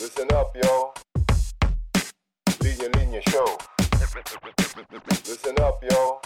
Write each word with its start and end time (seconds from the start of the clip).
Listen 0.00 0.28
up, 0.32 0.56
yo. 0.56 0.92
Linya 2.64 2.88
Linya 2.96 3.20
Show. 3.28 3.48
Listen 5.28 5.56
up, 5.60 5.76
yo. 5.84 6.20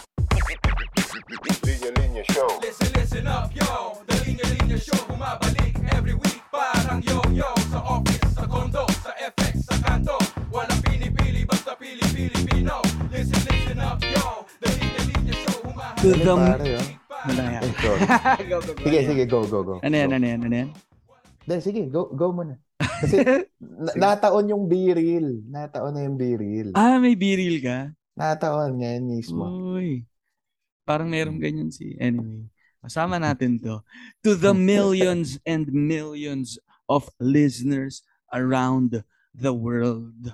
Linya 1.65 1.89
Linya 1.99 2.23
Show. 2.31 2.47
Listen, 2.61 2.87
listen 2.95 3.27
up, 3.27 3.51
yo 3.53 3.99
The 4.07 4.15
Linya 4.23 4.45
Linya 4.55 4.77
Show 4.79 4.95
Bumabalik 5.07 5.75
every 5.93 6.13
week 6.15 6.39
Parang 6.51 7.01
yo-yo 7.03 7.51
Sa 7.71 7.79
office, 7.83 8.23
sa 8.35 8.43
condo, 8.47 8.83
sa 9.03 9.11
FX, 9.19 9.67
sa 9.67 9.75
kanto 9.83 10.17
Walang 10.51 10.79
pinipili, 10.83 11.43
basta 11.45 11.75
pili-Pilipino 11.75 12.79
Listen, 13.11 13.39
listen 13.47 13.79
up, 13.79 13.99
yo 14.03 14.47
The 14.63 14.69
Linya 14.71 15.01
Linya 15.07 15.35
Show 15.43 15.55
Bumabalik 15.63 15.99
To 16.03 16.09
the... 16.15 16.33
pare, 16.35 16.69
oh. 16.79 16.87
Ano 17.25 17.41
yan? 17.41 17.61
Go, 17.81 17.91
go, 18.61 18.73
go. 18.73 18.83
Sige, 18.85 18.99
sige, 19.07 19.23
go, 19.25 19.39
go, 19.49 19.59
go. 19.63 19.73
Ano 19.83 19.95
yan, 19.97 20.09
Go. 20.09 20.15
ano 20.15 20.25
yan, 20.27 20.39
ano 20.45 20.55
yan? 20.55 21.59
Sige, 21.61 21.81
go, 21.89 22.07
go 22.13 22.31
muna. 22.31 22.64
Kasi 23.01 23.17
na- 23.59 23.95
nataon 24.15 24.51
yung 24.51 24.65
B-reel. 24.69 25.43
Nataon 25.47 25.91
na 25.95 26.01
yung 26.07 26.17
B-reel. 26.17 26.71
Ah, 26.73 26.95
may 27.01 27.15
biril 27.17 27.59
ka? 27.59 27.91
Nataon 28.15 28.79
nga 28.79 28.89
yan 28.95 29.05
mismo. 29.05 29.43
Uy. 29.75 30.07
Parang 30.87 31.09
meron 31.09 31.41
ganyan 31.41 31.73
si... 31.73 31.97
Anyway. 31.99 32.47
Kasama 32.79 33.19
natin 33.25 33.59
to. 33.59 33.81
To 34.23 34.37
the 34.37 34.53
millions 34.55 35.41
and 35.43 35.67
millions 35.73 36.55
of 36.87 37.09
listeners 37.19 38.05
around 38.31 39.03
the 39.35 39.51
world. 39.51 40.31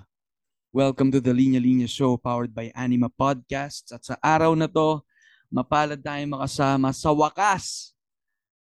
Welcome 0.72 1.12
to 1.12 1.20
the 1.20 1.36
Linya 1.36 1.60
Linya 1.60 1.90
Show 1.90 2.16
powered 2.16 2.56
by 2.56 2.72
Anima 2.78 3.12
Podcasts. 3.12 3.92
At 3.92 4.08
sa 4.08 4.16
araw 4.24 4.56
na 4.56 4.72
to, 4.72 5.04
mapalad 5.52 6.00
tayo 6.00 6.24
makasama 6.32 6.96
sa 6.96 7.12
wakas 7.12 7.92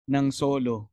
ng 0.08 0.32
solo. 0.32 0.88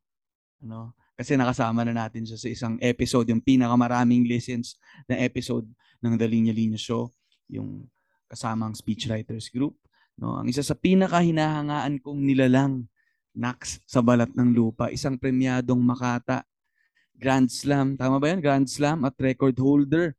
Ano? 0.58 0.90
Kasi 1.14 1.38
nakasama 1.38 1.86
na 1.86 1.94
natin 1.94 2.26
siya 2.26 2.38
sa 2.38 2.48
isang 2.50 2.74
episode, 2.82 3.30
yung 3.30 3.42
pinakamaraming 3.42 4.26
listens 4.26 4.74
na 5.06 5.14
episode 5.22 5.66
ng 6.02 6.14
The 6.18 6.26
Linya 6.26 6.54
Linya 6.54 6.78
Show, 6.78 7.14
yung 7.46 7.86
kasamang 8.26 8.74
speechwriters 8.74 9.46
group. 9.54 9.78
No, 10.18 10.38
ang 10.38 10.50
isa 10.50 10.62
sa 10.62 10.74
pinakahinahangaan 10.74 12.02
kong 12.02 12.20
nilalang 12.22 12.86
Nax 13.34 13.82
sa 13.82 13.98
balat 13.98 14.30
ng 14.30 14.54
lupa, 14.54 14.86
isang 14.94 15.18
premyadong 15.18 15.82
Makata 15.82 16.46
Grand 17.14 17.50
Slam, 17.50 17.98
tama 17.98 18.22
ba 18.22 18.30
'yan? 18.30 18.38
Grand 18.42 18.66
Slam 18.66 19.02
at 19.06 19.14
record 19.18 19.58
holder 19.58 20.14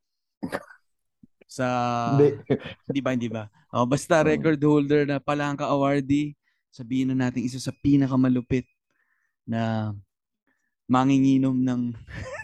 sa 1.48 1.68
Hindi. 2.16 3.00
Ba, 3.04 3.12
hindi 3.16 3.30
ba? 3.32 3.48
Oh, 3.72 3.88
basta 3.88 4.24
record 4.24 4.60
holder 4.60 5.08
na 5.08 5.20
Palangka 5.20 5.68
Awardee, 5.68 6.36
sabihin 6.72 7.12
na 7.12 7.28
natin 7.28 7.44
isa 7.44 7.60
sa 7.60 7.72
pinakamalupit 7.72 8.68
na 9.48 9.92
manginginom 10.86 11.58
ng 11.58 11.82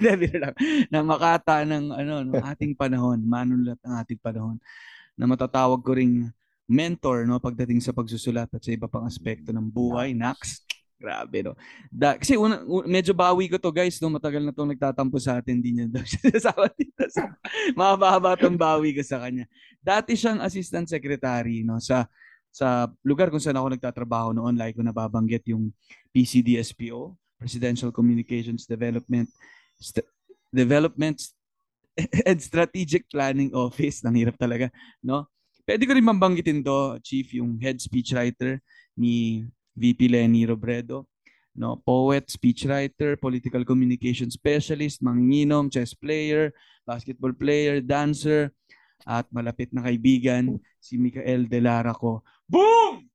lang, 0.41 0.55
na 0.89 0.99
makata 1.05 1.61
ng 1.61 1.93
ano 1.93 2.13
ng 2.25 2.43
ating 2.53 2.73
panahon, 2.73 3.21
manulat 3.21 3.77
ng 3.81 3.93
ating 4.01 4.19
panahon 4.21 4.57
na 5.13 5.29
matatawag 5.29 5.81
ko 5.85 5.93
ring 5.93 6.25
mentor 6.65 7.27
no 7.29 7.37
pagdating 7.37 7.83
sa 7.83 7.93
pagsusulat 7.93 8.49
at 8.49 8.61
sa 8.63 8.71
iba 8.73 8.89
pang 8.89 9.05
aspekto 9.05 9.53
ng 9.53 9.67
buhay, 9.69 10.17
Nax. 10.17 10.65
Grabe 11.01 11.41
no. 11.41 11.57
Da, 11.89 12.13
kasi 12.13 12.37
una, 12.37 12.61
medyo 12.85 13.13
bawi 13.17 13.49
ko 13.49 13.57
to 13.57 13.73
guys, 13.73 13.97
no 13.97 14.13
matagal 14.13 14.45
na 14.45 14.53
tong 14.53 14.69
nagtatampo 14.69 15.17
sa 15.17 15.41
atin, 15.41 15.57
hindi 15.57 15.77
niya 15.77 15.89
daw 15.89 16.05
siya 16.09 16.37
sasama 16.37 16.69
dito 16.77 17.05
sa 17.09 17.25
mahaba-haba 17.79 18.37
tong 18.37 18.57
bawi 18.57 18.93
ko 18.97 19.01
sa 19.01 19.21
kanya. 19.21 19.49
Dati 19.81 20.13
siyang 20.13 20.41
assistant 20.41 20.89
secretary 20.89 21.65
no 21.65 21.81
sa 21.81 22.05
sa 22.51 22.85
lugar 23.01 23.31
kung 23.31 23.39
saan 23.39 23.57
ako 23.57 23.73
nagtatrabaho 23.73 24.29
noon, 24.35 24.59
like 24.59 24.75
ko 24.77 24.83
nababanggit 24.83 25.47
yung 25.49 25.71
PCDSPO, 26.11 27.15
Presidential 27.41 27.89
Communications 27.89 28.69
Development 28.69 29.25
St- 29.81 30.05
Development 30.53 31.17
and 32.29 32.37
Strategic 32.37 33.09
Planning 33.09 33.49
Office. 33.57 34.05
Ang 34.05 34.21
hirap 34.21 34.37
talaga, 34.37 34.69
no? 35.01 35.25
Pwede 35.65 35.89
ko 35.89 35.97
rin 35.97 36.05
mambanggitin 36.05 36.61
to, 36.61 37.01
Chief, 37.01 37.25
yung 37.33 37.57
head 37.57 37.81
speechwriter 37.81 38.61
ni 38.93 39.45
VP 39.73 40.13
Lenny 40.13 40.45
Robredo, 40.45 41.09
no? 41.57 41.81
Poet, 41.81 42.29
speechwriter, 42.29 43.17
political 43.17 43.65
communication 43.65 44.29
specialist, 44.29 45.01
manginginom, 45.01 45.73
chess 45.73 45.97
player, 45.97 46.53
basketball 46.85 47.33
player, 47.33 47.81
dancer, 47.81 48.53
at 49.01 49.25
malapit 49.33 49.73
na 49.73 49.81
kaibigan, 49.81 50.61
si 50.77 50.97
Mikael 50.97 51.49
De 51.49 51.59
Lara 51.61 51.93
ko. 51.93 52.21
Boom! 52.45 53.10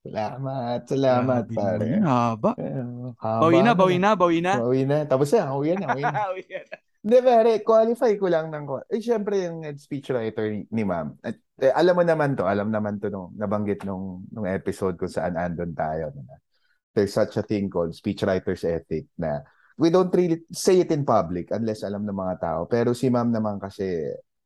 Salamat, 0.00 0.80
salamat, 0.88 1.44
Grabe 1.44 1.56
pare. 1.60 1.88
naman, 1.92 2.08
Haba. 2.08 2.50
Eh, 2.56 2.72
haba 3.20 3.40
Bawi 3.44 3.58
na, 3.60 3.72
bawi 3.76 3.96
na, 4.00 4.10
bawi 4.16 4.38
na. 4.40 4.52
Bawi 4.56 4.82
na. 4.88 5.04
Tapos 5.04 5.28
na, 5.36 5.52
uwi 5.52 5.76
na, 5.76 5.92
uwi 5.92 6.04
na. 6.08 6.20
Bawi 6.32 6.44
na. 6.48 6.76
Hindi, 7.00 7.16
pare, 7.20 7.52
qualify 7.60 8.12
ko 8.16 8.26
lang 8.32 8.48
ng... 8.48 8.64
Eh, 8.88 9.00
syempre, 9.00 9.44
yung 9.44 9.60
head 9.60 9.76
speechwriter 9.76 10.48
ni, 10.48 10.64
ni 10.72 10.84
ma'am. 10.88 11.20
At, 11.20 11.36
eh, 11.60 11.72
alam 11.72 11.96
mo 11.96 12.04
naman 12.04 12.32
to, 12.32 12.48
alam 12.48 12.72
naman 12.72 12.96
to 12.96 13.12
nung 13.12 13.32
nabanggit 13.36 13.84
nung, 13.84 14.24
nung 14.32 14.48
episode 14.48 14.96
kung 14.96 15.12
saan 15.12 15.36
andon 15.36 15.76
tayo. 15.76 16.12
Na, 16.16 16.40
there's 16.96 17.12
such 17.12 17.36
a 17.36 17.44
thing 17.44 17.68
called 17.68 17.92
speechwriter's 17.92 18.64
ethic 18.64 19.04
na 19.20 19.44
we 19.80 19.88
don't 19.88 20.12
really 20.12 20.44
say 20.52 20.80
it 20.80 20.92
in 20.92 21.04
public 21.04 21.52
unless 21.52 21.84
alam 21.84 22.08
ng 22.08 22.16
mga 22.16 22.36
tao. 22.40 22.60
Pero 22.68 22.96
si 22.96 23.12
ma'am 23.12 23.32
naman 23.32 23.60
kasi, 23.60 23.84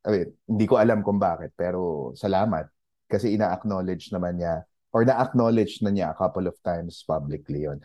I 0.03 0.09
mean, 0.11 0.29
hindi 0.51 0.67
ko 0.67 0.79
alam 0.83 1.03
kung 1.03 1.19
bakit, 1.19 1.55
pero 1.55 2.11
salamat. 2.19 2.71
Kasi 3.07 3.35
ina-acknowledge 3.39 4.11
naman 4.11 4.39
niya 4.39 4.63
or 4.95 5.03
na-acknowledge 5.03 5.83
na 5.83 5.91
niya 5.91 6.15
a 6.15 6.17
couple 6.17 6.47
of 6.47 6.55
times 6.63 7.03
publicly 7.03 7.67
yon 7.67 7.83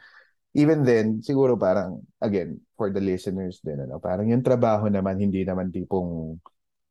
even 0.58 0.82
then, 0.82 1.22
siguro 1.22 1.54
parang, 1.54 2.02
again, 2.22 2.58
for 2.74 2.90
the 2.90 3.02
listeners 3.02 3.62
din, 3.62 3.86
ano, 3.86 4.02
parang 4.02 4.26
yung 4.26 4.42
trabaho 4.42 4.90
naman, 4.90 5.22
hindi 5.22 5.46
naman 5.46 5.70
tipong, 5.70 6.42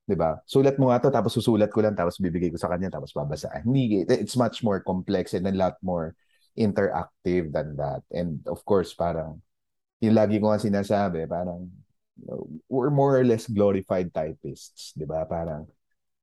di 0.07 0.15
ba, 0.15 0.39
sulat 0.47 0.79
mo 0.79 0.95
nga 0.95 1.03
to, 1.03 1.11
tapos 1.11 1.35
susulat 1.35 1.67
ko 1.75 1.83
lang, 1.83 1.99
tapos 1.99 2.23
bibigay 2.23 2.55
ko 2.55 2.59
sa 2.59 2.71
kanya, 2.71 2.95
tapos 2.95 3.11
babasaan. 3.11 3.67
Hindi, 3.67 4.07
it's 4.07 4.39
much 4.39 4.63
more 4.63 4.79
complex 4.79 5.35
and 5.35 5.47
a 5.51 5.55
lot 5.55 5.75
more 5.83 6.15
interactive 6.55 7.51
than 7.51 7.75
that. 7.75 8.07
And 8.15 8.39
of 8.47 8.63
course, 8.63 8.95
parang, 8.95 9.43
yung 9.99 10.15
lagi 10.15 10.39
ko 10.39 10.55
nga 10.55 10.63
sinasabi, 10.63 11.27
parang, 11.27 11.67
we're 12.71 12.95
more 12.95 13.19
or 13.19 13.25
less 13.27 13.51
glorified 13.51 14.15
typists, 14.15 14.95
di 14.95 15.03
ba? 15.03 15.27
Parang, 15.27 15.67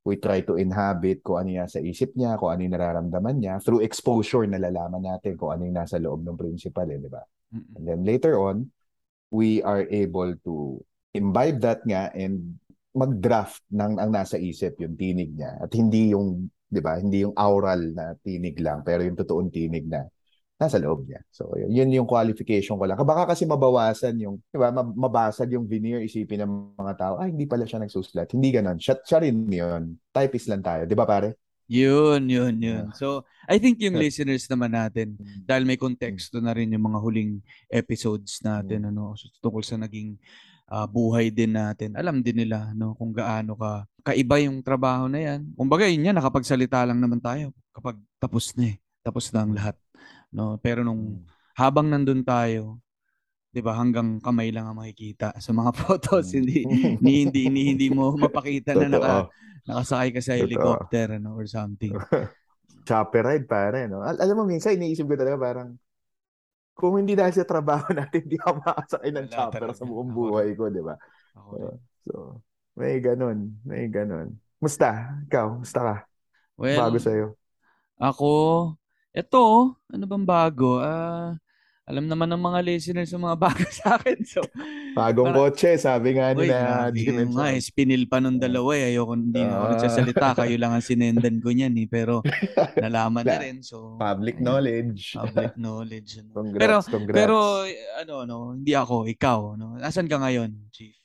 we 0.06 0.22
try 0.22 0.46
to 0.46 0.56
inhabit 0.56 1.26
kung 1.26 1.42
ano 1.42 1.50
yung 1.50 1.62
nasa 1.66 1.82
isip 1.82 2.14
niya, 2.14 2.38
kung 2.38 2.54
ano 2.54 2.62
yung 2.62 2.76
nararamdaman 2.78 3.36
niya. 3.42 3.54
Through 3.58 3.82
exposure, 3.82 4.46
nalalaman 4.46 5.02
natin 5.02 5.34
kung 5.34 5.58
ano 5.58 5.66
yung 5.66 5.78
nasa 5.82 5.98
loob 5.98 6.22
ng 6.22 6.38
principal, 6.38 6.86
eh, 6.94 7.02
di 7.02 7.10
ba? 7.10 7.26
And 7.74 7.84
then 7.90 8.06
later 8.06 8.38
on, 8.38 8.70
we 9.34 9.66
are 9.66 9.90
able 9.90 10.38
to 10.46 10.78
imbibe 11.18 11.60
that 11.66 11.82
nga 11.90 12.14
and 12.14 12.60
mag-draft 12.96 13.60
ng 13.74 14.00
ang 14.00 14.12
nasa 14.14 14.40
isip 14.40 14.80
yung 14.80 14.96
tinig 14.96 15.36
niya 15.36 15.60
at 15.60 15.72
hindi 15.76 16.16
yung 16.16 16.48
'di 16.72 16.80
ba 16.80 16.96
hindi 16.96 17.28
yung 17.28 17.36
aural 17.36 17.92
na 17.92 18.16
tinig 18.24 18.56
lang 18.64 18.88
pero 18.88 19.04
yung 19.04 19.20
totoong 19.20 19.52
tinig 19.52 19.84
na 19.88 20.08
nasa 20.56 20.80
loob 20.80 21.04
niya. 21.08 21.20
So 21.32 21.52
yun, 21.60 21.72
yun 21.72 21.90
yung 22.04 22.08
qualification 22.08 22.80
ko 22.80 22.88
lang. 22.88 23.00
Baka 23.00 23.36
kasi 23.36 23.44
mabawasan 23.44 24.16
yung 24.24 24.40
'di 24.52 24.58
ba 24.58 24.72
mab- 24.72 24.96
mabasag 24.96 25.52
yung 25.52 25.68
veneer 25.68 26.00
isipin 26.04 26.48
ng 26.48 26.80
mga 26.80 26.94
tao 26.96 27.14
ay 27.20 27.36
hindi 27.36 27.44
pala 27.44 27.68
siya 27.68 27.84
nagsusulat. 27.84 28.32
Hindi 28.32 28.56
ganoon. 28.56 28.80
Siya, 28.80 28.96
siya 29.04 29.20
rin 29.20 29.36
yun. 29.52 30.00
Typist 30.16 30.48
lang 30.48 30.64
tayo, 30.64 30.88
'di 30.88 30.96
ba 30.96 31.04
pare? 31.04 31.36
Yun, 31.66 32.30
yun, 32.30 32.62
yun. 32.62 32.94
So, 32.94 33.26
I 33.50 33.58
think 33.58 33.82
yung 33.82 33.98
listeners 33.98 34.46
naman 34.46 34.78
natin, 34.78 35.18
dahil 35.50 35.66
may 35.66 35.82
konteksto 35.82 36.38
na 36.38 36.54
rin 36.54 36.70
yung 36.70 36.94
mga 36.94 37.02
huling 37.02 37.42
episodes 37.74 38.38
natin, 38.46 38.86
ano, 38.94 39.18
so, 39.18 39.26
tungkol 39.42 39.66
sa 39.66 39.74
naging 39.74 40.14
ah, 40.70 40.86
buhay 40.86 41.34
din 41.34 41.58
natin. 41.58 41.98
Alam 41.98 42.22
din 42.22 42.46
nila, 42.46 42.70
no, 42.78 42.94
kung 42.94 43.10
gaano 43.10 43.58
ka 43.58 43.90
kaiba 44.06 44.38
yung 44.38 44.62
trabaho 44.62 45.10
na 45.10 45.18
yan. 45.18 45.42
Kumbaga, 45.58 45.90
yun 45.90 46.06
yan, 46.06 46.14
nakapagsalita 46.14 46.86
lang 46.86 47.02
naman 47.02 47.18
tayo 47.18 47.50
kapag 47.74 47.98
tapos 48.22 48.54
na 48.54 48.74
eh. 48.74 48.78
Tapos 49.02 49.34
na 49.34 49.42
ang 49.42 49.54
lahat. 49.54 49.74
No? 50.36 50.60
Pero 50.60 50.84
nung 50.84 51.24
habang 51.56 51.88
nandun 51.88 52.22
tayo, 52.28 52.84
'di 53.54 53.62
ba, 53.64 53.74
hanggang 53.80 54.20
kamay 54.22 54.52
lang 54.52 54.68
ang 54.70 54.78
makikita 54.80 55.34
sa 55.40 55.52
mga 55.56 55.72
photos, 55.82 56.32
hindi 56.36 56.68
hindi 57.00 57.14
hindi, 57.28 57.42
hindi, 57.50 57.64
hindi 57.76 57.88
mo 57.94 58.14
mapakita 58.26 58.76
na 58.78 58.88
naka, 58.92 59.16
nakasakay 59.68 60.10
ka 60.16 60.22
sa 60.24 60.36
helicopter 60.38 61.18
ano, 61.18 61.36
or 61.40 61.46
something. 61.48 61.96
Chopper 62.88 63.24
ride, 63.26 63.48
pare, 63.50 63.88
no? 63.88 64.02
Al- 64.06 64.22
alam 64.22 64.36
mo, 64.38 64.44
minsan 64.46 64.78
iniisip 64.78 65.06
ko 65.10 65.16
talaga 65.18 65.38
parang 65.42 65.70
kung 66.76 67.00
hindi 67.00 67.16
dahil 67.16 67.34
sa 67.36 67.48
trabaho 67.48 67.88
natin, 67.96 68.28
hindi 68.28 68.38
ako 68.40 68.52
makasakay 68.64 69.10
ng 69.16 69.28
Wala 69.28 69.32
chopper 69.32 69.62
talaga. 69.62 69.80
sa 69.80 69.88
buong 69.88 70.12
buhay 70.12 70.48
ko, 70.60 70.68
di 70.68 70.84
ba? 70.84 70.96
Rin. 71.52 71.80
So, 72.06 72.42
may 72.78 73.00
ganun, 73.02 73.60
may 73.66 73.88
ganun. 73.88 74.36
Musta? 74.62 75.16
Ikaw, 75.28 75.48
musta 75.64 75.80
ka? 75.82 75.96
Well, 76.58 76.76
Bago 76.76 76.98
sa'yo. 77.00 77.38
ako, 78.00 78.30
eto, 79.16 79.44
ano 79.88 80.04
bang 80.04 80.26
bago? 80.28 80.78
Ah, 80.78 81.40
alam 81.86 82.10
naman 82.10 82.26
ng 82.28 82.42
mga 82.42 82.60
listeners 82.62 83.14
yung 83.14 83.24
mga 83.24 83.38
bago 83.46 83.64
sa 83.70 83.96
akin. 83.96 84.18
So, 84.26 84.42
Bagong 84.92 85.30
para- 85.30 85.54
kotse, 85.54 85.78
sabi 85.78 86.18
nga 86.18 86.34
nila 86.34 86.90
grabe 86.90 86.98
Jim 86.98 87.30
nga 87.32 87.54
eh. 87.54 87.62
Spinil 87.62 88.10
pa 88.10 88.18
nung 88.18 88.36
dalawa 88.36 88.74
eh. 88.74 88.90
Ayoko, 88.90 89.14
hindi 89.14 89.38
na 89.38 89.54
ako 89.54 89.62
Ah. 89.62 89.72
nagsasalita. 89.72 90.28
Kayo 90.42 90.56
lang 90.58 90.72
ang 90.72 90.82
sinendan 90.82 91.38
ko 91.40 91.54
niyan 91.54 91.78
eh. 91.78 91.86
Pero 91.86 92.26
nalaman 92.82 93.22
na 93.22 93.38
rin. 93.38 93.62
So, 93.62 93.96
Public 93.96 94.40
ayun, 94.40 94.46
knowledge. 94.46 95.14
Public 95.14 95.54
knowledge. 95.56 96.10
ano. 96.18 96.30
Congrats, 96.34 96.60
Pero, 96.60 96.76
congrats. 96.90 97.18
pero, 97.22 97.36
ano, 97.96 98.14
ano, 98.20 98.36
hindi 98.54 98.74
ako, 98.74 99.06
ikaw. 99.06 99.40
Ano, 99.54 99.78
Nasaan 99.78 100.10
ka 100.10 100.18
ngayon, 100.18 100.52
Chief? 100.72 100.96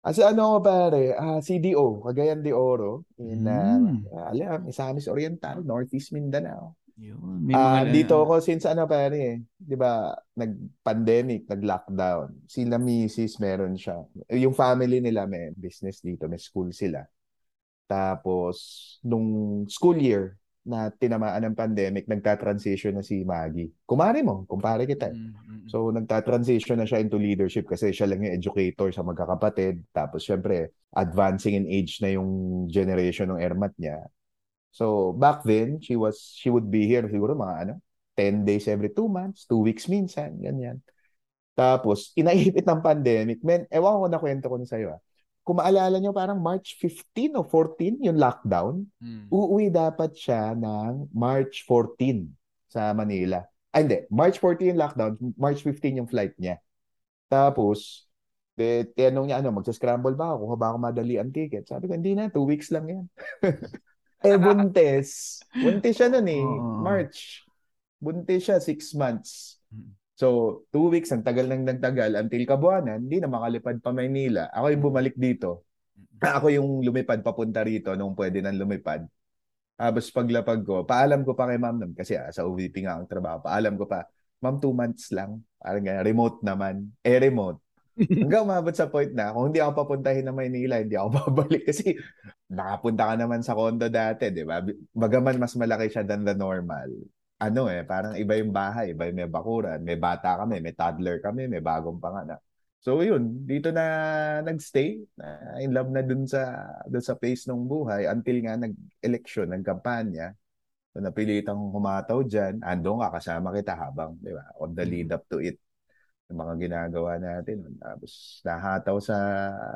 As 0.00 0.16
ano 0.18 0.56
ko 0.56 0.58
pare, 0.60 1.12
ah, 1.12 1.40
CDO, 1.40 2.00
Cagayan 2.02 2.40
de 2.40 2.52
Oro, 2.52 3.08
in 3.16 3.40
Mm. 3.40 4.04
alam, 4.10 4.58
Misamis 4.62 5.04
Oriental, 5.04 5.60
Northeast 5.60 6.12
Mindanao. 6.12 6.76
Yun. 6.94 7.42
May 7.42 7.54
Ah, 7.58 7.82
mga, 7.82 7.90
dito 7.90 8.14
ako 8.22 8.38
since 8.38 8.64
ano 8.70 8.86
pare, 8.86 9.18
eh, 9.18 9.36
'di 9.58 9.74
ba, 9.74 10.14
nag-pandemic, 10.38 11.50
nag-lockdown. 11.50 12.46
Sila 12.46 12.78
misis 12.78 13.36
meron 13.42 13.74
siya. 13.74 13.98
Eh, 14.30 14.42
Yung 14.46 14.54
family 14.54 15.02
nila 15.02 15.26
may 15.26 15.50
business 15.58 15.98
dito, 15.98 16.30
may 16.30 16.38
school 16.38 16.70
sila. 16.70 17.02
Tapos 17.90 18.56
nung 19.02 19.62
school 19.68 19.98
year 19.98 20.38
na 20.64 20.88
tinamaan 20.88 21.44
ng 21.44 21.58
pandemic, 21.58 22.08
nagta-transition 22.08 22.96
na 22.96 23.04
si 23.04 23.20
Maggie. 23.20 23.68
Kumare 23.84 24.24
mo, 24.24 24.48
kumpare 24.48 24.88
kita. 24.88 25.12
eh. 25.12 25.14
Mm, 25.14 25.28
mm, 25.28 25.36
mm. 25.36 25.68
So, 25.68 25.92
nagta-transition 25.92 26.80
na 26.80 26.88
siya 26.88 27.04
into 27.04 27.20
leadership 27.20 27.68
kasi 27.68 27.92
siya 27.92 28.08
lang 28.08 28.24
yung 28.24 28.32
educator 28.32 28.88
sa 28.88 29.04
magkakapatid. 29.04 29.84
Tapos, 29.92 30.24
syempre, 30.24 30.72
advancing 30.96 31.60
in 31.60 31.68
age 31.68 32.00
na 32.00 32.16
yung 32.16 32.64
generation 32.72 33.28
ng 33.36 33.44
ermat 33.44 33.76
niya. 33.76 34.08
So, 34.74 35.14
back 35.14 35.46
then, 35.46 35.78
she 35.78 35.94
was, 35.94 36.34
she 36.34 36.50
would 36.50 36.66
be 36.66 36.90
here 36.90 37.06
siguro 37.06 37.38
mga 37.38 37.54
ano, 37.62 37.74
10 38.18 38.42
days 38.42 38.66
every 38.66 38.90
2 38.90 39.06
months, 39.06 39.46
2 39.46 39.62
weeks 39.62 39.86
minsan, 39.86 40.34
ganyan. 40.42 40.82
Tapos, 41.54 42.10
inaipit 42.18 42.66
ng 42.66 42.82
pandemic. 42.82 43.38
Men, 43.46 43.70
ewan 43.70 44.02
ko 44.02 44.06
na 44.10 44.18
kwento 44.18 44.50
ko 44.50 44.58
na 44.58 44.66
sa'yo 44.66 44.98
ah. 44.98 45.00
Kung 45.46 45.62
maalala 45.62 46.02
nyo, 46.02 46.10
parang 46.10 46.42
March 46.42 46.74
15 46.82 47.38
o 47.38 47.46
14 47.46 48.02
yung 48.02 48.18
lockdown. 48.18 48.82
Mm. 48.98 49.30
Uuwi 49.30 49.70
dapat 49.70 50.16
siya 50.18 50.56
ng 50.58 51.12
March 51.14 51.62
14 51.68 52.26
sa 52.66 52.90
Manila. 52.96 53.46
Ah, 53.70 53.78
hindi. 53.78 54.02
March 54.10 54.42
14 54.42 54.74
yung 54.74 54.80
lockdown. 54.80 55.12
March 55.38 55.62
15 55.62 56.02
yung 56.02 56.10
flight 56.10 56.34
niya. 56.40 56.58
Tapos, 57.30 58.10
de, 58.58 58.90
tinanong 58.90 59.30
niya, 59.30 59.38
ano, 59.38 59.54
magsascramble 59.54 60.18
ba 60.18 60.34
ako? 60.34 60.50
Kuha 60.50 60.56
ba 60.58 60.66
ako 60.74 60.78
madali 60.82 61.14
ang 61.20 61.30
ticket? 61.30 61.68
Sabi 61.68 61.86
ko, 61.86 61.94
hindi 61.94 62.18
na. 62.18 62.32
Two 62.32 62.48
weeks 62.48 62.74
lang 62.74 62.90
yan. 62.90 63.04
eh, 64.24 64.38
buntis. 64.40 65.40
Buntis 65.52 65.94
siya 66.00 66.08
nun 66.08 66.26
eh. 66.26 66.44
March. 66.80 67.44
Buntis 68.00 68.48
siya, 68.48 68.58
six 68.58 68.96
months. 68.96 69.60
Mm. 69.68 69.92
So, 70.14 70.62
two 70.70 70.94
weeks, 70.94 71.10
ang 71.10 71.26
tagal 71.26 71.50
nang 71.50 71.66
nagtagal. 71.66 72.14
Until 72.14 72.46
kabuanan, 72.46 73.02
hindi 73.06 73.18
na 73.18 73.26
makalipad 73.26 73.82
pa 73.82 73.90
Maynila. 73.90 74.46
Ako 74.54 74.66
yung 74.70 74.84
bumalik 74.84 75.18
dito. 75.18 75.66
Ako 76.22 76.54
yung 76.54 76.68
lumipad 76.86 77.18
papunta 77.20 77.66
rito 77.66 77.92
nung 77.98 78.14
pwede 78.14 78.38
nang 78.38 78.54
lumipad. 78.54 79.02
Tapos 79.74 80.06
paglapag 80.14 80.62
ko, 80.62 80.86
paalam 80.86 81.26
ko 81.26 81.34
pa 81.34 81.50
kay 81.50 81.58
ma'am 81.58 81.82
nun, 81.82 81.92
kasi 81.98 82.14
ah, 82.14 82.30
sa 82.30 82.46
OVP 82.46 82.86
nga 82.86 82.94
ang 82.94 83.10
trabaho, 83.10 83.42
paalam 83.42 83.74
ko 83.74 83.90
pa, 83.90 84.06
ma'am, 84.38 84.62
two 84.62 84.70
months 84.70 85.10
lang. 85.10 85.42
Parang 85.58 85.82
ganyan, 85.82 86.06
remote 86.06 86.38
naman. 86.46 86.94
Eh, 87.02 87.18
remote. 87.18 87.58
Hanggang 87.94 88.42
umabot 88.42 88.74
sa 88.74 88.90
point 88.90 89.10
na, 89.14 89.30
kung 89.30 89.50
hindi 89.50 89.62
ako 89.62 89.86
papuntahin 89.86 90.26
na 90.26 90.34
Maynila, 90.34 90.82
hindi 90.82 90.98
ako 90.98 91.08
babalik. 91.22 91.62
Kasi 91.70 91.94
nakapunta 92.50 93.10
ka 93.10 93.14
naman 93.14 93.40
sa 93.46 93.54
condo 93.54 93.86
dati, 93.86 94.34
di 94.34 94.42
ba? 94.42 94.58
Bagaman 94.90 95.38
mas 95.38 95.54
malaki 95.54 95.86
siya 95.90 96.02
than 96.02 96.26
the 96.26 96.34
normal. 96.34 96.90
Ano 97.38 97.70
eh, 97.70 97.86
parang 97.86 98.18
iba 98.18 98.34
yung 98.38 98.50
bahay, 98.50 98.94
iba 98.94 99.06
yung 99.06 99.18
may 99.18 99.30
bakuran, 99.30 99.78
may 99.82 99.98
bata 99.98 100.38
kami, 100.38 100.58
may 100.58 100.74
toddler 100.74 101.18
kami, 101.22 101.46
may 101.46 101.62
bagong 101.62 101.98
panganak. 101.98 102.42
So 102.84 103.00
yun, 103.00 103.48
dito 103.48 103.72
na 103.72 103.84
nagstay, 104.44 105.00
na 105.16 105.56
in 105.64 105.72
love 105.72 105.88
na 105.88 106.04
dun 106.04 106.28
sa 106.28 106.68
dun 106.84 107.00
sa 107.00 107.16
pace 107.16 107.48
ng 107.48 107.64
buhay 107.64 108.04
until 108.12 108.36
nga 108.44 108.60
nag-election, 108.60 109.48
nagkampanya. 109.56 110.36
So 110.92 111.00
napilitan 111.00 111.56
kong 111.56 111.72
humataw 111.72 112.20
diyan, 112.28 112.60
andong 112.60 113.00
ka 113.00 113.16
kasama 113.16 113.56
kita 113.56 113.72
habang, 113.72 114.20
'di 114.20 114.36
ba, 114.36 114.44
on 114.60 114.76
the 114.76 114.84
lead 114.84 115.08
up 115.16 115.24
to 115.32 115.40
it. 115.40 115.63
Yung 116.32 116.38
mga 116.40 116.54
ginagawa 116.56 117.20
natin. 117.20 117.64
Tapos 117.76 118.40
nahataw 118.44 118.96
sa 119.00 119.18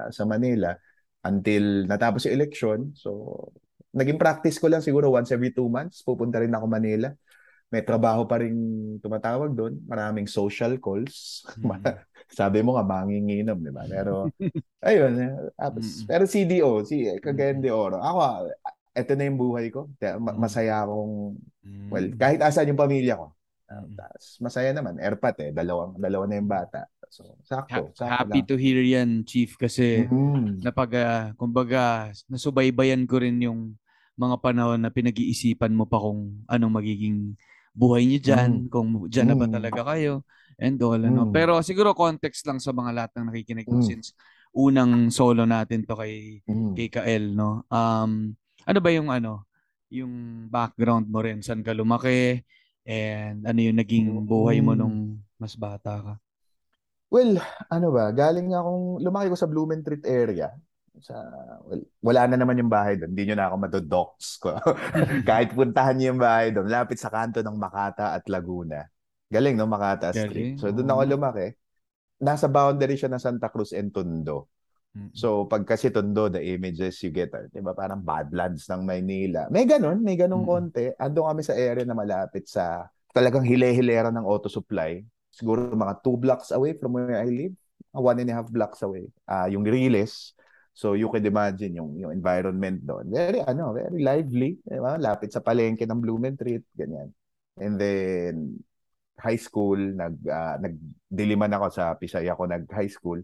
sa 0.09 0.23
Manila 0.25 0.73
until 1.25 1.85
natapos 1.85 2.29
yung 2.29 2.37
election. 2.41 2.79
So 2.97 3.37
naging 3.93 4.21
practice 4.21 4.61
ko 4.61 4.69
lang 4.69 4.85
siguro 4.85 5.13
once 5.13 5.33
every 5.33 5.51
two 5.53 5.69
months, 5.69 6.05
pupunta 6.05 6.41
rin 6.41 6.53
ako 6.53 6.67
Manila. 6.69 7.11
May 7.69 7.85
trabaho 7.85 8.25
pa 8.25 8.41
rin 8.41 8.57
tumatawag 9.05 9.53
doon. 9.53 9.77
Maraming 9.85 10.25
social 10.25 10.81
calls. 10.81 11.45
Mm. 11.61 11.85
Sabi 12.39 12.65
mo 12.65 12.77
nga, 12.77 12.85
manginginom, 12.85 13.61
di 13.61 13.73
ba? 13.73 13.85
Pero, 13.85 14.33
ayun. 14.81 15.13
Tapos, 15.53 15.85
Mm-mm. 15.85 16.09
pero 16.09 16.25
CDO, 16.25 16.85
si 16.89 17.05
Cagayan 17.21 17.61
de 17.61 17.69
Oro. 17.69 18.01
Ako, 18.01 18.49
eto 18.97 19.13
na 19.17 19.29
yung 19.29 19.37
buhay 19.41 19.69
ko. 19.69 19.89
Masaya 20.41 20.85
akong, 20.85 21.37
well, 21.93 22.09
kahit 22.17 22.41
asan 22.41 22.73
yung 22.73 22.81
pamilya 22.81 23.21
ko. 23.21 23.37
Tapos, 23.69 24.41
masaya 24.41 24.73
naman. 24.73 24.97
Airpat 24.97 25.37
eh. 25.45 25.51
Dalawang, 25.53 26.01
dalawa 26.01 26.25
na 26.25 26.41
yung 26.41 26.49
bata. 26.49 26.89
So, 27.09 27.37
sakto. 27.45 27.93
Ha- 27.93 27.93
sakto 27.93 28.09
happy 28.11 28.41
lang. 28.41 28.49
to 28.49 28.57
hear 28.57 28.81
yan, 28.81 29.11
Chief, 29.25 29.53
kasi 29.55 30.09
Mm. 30.09 30.61
napag, 30.61 30.93
ah, 30.97 31.33
kumbaga, 31.37 32.09
nasubaybayan 32.29 33.05
ko 33.05 33.21
rin 33.21 33.37
yung 33.41 33.77
mga 34.17 34.37
panahon 34.41 34.81
na 34.81 34.91
pinag-iisipan 34.91 35.71
mo 35.71 35.85
pa 35.85 36.01
kung 36.01 36.43
anong 36.49 36.75
magiging 36.75 37.37
buhay 37.73 38.03
niyo 38.05 38.19
dyan, 38.25 38.67
kung 38.67 39.07
dyan 39.07 39.29
na 39.31 39.37
ba 39.39 39.47
Mm. 39.47 39.55
talaga 39.55 39.81
kayo, 39.95 40.25
and 40.59 40.81
all, 40.83 40.99
ano. 40.99 41.29
Mm. 41.29 41.33
Pero 41.33 41.53
siguro 41.63 41.93
context 41.95 42.43
lang 42.49 42.59
sa 42.59 42.73
mga 42.73 42.91
lahat 42.91 43.13
ng 43.15 43.27
nakikinig 43.31 43.69
ko 43.69 43.79
Mm. 43.79 43.87
since 43.87 44.17
unang 44.51 45.13
solo 45.13 45.45
natin 45.45 45.85
to 45.85 45.95
kay 45.95 46.41
Mm. 46.49 46.73
kay 46.75 46.89
Kael, 46.89 47.25
no? 47.31 47.63
Um, 47.69 48.33
ano 48.65 48.79
ba 48.81 48.91
yung 48.91 49.13
ano, 49.13 49.45
yung 49.89 50.13
background 50.51 51.07
mo 51.07 51.23
rin, 51.23 51.41
saan 51.41 51.63
ka 51.63 51.71
lumaki, 51.73 52.43
and 52.89 53.45
ano 53.45 53.61
yung 53.61 53.77
naging 53.77 54.09
buhay 54.25 54.65
mo 54.65 54.73
Mm. 54.73 54.79
nung 54.81 54.97
mas 55.37 55.53
bata 55.53 55.93
ka? 56.01 56.15
Well, 57.09 57.37
ano 57.69 57.89
ba, 57.93 58.09
galing 58.13 58.53
akong, 58.53 59.01
lumaki 59.01 59.29
ko 59.29 59.37
sa 59.37 59.49
Blumentritt 59.49 60.05
area. 60.05 60.53
Sa, 60.99 61.15
well, 61.65 61.85
wala 62.03 62.27
na 62.27 62.37
naman 62.37 62.59
yung 62.59 62.73
bahay 62.73 62.97
doon. 62.97 63.13
Hindi 63.13 63.31
nyo 63.31 63.37
na 63.39 63.47
ako 63.49 63.57
madodox 63.61 64.17
ko. 64.43 64.57
Kahit 65.29 65.53
puntahan 65.53 65.95
niyo 65.97 66.13
yung 66.13 66.21
bahay 66.21 66.51
doon, 66.51 66.69
lapit 66.69 66.99
sa 66.99 67.09
kanto 67.09 67.39
ng 67.41 67.55
Makata 67.57 68.13
at 68.13 68.27
Laguna. 68.27 68.83
Galing, 69.31 69.57
no? 69.57 69.69
Makata 69.69 70.11
Galing, 70.11 70.25
Street. 70.27 70.51
So, 70.59 70.73
doon 70.73 70.89
ako 70.91 71.01
lumaki. 71.09 71.55
Nasa 72.19 72.51
boundary 72.51 72.99
siya 72.99 73.09
ng 73.09 73.23
Santa 73.23 73.49
Cruz 73.49 73.71
and 73.73 73.95
Tondo. 73.95 74.51
So, 75.15 75.47
pag 75.47 75.63
kasi 75.67 75.93
Tondo, 75.95 76.27
the 76.27 76.43
images 76.43 76.99
you 77.05 77.11
get, 77.15 77.31
are, 77.35 77.47
di 77.53 77.63
ba, 77.63 77.75
parang 77.77 78.03
Badlands 78.03 78.67
ng 78.67 78.83
Maynila. 78.83 79.47
May 79.51 79.63
ganun, 79.69 80.03
may 80.03 80.19
ganun 80.19 80.43
Mm. 80.43 80.49
konti. 80.49 80.87
Ando 80.99 81.27
kami 81.27 81.43
sa 81.47 81.55
area 81.55 81.87
na 81.87 81.95
malapit 81.95 82.51
sa 82.51 82.89
talagang 83.15 83.47
hile-hilera 83.47 84.11
ng 84.11 84.27
auto 84.27 84.51
supply. 84.51 84.99
Siguro 85.31 85.71
mga 85.71 86.03
two 86.03 86.19
blocks 86.19 86.51
away 86.51 86.75
from 86.75 86.99
where 86.99 87.15
I 87.15 87.31
live. 87.31 87.55
Uh, 87.95 88.03
One 88.03 88.19
and 88.21 88.31
a 88.31 88.35
half 88.37 88.51
blocks 88.51 88.83
away. 88.83 89.07
Ah, 89.25 89.47
yung 89.47 89.63
Riles. 89.63 90.35
So, 90.75 90.95
you 90.95 91.11
can 91.11 91.27
imagine 91.27 91.75
yung, 91.75 91.99
yung 91.99 92.13
environment 92.15 92.79
doon. 92.83 93.11
Very, 93.11 93.43
ano, 93.43 93.75
very 93.75 93.99
lively. 93.99 94.63
Di 94.63 94.79
ba? 94.79 94.95
Lapit 94.95 95.35
sa 95.35 95.43
palengke 95.43 95.83
ng 95.87 95.99
Blumentritt, 95.99 96.63
ganyan. 96.75 97.11
And 97.59 97.75
then, 97.75 98.63
high 99.19 99.39
school, 99.39 99.79
nag, 99.79 100.15
ah, 100.31 100.55
nagdiliman 100.63 101.51
ako 101.55 101.67
sa 101.75 101.95
Pisay 101.99 102.31
ako 102.31 102.47
nag-high 102.47 102.91
school. 102.91 103.19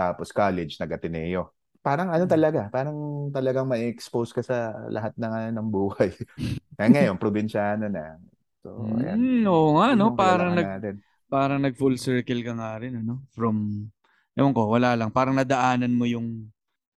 Tapos 0.00 0.32
college, 0.32 0.80
nag-Ateneo. 0.80 1.52
Parang 1.84 2.08
ano 2.08 2.24
Mm. 2.24 2.32
talaga, 2.32 2.60
parang 2.72 2.96
talagang 3.28 3.68
ma-expose 3.68 4.32
ka 4.32 4.40
sa 4.40 4.72
lahat 4.88 5.12
ng, 5.20 5.32
ano, 5.32 5.48
ng 5.60 5.68
buhay. 5.68 6.10
Kaya 6.80 6.88
ngayon, 6.88 7.16
probinsyano 7.20 7.88
na. 7.92 8.16
So, 8.64 8.84
ayan. 8.96 9.16
Mm, 9.20 9.44
oo 9.48 9.76
nga, 9.76 9.92
no? 9.92 10.16
Parang 10.16 10.56
nag, 10.56 10.68
natin. 10.80 10.94
parang 11.28 11.60
nag 11.60 11.76
full 11.76 12.00
circle 12.00 12.40
ka 12.40 12.52
nga 12.56 12.80
rin, 12.80 12.96
ano? 13.00 13.24
From, 13.36 13.88
ewan 14.36 14.52
ko, 14.56 14.72
wala 14.72 14.96
lang. 14.96 15.12
Parang 15.12 15.36
nadaanan 15.36 15.92
mo 15.92 16.08
yung 16.08 16.48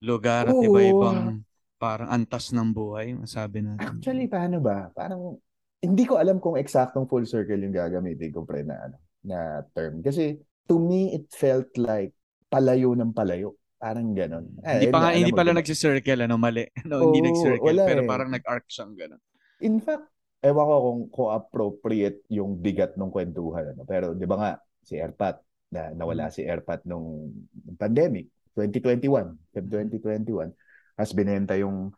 lugar 0.05 0.53
at 0.53 0.57
Oo. 0.57 0.65
iba-ibang 0.65 1.41
parang 1.81 2.09
antas 2.13 2.53
ng 2.53 2.69
buhay, 2.77 3.17
masabi 3.17 3.65
natin. 3.65 3.89
Actually, 3.89 4.29
paano 4.29 4.61
ba? 4.61 4.93
Parang, 4.93 5.41
hindi 5.81 6.05
ko 6.05 6.21
alam 6.21 6.37
kung 6.37 6.61
eksaktong 6.61 7.09
full 7.09 7.25
circle 7.25 7.57
yung 7.57 7.73
gagamitin 7.73 8.33
ko 8.37 8.45
pre 8.45 8.61
na, 8.65 8.77
ano, 8.85 8.97
na 9.25 9.65
term. 9.73 10.05
Kasi, 10.05 10.37
to 10.69 10.77
me, 10.77 11.17
it 11.17 11.33
felt 11.33 11.73
like 11.81 12.13
palayo 12.51 12.99
ng 12.99 13.15
palayo. 13.15 13.55
Parang 13.81 14.13
ganon. 14.13 14.45
Eh, 14.61 14.77
hindi 14.77 14.89
pa 14.93 14.99
nga, 15.01 15.11
hindi 15.17 15.33
pala 15.33 15.57
nagsi-circle, 15.57 16.29
ano, 16.29 16.37
mali. 16.37 16.69
No, 16.91 17.09
hindi 17.09 17.25
Oo, 17.25 17.27
nag-circle, 17.33 17.65
wala 17.65 17.83
pero 17.89 18.01
eh. 18.05 18.09
parang 18.11 18.29
nag-arc 18.29 18.67
siyang 18.69 18.93
gano'n. 18.93 19.23
In 19.65 19.81
fact, 19.81 20.05
ewan 20.45 20.67
ko 20.69 20.77
kung, 20.77 21.01
kung 21.09 21.31
appropriate 21.33 22.21
yung 22.29 22.61
bigat 22.61 23.01
ng 23.01 23.09
kwentuhan. 23.09 23.73
Ano? 23.73 23.89
Pero 23.89 24.13
di 24.13 24.29
ba 24.29 24.37
nga, 24.37 24.51
si 24.85 25.01
Airpat, 25.01 25.41
na 25.71 25.95
nawala 25.97 26.29
si 26.29 26.45
Airpat 26.45 26.85
nung, 26.85 27.33
nung 27.65 27.79
pandemic, 27.79 28.29
2021, 28.53 29.39
Feb 29.55 29.65
2021, 29.71 30.53
as 31.01 31.17
binenta 31.17 31.57
yung 31.57 31.95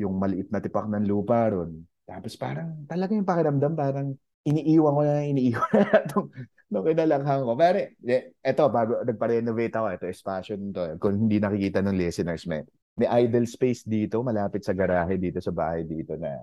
yung 0.00 0.16
maliit 0.16 0.48
na 0.48 0.64
tipak 0.64 0.88
ng 0.88 1.04
lupa 1.04 1.52
ron. 1.52 1.84
Tapos 2.08 2.34
parang 2.40 2.88
talaga 2.88 3.12
yung 3.12 3.28
pakiramdam, 3.28 3.76
parang 3.76 4.16
iniiwan 4.48 4.96
ko 4.96 5.02
na, 5.04 5.22
iniiwan 5.28 5.72
na 5.76 5.98
itong 6.08 6.28
nung 6.70 6.86
kinalanghang 6.86 7.42
ko. 7.44 7.52
Pero, 7.58 7.78
eh, 8.06 8.34
eto, 8.40 8.70
bago 8.70 9.02
nagpa-renovate 9.02 9.74
ako, 9.74 9.86
ito, 9.94 10.06
espasyo 10.08 10.54
nito. 10.56 10.82
Kung 11.02 11.28
hindi 11.28 11.42
nakikita 11.42 11.82
ng 11.82 11.96
listeners, 11.98 12.46
may, 12.46 12.62
may 12.96 13.08
idle 13.26 13.46
space 13.46 13.84
dito, 13.84 14.22
malapit 14.22 14.62
sa 14.62 14.72
garahe 14.72 15.18
dito 15.18 15.42
sa 15.42 15.50
bahay 15.50 15.82
dito 15.84 16.14
na 16.14 16.38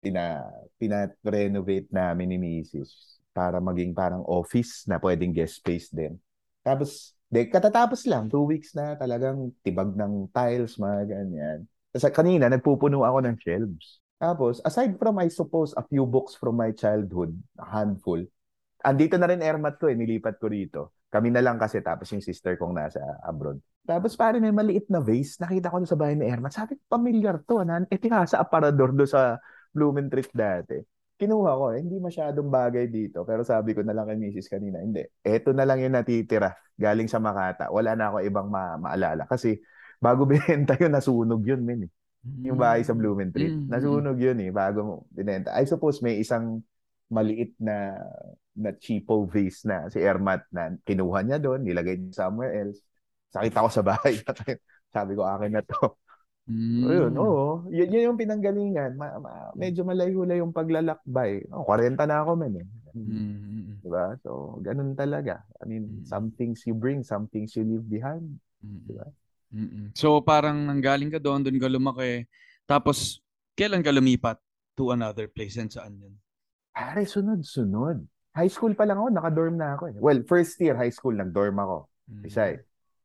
pina, 0.00 0.42
pina-renovate 0.80 1.92
namin 1.92 2.26
ni 2.34 2.38
Mrs. 2.40 3.20
para 3.36 3.60
maging 3.60 3.92
parang 3.92 4.24
office 4.24 4.88
na 4.88 4.96
pwedeng 4.96 5.36
guest 5.36 5.60
space 5.60 5.92
din. 5.92 6.16
Tapos, 6.64 7.14
De, 7.30 7.46
katatapos 7.46 8.10
lang, 8.10 8.26
two 8.26 8.42
weeks 8.42 8.74
na 8.74 8.98
talagang 8.98 9.54
tibag 9.62 9.94
ng 9.94 10.26
tiles, 10.34 10.74
mga 10.74 11.14
ganyan. 11.14 11.58
Tapos 11.94 12.10
kanina, 12.10 12.50
nagpupuno 12.50 13.06
ako 13.06 13.22
ng 13.22 13.36
shelves. 13.38 14.02
Tapos, 14.18 14.58
aside 14.66 14.98
from, 14.98 15.14
I 15.22 15.30
suppose, 15.30 15.70
a 15.78 15.86
few 15.86 16.02
books 16.10 16.34
from 16.34 16.58
my 16.58 16.74
childhood, 16.74 17.30
a 17.54 17.70
handful, 17.70 18.18
andito 18.84 19.16
na 19.20 19.28
rin 19.28 19.40
airmat 19.44 19.76
ko 19.76 19.88
eh, 19.88 19.96
nilipat 19.96 20.36
ko 20.40 20.46
rito. 20.48 20.80
Kami 21.10 21.34
na 21.34 21.42
lang 21.42 21.58
kasi, 21.58 21.82
tapos 21.82 22.06
yung 22.14 22.22
sister 22.22 22.54
kong 22.54 22.76
nasa 22.76 23.02
abroad. 23.26 23.58
Tapos 23.82 24.14
pare 24.14 24.38
may 24.38 24.54
maliit 24.54 24.86
na 24.86 25.02
vase, 25.02 25.34
nakita 25.42 25.72
ko 25.72 25.82
sa 25.82 25.98
bahay 25.98 26.14
ni 26.14 26.28
Ermat. 26.28 26.54
Sabi 26.54 26.78
ko, 26.78 26.94
familiar 26.94 27.42
to. 27.42 27.66
Nan, 27.66 27.90
eh, 27.90 27.98
tira 27.98 28.22
sa 28.28 28.38
aparador 28.44 28.94
do 28.94 29.02
sa 29.08 29.40
Blumentritt 29.74 30.30
dati. 30.30 30.78
Kinuha 31.18 31.50
ko, 31.58 31.64
eh, 31.74 31.82
hindi 31.82 31.98
masyadong 31.98 32.48
bagay 32.48 32.86
dito. 32.86 33.26
Pero 33.26 33.42
sabi 33.42 33.74
ko 33.74 33.82
na 33.82 33.90
lang 33.90 34.06
kay 34.06 34.16
Mrs. 34.16 34.46
kanina, 34.46 34.78
hindi. 34.78 35.02
Eto 35.20 35.50
na 35.50 35.66
lang 35.66 35.82
yung 35.82 35.98
natitira 35.98 36.54
galing 36.78 37.10
sa 37.10 37.18
Makata. 37.18 37.68
Wala 37.74 37.98
na 37.98 38.14
ako 38.14 38.16
ibang 38.24 38.48
ma- 38.48 38.78
maalala. 38.78 39.26
Kasi 39.26 39.58
bago 39.98 40.24
binenta 40.30 40.78
yun, 40.78 40.94
nasunog 40.94 41.42
yun, 41.42 41.60
min. 41.66 41.90
Eh. 41.90 41.92
Yung 42.46 42.60
bahay 42.60 42.84
sa 42.84 42.94
Blumentritt. 42.94 43.52
Mm, 43.52 43.60
mm. 43.66 43.70
Nasunog 43.72 44.18
yun 44.20 44.38
eh, 44.44 44.50
bago 44.54 45.08
binenta. 45.10 45.56
I 45.56 45.66
suppose 45.66 45.98
may 46.04 46.20
isang 46.20 46.62
maliit 47.10 47.58
na 47.58 47.96
na 48.56 48.74
cheapo 48.74 49.24
vase 49.26 49.66
na 49.68 49.86
si 49.92 50.02
Ermat 50.02 50.42
na 50.50 50.74
kinuha 50.82 51.22
niya 51.22 51.38
doon, 51.38 51.62
nilagay 51.62 51.96
niya 51.98 52.26
somewhere 52.26 52.66
else. 52.66 52.82
Sakita 53.30 53.62
ko 53.62 53.70
sa 53.70 53.82
bahay. 53.86 54.18
Sabi 54.94 55.12
ko, 55.14 55.22
akin 55.22 55.54
na 55.54 55.62
to. 55.62 55.94
Mm. 56.50 56.82
Ayun, 56.82 57.12
oo. 57.14 57.62
Yun, 57.70 57.94
yun 57.94 58.06
yung 58.10 58.18
pinanggalingan. 58.18 58.98
Ma, 58.98 59.22
ma- 59.22 59.54
medyo 59.54 59.86
malayo-layo 59.86 60.42
yung 60.42 60.50
paglalakbay. 60.50 61.46
Oh, 61.54 61.62
40 61.62 61.94
na 61.94 62.26
ako 62.26 62.32
man 62.34 62.58
eh. 62.58 62.66
Mm. 62.90 63.86
Diba? 63.86 64.18
So, 64.26 64.58
ganun 64.58 64.98
talaga. 64.98 65.46
I 65.62 65.70
mean, 65.70 66.02
Mm. 66.02 66.10
some 66.10 66.34
things 66.34 66.66
you 66.66 66.74
bring, 66.74 67.06
some 67.06 67.30
things 67.30 67.54
you 67.54 67.62
leave 67.62 67.86
behind. 67.86 68.26
Mm. 68.66 68.82
Diba? 68.82 69.06
Mm-mm. 69.50 69.90
So 69.98 70.22
parang 70.22 70.62
nanggaling 70.66 71.10
ka 71.10 71.18
doon, 71.22 71.42
doon 71.42 71.58
ka 71.58 71.70
lumaki. 71.70 72.26
Tapos, 72.66 73.18
kailan 73.54 73.82
ka 73.82 73.90
lumipat 73.94 74.38
to 74.78 74.90
another 74.94 75.26
place 75.30 75.58
and 75.58 75.70
saan 75.70 75.98
yun? 75.98 76.14
Pare, 76.70 77.02
sunod-sunod. 77.02 77.98
High 78.30 78.50
school 78.50 78.78
pa 78.78 78.86
lang 78.86 79.02
ako, 79.02 79.08
naka-dorm 79.10 79.54
na 79.58 79.74
ako 79.74 79.84
eh. 79.90 79.96
Well, 79.98 80.22
first 80.22 80.54
year 80.62 80.78
high 80.78 80.94
school, 80.94 81.14
nag-dorm 81.18 81.58
ako. 81.58 81.90
Mm. 82.06 82.22
Isa 82.26 82.42
eh. 82.54 82.58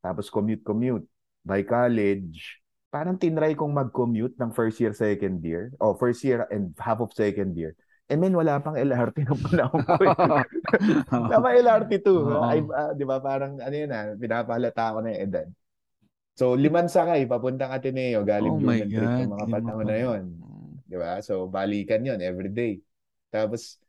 Tapos 0.05 0.29
commute-commute. 0.29 1.05
By 1.45 1.61
college, 1.61 2.61
parang 2.89 3.21
tinry 3.21 3.53
kong 3.53 3.73
mag-commute 3.73 4.33
ng 4.37 4.49
first 4.53 4.81
year, 4.81 4.93
second 4.97 5.41
year. 5.45 5.69
O, 5.77 5.93
first 5.93 6.25
year 6.25 6.49
and 6.49 6.73
half 6.81 7.01
of 7.01 7.13
second 7.13 7.53
year. 7.53 7.77
And 8.05 8.21
then, 8.21 8.37
wala 8.37 8.61
pang 8.61 8.77
LRT 8.77 9.25
ng 9.25 9.41
panahon 9.41 9.81
ko 9.81 9.97
eh. 9.97 10.13
Tama 11.09 11.57
LRT2. 11.57 12.09
Oo. 12.13 12.41
Ay, 12.45 12.61
ah, 12.69 12.93
di 12.93 13.01
ba, 13.01 13.17
parang 13.17 13.57
ano 13.57 13.73
yun 13.73 13.89
ah, 13.89 14.13
pinapahalata 14.13 14.93
ako 14.93 14.97
na 15.01 15.09
yung 15.09 15.21
edad. 15.25 15.47
So, 16.37 16.53
liman 16.53 16.85
sakay, 16.85 17.25
papuntang 17.25 17.73
Ateneo, 17.73 18.21
galing 18.21 18.57
Oh 18.57 18.61
God. 18.61 18.89
yung 18.93 19.33
mga 19.33 19.47
panahon 19.49 19.85
pa. 19.85 19.89
na 19.89 19.97
yun. 19.97 20.21
Di 20.85 20.97
ba? 21.01 21.17
So, 21.25 21.49
balikan 21.49 22.05
yun 22.05 22.21
every 22.21 22.53
day. 22.53 22.77
Tapos, 23.33 23.81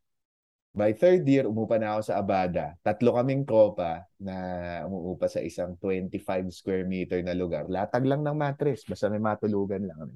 by 0.77 0.93
third 0.93 1.25
year, 1.25 1.49
umupa 1.49 1.81
na 1.81 1.97
ako 1.97 2.13
sa 2.13 2.21
Abada. 2.21 2.77
Tatlo 2.85 3.17
kaming 3.17 3.49
tropa 3.49 4.05
na 4.21 4.37
umuupa 4.85 5.25
sa 5.25 5.41
isang 5.41 5.73
25 5.81 6.53
square 6.53 6.85
meter 6.85 7.25
na 7.25 7.33
lugar. 7.33 7.65
Latag 7.65 8.05
lang 8.05 8.21
ng 8.21 8.37
mattress, 8.37 8.85
basta 8.85 9.09
may 9.09 9.19
matulugan 9.19 9.89
lang. 9.89 10.13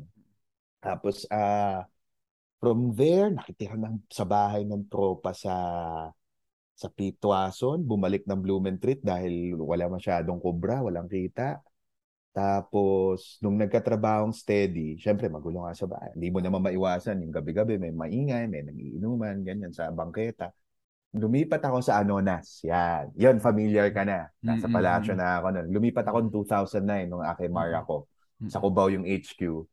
Tapos, 0.84 1.24
ah, 1.32 1.88
from 2.60 2.92
there, 2.92 3.32
nakitira 3.32 3.80
ng, 3.80 4.04
sa 4.12 4.28
bahay 4.28 4.68
ng 4.68 4.84
tropa 4.92 5.32
sa 5.32 5.56
sa 6.80 6.88
Pitwason, 6.88 7.84
bumalik 7.84 8.24
ng 8.24 8.40
Blumentritt 8.40 9.04
dahil 9.04 9.52
wala 9.52 9.84
masyadong 9.92 10.40
kubra, 10.40 10.80
walang 10.80 11.12
kita. 11.12 11.60
Tapos, 12.30 13.37
nung 13.42 13.58
nagkatrabahong 13.58 14.30
steady, 14.30 14.94
syempre 14.96 15.26
magulo 15.26 15.66
nga 15.66 15.75
sa 15.75 15.90
bahay. 15.90 16.14
Hindi 16.14 16.28
mo 16.30 16.38
naman 16.38 16.62
maiwasan 16.62 17.18
yung 17.20 17.34
gabi-gabi, 17.34 17.75
may 17.75 17.90
maingay, 17.90 18.46
may 18.46 18.62
nangiinuman, 18.62 19.42
ganyan 19.42 19.75
sa 19.75 19.90
bangketa. 19.90 20.54
Lumipat 21.10 21.58
ako 21.58 21.82
sa 21.82 21.99
Anonas. 21.99 22.62
Yan. 22.62 23.10
Yan, 23.18 23.42
familiar 23.42 23.90
ka 23.90 24.06
na. 24.06 24.30
Nasa 24.38 24.70
palasyo 24.70 25.18
na 25.18 25.42
ako 25.42 25.46
nun. 25.50 25.66
Lumipat 25.75 26.06
ako 26.06 26.16
noong 26.22 26.34
2009 26.46 27.10
nung 27.10 27.25
Akimar 27.26 27.75
Mm. 27.75 27.80
ako. 27.82 27.94
Mm. 28.38 28.46
Sa 28.49 28.58
Cubao 28.62 28.87
yung 28.88 29.02
HQ. 29.02 29.66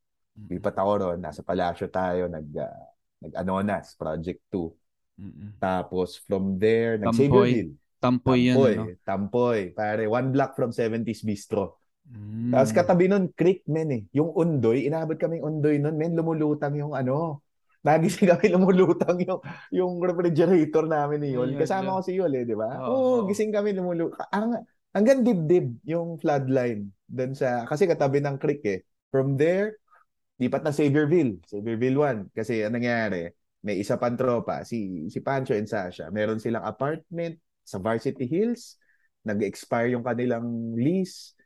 Lipat 0.49 0.75
ako 0.75 0.91
ron. 0.97 1.19
Nasa 1.21 1.45
palasyo 1.45 1.93
tayo. 1.93 2.25
Nag, 2.25 2.45
ah, 2.57 2.73
nag-Anonas, 3.21 3.93
Project 3.93 4.41
2. 4.49 4.73
Mm-mm. 5.17 5.61
Tapos 5.61 6.17
from 6.19 6.57
there, 6.57 6.97
Tampoy. 6.97 7.05
nag-Saviorville. 7.05 7.73
Tampoy 7.97 8.39
yan, 8.39 8.55
Tampoy. 8.55 8.73
ano? 8.73 8.83
Tampoy. 9.01 9.59
Pare, 9.73 10.03
one 10.05 10.29
block 10.29 10.53
from 10.53 10.69
70s 10.69 11.21
Bistro. 11.21 11.77
Mm. 12.07 12.55
Tapos 12.55 12.71
katabi 12.71 13.11
nun, 13.11 13.27
creek, 13.35 13.67
men 13.67 13.89
eh. 13.91 14.01
Yung 14.15 14.31
undoy, 14.31 14.87
inabot 14.87 15.19
kaming 15.19 15.43
undoy 15.43 15.75
nun, 15.79 15.99
men, 15.99 16.15
lumulutang 16.15 16.75
yung 16.79 16.95
ano. 16.95 17.43
Nagising 17.87 18.27
kami 18.31 18.51
lumulutang 18.51 19.19
yung, 19.23 19.39
yung 19.71 19.93
refrigerator 19.99 20.87
namin 20.87 21.23
ni 21.23 21.35
Yol. 21.35 21.55
Kasama 21.55 21.99
ko 21.99 22.01
si 22.03 22.17
Yol 22.17 22.33
eh, 22.35 22.43
di 22.43 22.55
ba? 22.55 22.83
Oo, 22.83 22.91
Oo, 22.91 22.97
oo. 22.97 23.27
gising 23.29 23.51
kami 23.53 23.75
lumulutang. 23.75 24.27
Ang, 24.31 24.59
hanggang 24.95 25.23
dibdib 25.23 25.77
yung 25.87 26.19
floodline. 26.19 26.89
Doon 27.07 27.31
sa, 27.35 27.63
kasi 27.63 27.87
katabi 27.87 28.19
ng 28.23 28.35
creek 28.39 28.63
eh. 28.67 28.79
From 29.07 29.39
there, 29.39 29.79
lipat 30.41 30.67
na 30.67 30.73
Saviorville. 30.75 31.39
Saviorville 31.47 31.95
1. 31.95 32.35
Kasi 32.35 32.65
anong 32.65 32.75
nangyari, 32.81 33.23
may 33.63 33.79
isa 33.79 33.95
pang 33.95 34.15
tropa, 34.15 34.63
si, 34.67 35.07
si 35.07 35.19
Pancho 35.23 35.55
and 35.55 35.69
Sasha. 35.69 36.11
Meron 36.11 36.39
silang 36.41 36.65
apartment 36.65 37.39
sa 37.63 37.79
Varsity 37.79 38.27
Hills. 38.27 38.75
Nag-expire 39.23 39.95
yung 39.95 40.03
kanilang 40.03 40.75
lease. 40.75 41.36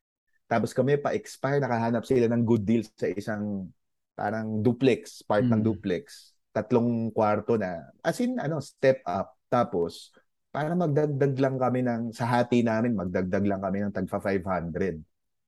Tapos 0.52 0.76
kami 0.76 1.00
pa-expire, 1.00 1.64
nakahanap 1.64 2.04
sila 2.04 2.28
ng 2.28 2.44
good 2.44 2.68
deal 2.68 2.84
sa 2.84 3.08
isang 3.08 3.72
parang 4.20 4.60
duplex, 4.60 5.24
part 5.24 5.48
ng 5.48 5.64
Mm. 5.64 5.68
duplex. 5.72 6.36
Tatlong 6.52 7.08
kwarto 7.16 7.56
na, 7.56 7.88
as 8.04 8.20
in, 8.20 8.36
ano, 8.36 8.60
step 8.60 9.00
up. 9.08 9.40
Tapos, 9.48 10.12
para 10.52 10.76
magdagdag 10.76 11.40
lang 11.40 11.56
kami 11.56 11.88
ng, 11.88 12.12
sa 12.12 12.28
hati 12.28 12.60
namin, 12.68 12.92
magdagdag 13.00 13.48
lang 13.48 13.64
kami 13.64 13.88
ng 13.88 13.96
tagfa 13.96 14.20
500. 14.20 15.00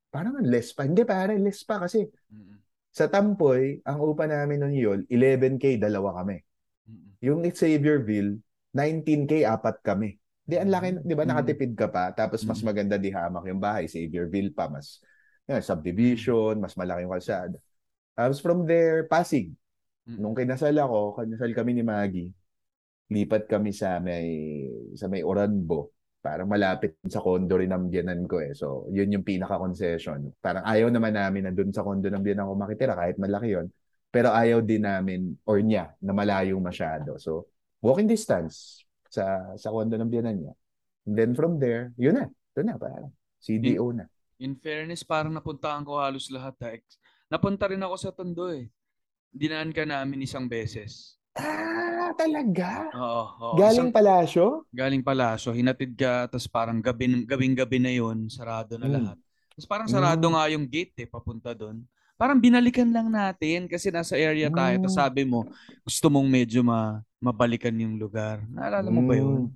Parang 0.07 0.39
ang 0.39 0.47
less 0.47 0.71
pa. 0.71 0.87
Hindi 0.87 1.03
pare, 1.03 1.35
less 1.35 1.67
pa 1.67 1.83
kasi 1.83 2.07
Mm-mm. 2.31 2.63
sa 2.95 3.11
Tampoy, 3.11 3.83
ang 3.83 3.99
upa 3.99 4.23
namin 4.23 4.63
nun 4.63 4.71
yun, 4.71 4.99
11K, 5.11 5.75
dalawa 5.75 6.23
kami. 6.23 6.39
Mm-mm. 6.87 7.11
Yung 7.19 7.43
at 7.43 7.59
Saviorville, 7.59 8.39
19K, 8.71 9.43
apat 9.43 9.83
kami. 9.83 10.15
Di, 10.43 10.59
ang 10.59 10.71
laki, 10.71 10.99
di 11.07 11.13
ba, 11.15 11.23
Mm. 11.23 11.29
nakatipid 11.31 11.71
ka 11.71 11.87
pa, 11.87 12.11
tapos 12.11 12.43
mas 12.43 12.59
Mm. 12.59 12.67
maganda 12.67 12.95
di 12.99 13.09
hamak 13.15 13.43
yung 13.47 13.63
bahay, 13.63 13.87
Saviorville 13.87 14.51
pa, 14.51 14.67
mas 14.67 14.99
yun, 15.47 15.63
subdivision, 15.63 16.59
mas 16.59 16.75
malaki 16.75 17.07
yung 17.07 17.15
kalsada. 17.15 17.57
Tapos 18.11 18.43
from 18.43 18.67
there, 18.67 19.07
Pasig. 19.07 19.55
Mm. 20.03 20.17
Nung 20.19 20.35
kinasal 20.35 20.75
ako, 20.75 21.23
kinasal 21.23 21.51
kami 21.55 21.79
ni 21.79 21.83
Maggie, 21.83 22.31
lipat 23.07 23.47
kami 23.47 23.71
sa 23.71 24.03
may 24.03 24.27
sa 24.99 25.07
may 25.07 25.23
Oranbo. 25.23 25.91
Parang 26.23 26.47
malapit 26.47 26.95
sa 27.11 27.19
condo 27.19 27.59
rin 27.59 27.67
ng 27.67 27.91
biyanan 27.91 28.23
ko 28.31 28.39
eh. 28.39 28.55
So, 28.55 28.87
yun 28.95 29.11
yung 29.11 29.27
pinaka-concession. 29.27 30.39
Parang 30.39 30.63
ayaw 30.63 30.87
naman 30.87 31.19
namin 31.19 31.43
na 31.43 31.51
dun 31.51 31.75
sa 31.75 31.83
condo 31.83 32.07
ng 32.07 32.23
biyanan 32.23 32.47
ko 32.47 32.55
makitira 32.55 32.95
kahit 32.95 33.19
malaki 33.19 33.59
yon 33.59 33.67
Pero 34.07 34.31
ayaw 34.31 34.63
din 34.63 34.87
namin 34.87 35.35
or 35.43 35.59
niya 35.59 35.91
na 35.99 36.15
malayo 36.15 36.55
masyado. 36.63 37.19
So, 37.19 37.51
walking 37.83 38.07
distance 38.07 38.87
sa 39.13 39.25
sa 39.53 39.69
condo 39.69 39.93
ng 39.93 40.09
biyanan 40.09 40.35
niya. 40.41 40.53
And 41.05 41.13
then 41.13 41.31
from 41.37 41.61
there, 41.61 41.93
yun 41.93 42.17
na. 42.17 42.25
Doon 42.53 42.65
na, 42.65 42.75
parang 42.75 43.13
CDO 43.37 43.93
na. 43.93 44.09
In 44.41 44.57
fairness, 44.57 45.05
parang 45.05 45.29
napuntahan 45.31 45.85
ko 45.85 46.01
halos 46.01 46.33
lahat. 46.33 46.57
Ha. 46.59 46.73
Napunta 47.29 47.69
rin 47.69 47.79
ako 47.79 47.95
sa 47.95 48.09
Tondo 48.09 48.49
eh. 48.49 48.69
Dinaan 49.29 49.69
ka 49.69 49.85
namin 49.85 50.21
isang 50.21 50.45
beses. 50.45 51.17
Ah, 51.33 52.13
talaga? 52.13 52.93
Oo. 52.93 53.23
oo. 53.41 53.55
Galing 53.57 53.89
Isang- 53.89 53.95
palasyo? 53.95 54.45
galing 54.69 55.01
palasyo, 55.01 55.49
hinatid 55.49 55.97
ka, 55.97 56.29
tapos 56.29 56.45
parang 56.45 56.77
gabi, 56.77 57.25
gabing-gabi 57.25 57.77
na 57.81 57.89
yon 57.89 58.29
sarado 58.29 58.77
na 58.77 58.85
Mm. 58.85 58.93
lahat. 58.93 59.17
Tapos 59.49 59.67
parang 59.67 59.89
sarado 59.89 60.25
Mm. 60.29 60.33
nga 60.33 60.43
yung 60.53 60.65
gate 60.69 60.93
eh, 60.99 61.09
papunta 61.09 61.57
doon. 61.57 61.81
Parang 62.13 62.37
binalikan 62.37 62.85
lang 62.93 63.09
natin 63.09 63.65
kasi 63.65 63.89
nasa 63.89 64.13
area 64.13 64.45
tayo. 64.47 64.75
Tapos 64.79 64.93
Mm. 64.93 65.01
sabi 65.01 65.21
mo, 65.25 65.49
gusto 65.81 66.05
mong 66.07 66.29
medyo 66.29 66.61
ma 66.61 67.01
mabalikan 67.23 67.71
yung 67.79 67.95
lugar. 67.95 68.43
Naalala 68.51 68.91
mo 68.91 69.01
ba 69.07 69.15
yun? 69.15 69.47
Mm. 69.47 69.49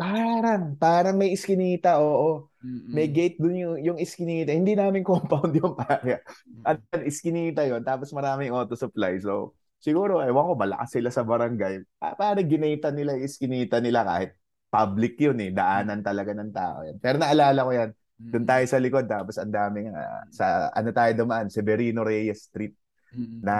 Parang, 0.00 0.62
parang 0.80 1.16
may 1.18 1.34
iskinita, 1.36 2.00
oo. 2.00 2.48
Mm-mm. 2.64 2.88
May 2.88 3.10
gate 3.12 3.36
dun 3.36 3.52
yung, 3.52 3.76
yung 3.84 3.98
iskinita. 4.00 4.54
Hindi 4.54 4.72
namin 4.72 5.04
compound 5.10 5.52
yung 5.52 5.76
pare. 5.76 6.24
At 6.64 6.80
iskinita 7.04 7.68
yon 7.68 7.84
tapos 7.84 8.08
maraming 8.16 8.48
auto 8.54 8.78
supply. 8.78 9.20
So, 9.20 9.52
siguro, 9.76 10.24
ewan 10.24 10.48
ko, 10.48 10.52
malakas 10.56 10.96
sila 10.96 11.12
sa 11.12 11.20
barangay. 11.20 11.84
Parang 12.00 12.48
ginita 12.48 12.88
nila 12.88 13.18
yung 13.18 13.28
iskinita 13.28 13.76
nila 13.84 14.06
kahit 14.08 14.32
public 14.72 15.20
yun 15.20 15.36
eh. 15.42 15.52
Daanan 15.52 16.00
talaga 16.00 16.32
ng 16.32 16.52
tao 16.54 16.80
yan. 16.86 16.96
Pero 16.96 17.20
naalala 17.20 17.60
ko 17.60 17.70
yan. 17.74 17.90
Doon 18.20 18.46
tayo 18.48 18.64
sa 18.68 18.80
likod 18.80 19.04
tapos 19.08 19.36
ang 19.40 19.48
daming 19.52 19.92
ah, 19.96 20.24
sa 20.28 20.68
ano 20.76 20.92
tayo 20.92 21.12
dumaan, 21.12 21.48
Severino 21.48 22.04
Reyes 22.04 22.48
Street 22.48 22.76
Mm-mm. 23.10 23.42
na 23.42 23.54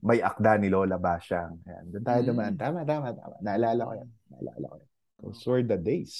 may 0.00 0.18
akda 0.18 0.58
ni 0.58 0.66
Lola 0.66 0.98
Basyang. 0.98 1.62
Ayan, 1.62 1.84
doon 1.88 2.04
tayo 2.04 2.20
Mm. 2.20 2.28
dumaan. 2.28 2.54
Tama, 2.54 2.80
tama, 2.82 3.08
tama. 3.10 3.34
Naalala 3.38 3.82
ko 3.82 3.92
yan. 3.94 4.10
Naalala 4.28 4.64
ko 4.66 4.76
yan. 4.78 4.90
Those 5.20 5.42
were 5.46 5.62
the 5.62 5.78
days. 5.78 6.14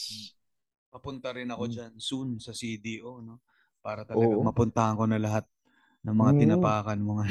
Papunta 0.88 1.34
rin 1.34 1.50
ako 1.50 1.64
Mm. 1.66 1.72
dyan 1.72 1.92
soon 1.98 2.28
sa 2.38 2.50
CDO, 2.50 3.18
no? 3.18 3.42
Para 3.82 4.06
talagang 4.06 4.38
Oo. 4.38 4.46
mapuntahan 4.46 4.94
ko 4.94 5.04
na 5.04 5.18
lahat 5.18 5.44
ng 6.02 6.14
mga 6.14 6.32
Mm. 6.32 6.40
tinapakan 6.40 6.98
mo 7.00 7.12
nga. 7.18 7.26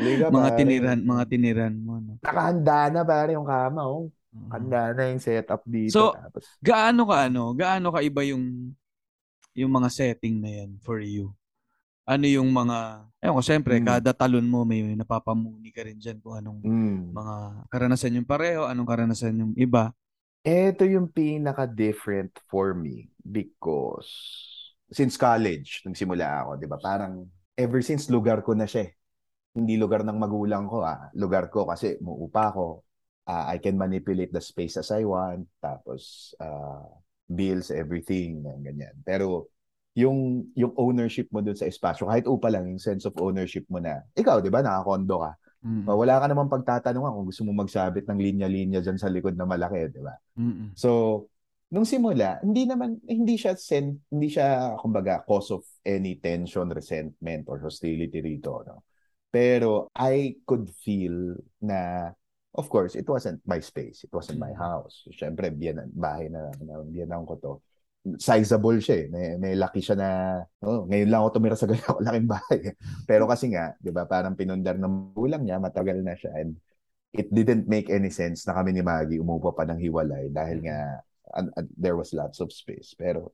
Liga, 0.00 0.26
mga 0.32 0.48
pare. 0.48 0.56
tiniran, 0.56 0.98
mga 1.02 1.24
tiniran 1.28 1.74
mo, 1.76 1.92
no? 1.98 2.12
Nakahanda 2.18 2.78
na 2.88 3.02
pare 3.02 3.30
yung 3.36 3.44
kama, 3.44 3.82
oh. 3.84 4.08
Handa 4.50 4.90
na 4.90 5.14
yung 5.14 5.22
setup 5.22 5.62
dito. 5.62 5.94
So, 5.94 6.10
Tapos, 6.10 6.42
Gaano 6.58 7.06
ka 7.06 7.30
ano? 7.30 7.54
Gaano 7.54 7.94
ka 7.94 8.02
iba 8.02 8.26
yung 8.26 8.74
yung 9.54 9.70
mga 9.70 9.86
setting 9.86 10.42
na 10.42 10.50
yan 10.50 10.82
for 10.82 10.98
you? 10.98 11.30
Ano 12.04 12.28
yung 12.28 12.52
mga, 12.52 13.08
ayun 13.24 13.34
ko, 13.40 13.42
siyempre, 13.42 13.80
Mm. 13.80 13.86
kada 13.88 14.12
talon 14.12 14.44
mo 14.44 14.60
may 14.68 14.84
napapamuni 14.92 15.72
ka 15.72 15.80
rin 15.88 15.96
dyan 15.96 16.20
kung 16.20 16.36
anong 16.36 16.60
mm, 16.60 17.16
mga 17.16 17.34
karanasan 17.72 18.16
yung 18.20 18.28
pareho, 18.28 18.68
anong 18.68 18.88
karanasan 18.88 19.40
yung 19.40 19.52
iba. 19.56 19.88
Ito 20.44 20.84
yung 20.84 21.08
pinaka-different 21.08 22.36
for 22.52 22.76
me 22.76 23.08
because 23.24 24.04
since 24.92 25.16
college, 25.16 25.80
nung 25.88 25.96
simula 25.96 26.44
ako, 26.44 26.50
di 26.60 26.68
ba, 26.68 26.76
parang 26.76 27.24
ever 27.56 27.80
since 27.80 28.12
lugar 28.12 28.44
ko 28.44 28.52
na 28.52 28.68
siya. 28.68 28.84
eh. 28.84 28.92
Hindi 29.56 29.80
lugar 29.80 30.04
ng 30.04 30.18
magulang 30.20 30.68
ko, 30.68 30.84
ah. 30.84 31.08
Lugar 31.16 31.48
ko 31.48 31.64
kasi 31.64 31.96
muupa 32.04 32.52
ko. 32.52 32.84
Ah, 33.24 33.48
I 33.48 33.56
can 33.56 33.80
manipulate 33.80 34.28
the 34.36 34.44
space 34.44 34.76
as 34.76 34.92
I 34.92 35.08
want. 35.08 35.48
Tapos, 35.64 36.36
ah, 36.36 36.84
bills, 37.24 37.72
everything, 37.72 38.44
yan, 38.44 38.60
ganyan. 38.60 38.94
Pero, 39.00 39.48
yung 39.94 40.50
yung 40.58 40.74
ownership 40.74 41.30
mo 41.30 41.38
dun 41.38 41.54
sa 41.54 41.70
espasyo, 41.70 42.10
kahit 42.10 42.26
upa 42.26 42.50
lang, 42.50 42.66
yung 42.66 42.82
sense 42.82 43.06
of 43.06 43.14
ownership 43.22 43.62
mo 43.70 43.78
na, 43.78 44.02
ikaw, 44.18 44.42
di 44.42 44.50
ba, 44.50 44.60
nakakondo 44.60 45.22
ka. 45.22 45.32
Mm. 45.64 45.88
Wala 45.88 46.20
ka 46.20 46.26
namang 46.28 46.52
pagtatanungan 46.52 47.14
kung 47.14 47.26
gusto 47.30 47.42
mo 47.46 47.52
magsabit 47.56 48.04
ng 48.04 48.20
linya-linya 48.20 48.84
dyan 48.84 49.00
sa 49.00 49.08
likod 49.08 49.32
na 49.38 49.48
malaki, 49.48 49.88
di 49.88 50.02
ba? 50.02 50.12
Mm-mm. 50.36 50.76
So, 50.76 51.24
nung 51.72 51.88
simula, 51.88 52.42
hindi 52.44 52.68
naman 52.68 53.00
hindi 53.08 53.40
siya 53.40 53.56
sen, 53.56 53.96
hindi 54.12 54.28
siya 54.28 54.76
kumbaga 54.76 55.24
cause 55.24 55.54
of 55.56 55.64
any 55.86 56.20
tension, 56.20 56.68
resentment 56.68 57.48
or 57.48 57.62
hostility 57.64 58.20
rito, 58.20 58.60
no. 58.66 58.84
Pero 59.32 59.90
I 59.96 60.36
could 60.46 60.68
feel 60.70 61.34
na 61.64 62.12
of 62.54 62.70
course, 62.70 62.94
it 62.94 63.08
wasn't 63.08 63.42
my 63.46 63.58
space, 63.58 64.06
it 64.06 64.12
wasn't 64.14 64.38
my 64.38 64.54
house. 64.54 65.02
Siyempre, 65.10 65.50
biyan 65.50 65.90
bahay 65.90 66.30
na, 66.30 66.54
na 66.62 66.82
biyanan 66.86 67.26
ko 67.26 67.34
to. 67.42 67.52
Sizable 68.20 68.84
siya 68.84 68.96
eh. 69.00 69.06
May, 69.08 69.26
may 69.40 69.54
laki 69.56 69.80
siya 69.80 69.96
na, 69.96 70.08
oh, 70.60 70.84
ngayon 70.84 71.08
lang 71.08 71.20
ako 71.24 71.30
tumira 71.40 71.56
sa 71.56 71.64
ganyan 71.64 71.88
laking 72.06 72.28
bahay. 72.28 72.60
Pero 73.08 73.24
kasi 73.24 73.48
nga, 73.52 73.72
di 73.80 73.88
ba, 73.88 74.04
parang 74.04 74.36
pinundar 74.36 74.76
ng 74.76 75.16
ulang 75.16 75.40
niya, 75.40 75.56
matagal 75.56 76.04
na 76.04 76.12
siya. 76.12 76.36
And 76.36 76.60
it 77.14 77.30
didn't 77.30 77.70
make 77.70 77.88
any 77.88 78.10
sense 78.10 78.42
na 78.44 78.58
kami 78.58 78.74
ni 78.74 78.82
Maggie 78.82 79.22
umupo 79.22 79.54
pa 79.54 79.62
ng 79.62 79.78
hiwalay 79.78 80.34
dahil 80.34 80.66
nga 80.66 81.00
and, 81.38 81.48
and 81.54 81.70
there 81.78 81.94
was 81.94 82.10
lots 82.10 82.42
of 82.42 82.50
space. 82.50 82.92
Pero 82.98 83.32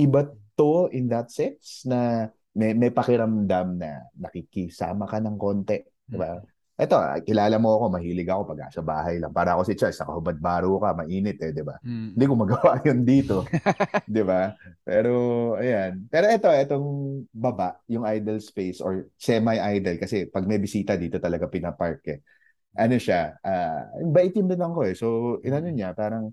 iba 0.00 0.24
to 0.56 0.88
in 0.90 1.06
that 1.12 1.28
sense 1.28 1.84
na 1.84 2.32
may, 2.56 2.72
may 2.72 2.90
pakiramdam 2.90 3.78
na 3.78 4.08
nakikisama 4.16 5.06
ka 5.06 5.20
ng 5.20 5.36
konti. 5.36 5.78
Di 5.84 6.16
ba? 6.16 6.40
Ito, 6.80 6.96
kilala 7.28 7.60
mo 7.60 7.76
ako, 7.76 7.84
mahilig 7.92 8.24
ako 8.32 8.42
pag 8.48 8.72
sa 8.72 8.80
bahay 8.80 9.20
lang. 9.20 9.36
Para 9.36 9.52
ako 9.52 9.68
si 9.68 9.76
Charles, 9.76 10.00
nakahubad 10.00 10.40
baro 10.40 10.80
ka, 10.80 10.96
mainit 10.96 11.36
eh, 11.44 11.52
di 11.52 11.60
ba? 11.60 11.76
Mm. 11.84 12.16
Hindi 12.16 12.24
ko 12.24 12.34
magawa 12.40 12.80
yun 12.88 13.04
dito. 13.04 13.44
di 14.16 14.22
ba? 14.24 14.56
Pero, 14.80 15.12
ayan. 15.60 16.08
Pero 16.08 16.24
ito, 16.32 16.48
itong 16.48 16.88
baba, 17.36 17.76
yung 17.84 18.08
idle 18.08 18.40
space 18.40 18.80
or 18.80 19.12
semi-idle 19.20 20.00
kasi 20.00 20.24
pag 20.32 20.48
may 20.48 20.56
bisita 20.56 20.96
dito 20.96 21.20
talaga 21.20 21.52
pinapark 21.52 22.00
eh. 22.08 22.24
Ano 22.80 22.96
siya, 22.96 23.36
uh, 23.44 24.00
bait 24.08 24.32
yung 24.32 24.48
binang 24.48 24.72
ko 24.72 24.88
eh. 24.88 24.96
So, 24.96 25.36
inano 25.44 25.68
niya, 25.68 25.92
parang 25.92 26.32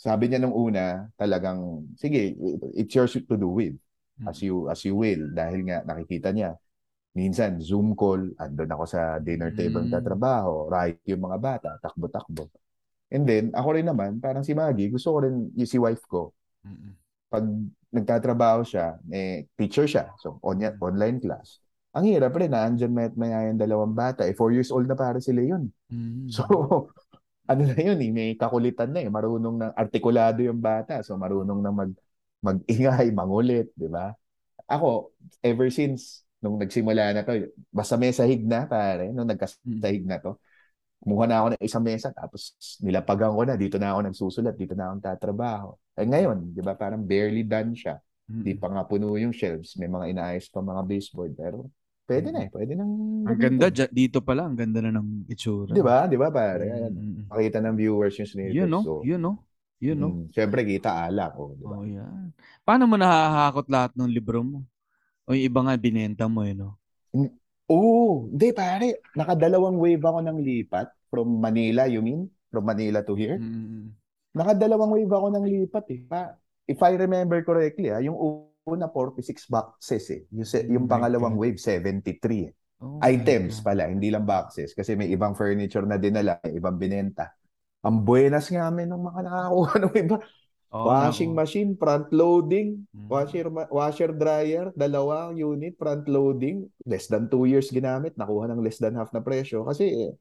sabi 0.00 0.32
niya 0.32 0.40
nung 0.40 0.56
una, 0.56 1.04
talagang, 1.20 1.84
sige, 2.00 2.32
it's 2.72 2.96
yours 2.96 3.12
to 3.12 3.36
do 3.36 3.52
with 3.52 3.76
as 4.28 4.40
you 4.44 4.68
as 4.68 4.80
you 4.84 4.92
will 4.96 5.32
dahil 5.32 5.64
nga 5.64 5.80
nakikita 5.84 6.28
niya 6.32 6.56
minsan 7.16 7.58
Zoom 7.58 7.98
call 7.98 8.30
andun 8.38 8.70
ako 8.70 8.84
sa 8.86 9.18
dinner 9.18 9.50
table 9.54 9.82
Mm. 9.86 9.92
tatrabaho 9.92 10.70
right 10.70 10.98
yung 11.06 11.26
mga 11.26 11.38
bata 11.42 11.70
takbo-takbo 11.82 12.46
and 13.10 13.26
then 13.26 13.50
ako 13.50 13.74
rin 13.74 13.86
naman 13.90 14.22
parang 14.22 14.46
si 14.46 14.54
Maggie 14.54 14.90
gusto 14.94 15.18
ko 15.18 15.18
rin 15.26 15.50
yung 15.58 15.70
si 15.70 15.78
wife 15.78 16.04
ko 16.06 16.30
Mm-mm. 16.62 16.94
pag 17.26 17.44
nagtatrabaho 17.90 18.62
siya 18.62 18.94
eh 19.10 19.50
teacher 19.58 19.90
siya 19.90 20.14
so 20.22 20.38
on 20.46 20.62
online 20.78 21.18
class 21.18 21.58
ang 21.90 22.06
hirap 22.06 22.30
rin 22.38 22.54
na 22.54 22.62
andyan 22.62 22.94
may 22.94 23.10
may 23.18 23.34
yung 23.50 23.58
dalawang 23.58 23.90
bata 23.90 24.22
eh 24.22 24.34
4 24.38 24.54
years 24.54 24.70
old 24.70 24.86
na 24.86 24.94
para 24.94 25.18
sila 25.18 25.42
yun 25.42 25.66
Mm. 25.90 26.30
so 26.30 26.46
ano 27.50 27.66
na 27.66 27.74
yun 27.74 27.98
eh 27.98 28.10
may 28.14 28.30
kakulitan 28.38 28.94
na 28.94 29.02
eh 29.02 29.10
marunong 29.10 29.58
ng 29.58 29.72
artikulado 29.74 30.38
yung 30.46 30.62
bata 30.62 31.02
so 31.02 31.18
marunong 31.18 31.58
na 31.58 31.74
mag 31.74 31.90
mag-ingay, 32.40 33.12
mangulit, 33.12 33.68
di 33.76 33.84
ba? 33.84 34.16
Ako, 34.64 35.12
ever 35.44 35.68
since 35.68 36.24
nung 36.40 36.56
nagsimula 36.56 37.12
na 37.14 37.22
to, 37.22 37.52
basta 37.68 37.94
may 38.00 38.12
sahig 38.12 38.42
na, 38.44 38.64
pare, 38.64 39.12
nung 39.12 39.28
nagkasahig 39.28 40.04
na 40.04 40.18
to, 40.20 40.36
kumuha 41.00 41.24
na 41.24 41.36
ako 41.40 41.46
ng 41.56 41.62
isang 41.64 41.84
mesa, 41.84 42.12
tapos 42.12 42.56
nilapagan 42.84 43.32
ko 43.32 43.42
na, 43.48 43.56
dito 43.56 43.76
na 43.80 43.96
ako 43.96 44.00
nagsusulat, 44.08 44.54
dito 44.56 44.76
na 44.76 44.92
ako 44.92 44.94
tatrabaho. 45.00 45.70
Eh 45.96 46.04
ngayon, 46.08 46.52
di 46.52 46.60
ba, 46.60 46.76
parang 46.76 47.00
barely 47.00 47.44
done 47.44 47.72
siya. 47.72 48.00
Di 48.30 48.54
pa 48.54 48.70
nga 48.70 48.86
puno 48.86 49.18
yung 49.18 49.34
shelves, 49.34 49.74
may 49.74 49.90
mga 49.90 50.14
inaayos 50.14 50.46
pa 50.54 50.62
mga 50.62 50.82
baseboard, 50.86 51.32
pero 51.34 51.66
pwede 52.06 52.30
na 52.30 52.46
eh, 52.46 52.50
pwede 52.54 52.72
nang 52.78 52.92
Ang 53.26 53.38
ganda, 53.38 53.66
dya- 53.68 53.90
dito 53.90 54.22
pala, 54.22 54.46
ang 54.46 54.54
ganda 54.54 54.78
na 54.80 54.94
ng 54.94 55.26
itsura. 55.26 55.74
Di 55.74 55.82
ba? 55.82 56.06
Di 56.06 56.14
ba, 56.14 56.30
pare? 56.30 56.66
Mm-mm. 56.68 57.26
makita 57.26 57.58
ng 57.58 57.74
viewers 57.74 58.14
yung 58.22 58.30
snippets. 58.30 58.54
Yun, 58.54 58.68
no? 58.70 58.80
So, 58.86 59.02
Yun, 59.02 59.20
no? 59.20 59.32
Yun, 59.82 59.96
no? 59.98 60.08
mm, 60.14 60.24
Siyempre, 60.30 60.60
kita 60.62 60.90
alak. 61.10 61.32
Oh, 61.34 61.56
di 61.58 61.64
ba? 61.66 61.74
Oh, 61.74 61.86
yan. 61.88 62.30
Paano 62.62 62.84
mo 62.86 62.94
nahahakot 62.94 63.66
lahat 63.66 63.92
ng 63.98 64.10
libro 64.10 64.46
mo? 64.46 64.58
O 65.30 65.34
yung 65.38 65.46
iba 65.46 65.60
nga 65.62 65.78
binenta 65.78 66.26
mo 66.26 66.42
eh, 66.42 66.58
no? 66.58 66.74
Oo, 67.70 68.26
hindi 68.34 68.50
pare. 68.50 68.98
Nakadalawang 69.14 69.78
wave 69.78 70.02
ako 70.02 70.18
ng 70.26 70.38
lipat 70.42 70.90
from 71.06 71.38
Manila, 71.38 71.86
you 71.86 72.02
mean? 72.02 72.26
From 72.50 72.66
Manila 72.66 73.06
to 73.06 73.14
here? 73.14 73.38
Mm. 73.38 73.94
Nakadalawang 74.34 74.90
wave 74.90 75.14
ako 75.14 75.26
ng 75.30 75.44
lipat 75.46 75.86
eh. 75.94 76.00
Pa, 76.02 76.34
if 76.66 76.82
I 76.82 76.98
remember 76.98 77.38
correctly, 77.46 77.94
ah, 77.94 78.02
yung 78.02 78.18
una 78.66 78.90
46 78.90 79.46
boxes 79.46 80.04
eh. 80.10 80.22
Yung, 80.34 80.46
se- 80.50 80.66
Oh 80.66 80.74
yung 80.74 80.90
my 80.90 80.98
pangalawang 80.98 81.38
God. 81.38 81.42
wave 81.46 81.58
73 81.62 82.50
eh. 82.50 82.52
Oh 82.80 82.98
Items 83.04 83.60
pala, 83.62 83.86
hindi 83.86 84.08
lang 84.08 84.24
boxes 84.24 84.72
kasi 84.72 84.96
may 84.96 85.12
ibang 85.12 85.36
furniture 85.36 85.84
na 85.84 86.00
dinala, 86.00 86.40
may 86.42 86.56
ibang 86.56 86.80
binenta. 86.80 87.28
Ang 87.84 88.02
buenas 88.02 88.48
nga 88.48 88.66
amin 88.66 88.88
ng 88.88 89.02
mga 89.04 89.20
nakakuha 89.30 89.72
ng 89.78 89.94
iba. 90.00 90.16
Oo, 90.70 90.86
Washing 90.86 91.34
machine, 91.34 91.74
front 91.74 92.14
loading, 92.14 92.86
Mm. 92.94 93.08
washer 93.10 93.46
washer 93.68 94.10
dryer, 94.14 94.70
dalawang 94.72 95.34
unit, 95.34 95.74
front 95.74 96.06
loading, 96.06 96.62
less 96.86 97.10
than 97.10 97.26
two 97.26 97.42
years 97.42 97.74
ginamit, 97.74 98.14
nakuha 98.14 98.46
ng 98.46 98.62
less 98.62 98.78
than 98.78 98.94
half 98.94 99.10
na 99.10 99.18
presyo 99.18 99.66
kasi 99.66 99.90
eh, 99.90 100.12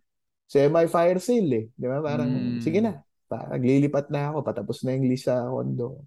semi 0.49 0.89
fire 0.89 1.21
sale 1.21 1.53
eh, 1.53 1.65
di 1.69 1.85
ba? 1.85 2.01
Parang 2.01 2.33
Mm. 2.33 2.65
sige 2.65 2.81
na, 2.81 2.97
paglilipat 3.29 4.09
na 4.09 4.33
ako, 4.33 4.41
patapos 4.41 4.81
na 4.81 4.97
yung 4.97 5.05
lease 5.05 5.29
sa 5.29 5.45
condo. 5.45 6.01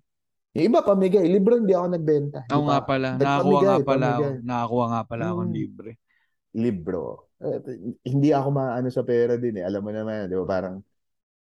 Yung 0.53 0.67
iba 0.69 0.83
pamigay, 0.83 1.23
libro 1.31 1.55
hindi 1.55 1.71
ako 1.73 1.87
nagbenta. 1.95 2.41
Oo 2.51 2.67
nga 2.67 2.83
pa- 2.83 2.99
pala. 2.99 3.09
Nakakuha 3.15 3.61
nga 3.63 3.79
pala 3.81 4.07
ako. 4.19 4.27
Nakakuha 4.43 4.85
nga 4.91 5.03
pala 5.07 5.25
akong 5.31 5.51
Mm. 5.51 5.59
libre. 5.59 5.91
libro. 6.53 7.33
Eh, 7.41 7.59
hindi 8.05 8.29
ako 8.29 8.49
maano 8.53 8.93
sa 8.93 9.01
pera 9.01 9.41
din 9.41 9.57
eh. 9.57 9.65
Alam 9.65 9.89
mo 9.89 9.91
naman, 9.91 10.29
di 10.29 10.37
ba? 10.37 10.45
Parang 10.45 10.85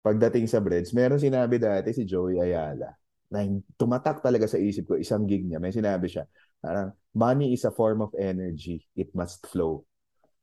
pagdating 0.02 0.50
sa 0.50 0.58
breads, 0.58 0.92
meron 0.92 1.22
sinabi 1.22 1.62
dati 1.62 1.94
si 1.94 2.02
Joey 2.04 2.42
Ayala 2.42 2.92
na 3.32 3.48
tumatak 3.80 4.20
talaga 4.20 4.44
sa 4.44 4.60
isip 4.60 4.92
ko, 4.92 5.00
isang 5.00 5.24
gig 5.24 5.48
niya. 5.48 5.56
May 5.56 5.72
sinabi 5.72 6.04
siya, 6.10 6.28
parang, 6.60 6.92
money 7.16 7.56
is 7.56 7.64
a 7.64 7.72
form 7.72 8.04
of 8.04 8.12
energy. 8.18 8.84
It 8.92 9.08
must 9.16 9.48
flow. 9.48 9.88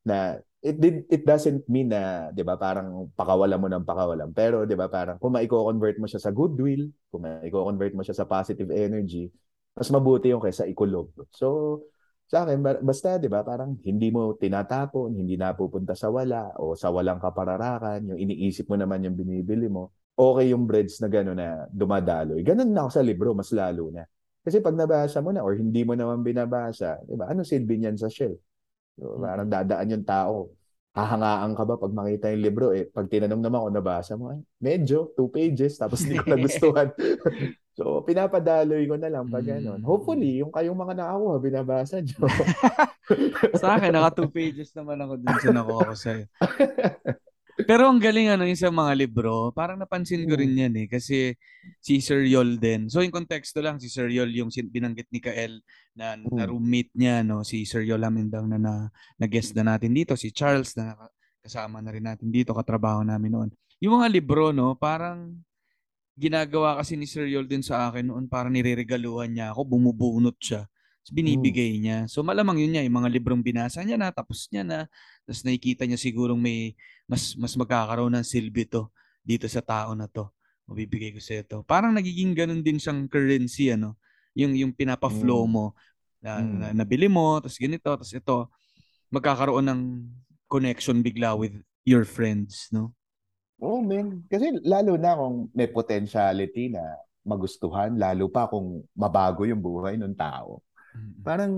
Na, 0.01 0.41
it 0.59 0.81
did 0.81 1.05
it 1.07 1.23
doesn't 1.23 1.63
mean 1.69 1.93
na, 1.93 2.33
'di 2.33 2.43
ba, 2.43 2.57
parang 2.59 3.13
pakawala 3.13 3.55
mo 3.61 3.69
ng 3.69 3.85
pakawalan. 3.85 4.31
Pero 4.33 4.65
'di 4.65 4.73
ba, 4.73 4.89
parang 4.89 5.21
kung 5.21 5.35
maiko-convert 5.37 6.01
mo 6.01 6.07
siya 6.09 6.19
sa 6.19 6.31
goodwill, 6.33 6.89
kung 7.13 7.23
maiko-convert 7.23 7.93
mo 7.93 8.01
siya 8.03 8.15
sa 8.17 8.25
positive 8.25 8.73
energy, 8.73 9.29
mas 9.77 9.87
mabuti 9.93 10.33
yung 10.33 10.41
kaysa 10.43 10.67
ikulog. 10.67 11.13
So, 11.31 11.79
sa 12.29 12.45
akin, 12.45 12.61
ba- 12.61 12.81
basta, 12.85 13.17
di 13.17 13.25
ba, 13.25 13.41
parang 13.41 13.73
hindi 13.81 14.13
mo 14.13 14.37
tinatapon, 14.37 15.17
hindi 15.17 15.33
napupunta 15.33 15.97
sa 15.97 16.13
wala, 16.13 16.53
o 16.61 16.77
sa 16.77 16.93
walang 16.93 17.17
kapararakan, 17.17 18.13
yung 18.13 18.19
iniisip 18.21 18.69
mo 18.69 18.77
naman 18.77 19.01
yung 19.01 19.17
binibili 19.17 19.65
mo, 19.65 19.89
okay 20.13 20.53
yung 20.53 20.69
breads 20.69 21.01
na 21.01 21.09
gano'n 21.09 21.33
na 21.33 21.65
dumadaloy. 21.73 22.45
Ganun 22.45 22.69
na 22.69 22.85
ako 22.85 22.91
sa 22.93 23.01
libro, 23.01 23.33
mas 23.33 23.49
lalo 23.49 23.89
na. 23.89 24.05
Kasi 24.45 24.61
pag 24.61 24.77
nabasa 24.77 25.25
mo 25.25 25.33
na, 25.33 25.41
or 25.41 25.57
hindi 25.57 25.81
mo 25.81 25.97
naman 25.97 26.21
binabasa, 26.21 27.01
di 27.01 27.17
ba, 27.17 27.33
ano 27.33 27.41
silbi 27.41 27.81
niyan 27.81 27.97
sa 27.97 28.13
shelf? 28.13 28.37
So, 28.99 29.17
parang 29.17 29.49
dadaan 29.49 29.89
yung 29.89 30.05
tao. 30.05 30.53
Hahangaan 30.89 31.53
ka 31.53 31.63
ba 31.69 31.77
pag 31.77 31.93
makita 31.93 32.33
yung 32.33 32.43
libro? 32.43 32.73
Eh, 32.73 32.89
pag 32.89 33.05
tinanong 33.05 33.45
naman 33.45 33.61
kung 33.61 33.77
nabasa 33.77 34.17
mo, 34.17 34.33
ay, 34.33 34.41
medyo, 34.57 35.13
two 35.13 35.29
pages, 35.29 35.77
tapos 35.77 36.01
hindi 36.01 36.17
ko 36.17 36.25
nagustuhan. 36.33 36.89
so, 37.77 38.01
pinapadaloy 38.01 38.89
ko 38.89 38.97
na 38.97 39.13
lang 39.13 39.29
pag 39.29 39.45
gano'n. 39.45 39.79
Mm. 39.79 39.85
Hopefully, 39.85 40.41
yung 40.41 40.49
kayong 40.49 40.75
mga 40.75 40.97
nakakuha, 40.97 41.35
binabasa 41.37 42.01
nyo. 42.01 42.25
Sa 43.61 43.77
akin, 43.77 43.93
naka 43.93 44.21
two 44.21 44.33
pages 44.33 44.73
naman 44.73 44.97
ako 45.01 45.13
dun 45.21 45.33
sa 45.41 45.49
nakuha 45.53 45.81
ko 45.81 45.95
sa'yo. 45.97 46.25
Pero 47.67 47.91
ang 47.91 47.99
galing 47.99 48.31
ano 48.31 48.47
yung 48.47 48.55
sa 48.59 48.71
mga 48.71 48.93
libro, 48.95 49.51
parang 49.51 49.75
napansin 49.75 50.23
ko 50.23 50.37
rin 50.39 50.55
yan 50.55 50.73
eh. 50.79 50.87
Kasi 50.87 51.35
si 51.83 51.99
Sir 51.99 52.23
Yol 52.23 52.55
din. 52.55 52.87
So 52.87 53.03
yung 53.03 53.11
konteksto 53.11 53.59
lang, 53.59 53.83
si 53.83 53.91
Sir 53.91 54.07
Yol 54.07 54.31
yung 54.31 54.47
binanggit 54.47 55.11
ni 55.11 55.19
Kael 55.19 55.59
na, 55.91 56.15
na 56.15 56.45
Mm. 56.45 56.49
roommate 56.55 56.93
niya, 56.95 57.25
no? 57.25 57.43
si 57.43 57.67
Sir 57.67 57.83
Yol 57.83 58.03
Amindang 58.05 58.47
na, 58.47 58.55
na, 58.55 58.73
na 58.91 59.25
guest 59.27 59.51
na 59.59 59.75
natin 59.75 59.91
dito, 59.91 60.15
si 60.15 60.31
Charles 60.31 60.71
na 60.79 60.95
kasama 61.43 61.83
na 61.83 61.91
rin 61.91 62.03
natin 62.03 62.31
dito, 62.31 62.55
katrabaho 62.55 63.03
namin 63.03 63.31
noon. 63.31 63.49
Yung 63.79 63.99
mga 63.99 64.07
libro, 64.11 64.51
no, 64.51 64.75
parang 64.75 65.39
ginagawa 66.19 66.79
kasi 66.79 66.99
ni 66.99 67.07
Sir 67.07 67.27
Yol 67.31 67.47
din 67.47 67.63
sa 67.63 67.87
akin 67.87 68.11
noon, 68.11 68.27
parang 68.27 68.51
nireregaluhan 68.51 69.31
niya 69.31 69.55
ako, 69.55 69.63
bumubunot 69.67 70.35
siya. 70.39 70.67
Tapos 71.09 71.17
binibigay 71.25 71.81
niya. 71.81 72.05
So 72.05 72.21
malamang 72.21 72.61
yun 72.61 72.77
niya, 72.77 72.85
yung 72.85 73.01
mga 73.01 73.09
librong 73.09 73.41
binasa 73.41 73.81
niya 73.81 73.97
na, 73.97 74.13
tapos 74.13 74.45
niya 74.53 74.61
na, 74.61 74.79
tapos 75.25 75.41
nakikita 75.41 75.89
niya 75.89 75.97
sigurong 75.97 76.37
may 76.37 76.77
mas 77.09 77.33
mas 77.33 77.57
magkakaroon 77.57 78.13
ng 78.13 78.21
silbi 78.21 78.69
to 78.69 78.93
dito 79.25 79.49
sa 79.49 79.65
tao 79.65 79.97
na 79.97 80.05
to. 80.05 80.29
Mabibigay 80.69 81.09
ko 81.09 81.17
sa 81.17 81.41
ito. 81.41 81.65
Parang 81.65 81.97
nagiging 81.97 82.37
ganun 82.37 82.61
din 82.61 82.77
siyang 82.77 83.09
currency 83.09 83.73
ano, 83.73 83.97
yung 84.37 84.53
yung 84.53 84.69
pinapa-flow 84.69 85.49
Mm. 85.49 85.51
mo 85.51 85.65
na, 86.21 86.45
Mm. 86.45 86.53
na 86.61 86.67
nabili 86.85 87.09
mo, 87.09 87.41
tapos 87.41 87.57
ganito, 87.57 87.89
tapos 87.89 88.13
ito 88.13 88.53
magkakaroon 89.09 89.65
ng 89.65 89.81
connection 90.45 91.01
bigla 91.01 91.33
with 91.33 91.57
your 91.89 92.05
friends, 92.05 92.69
no? 92.69 92.93
Oh, 93.57 93.81
man. 93.81 94.21
Kasi 94.29 94.61
lalo 94.61 94.93
na 94.93 95.17
kung 95.17 95.49
may 95.57 95.65
potentiality 95.65 96.69
na 96.69 96.85
magustuhan, 97.25 97.97
lalo 97.97 98.29
pa 98.29 98.45
kung 98.45 98.85
mabago 98.93 99.41
yung 99.49 99.57
buhay 99.59 99.97
ng 99.97 100.13
tao. 100.13 100.61
Parang 101.21 101.51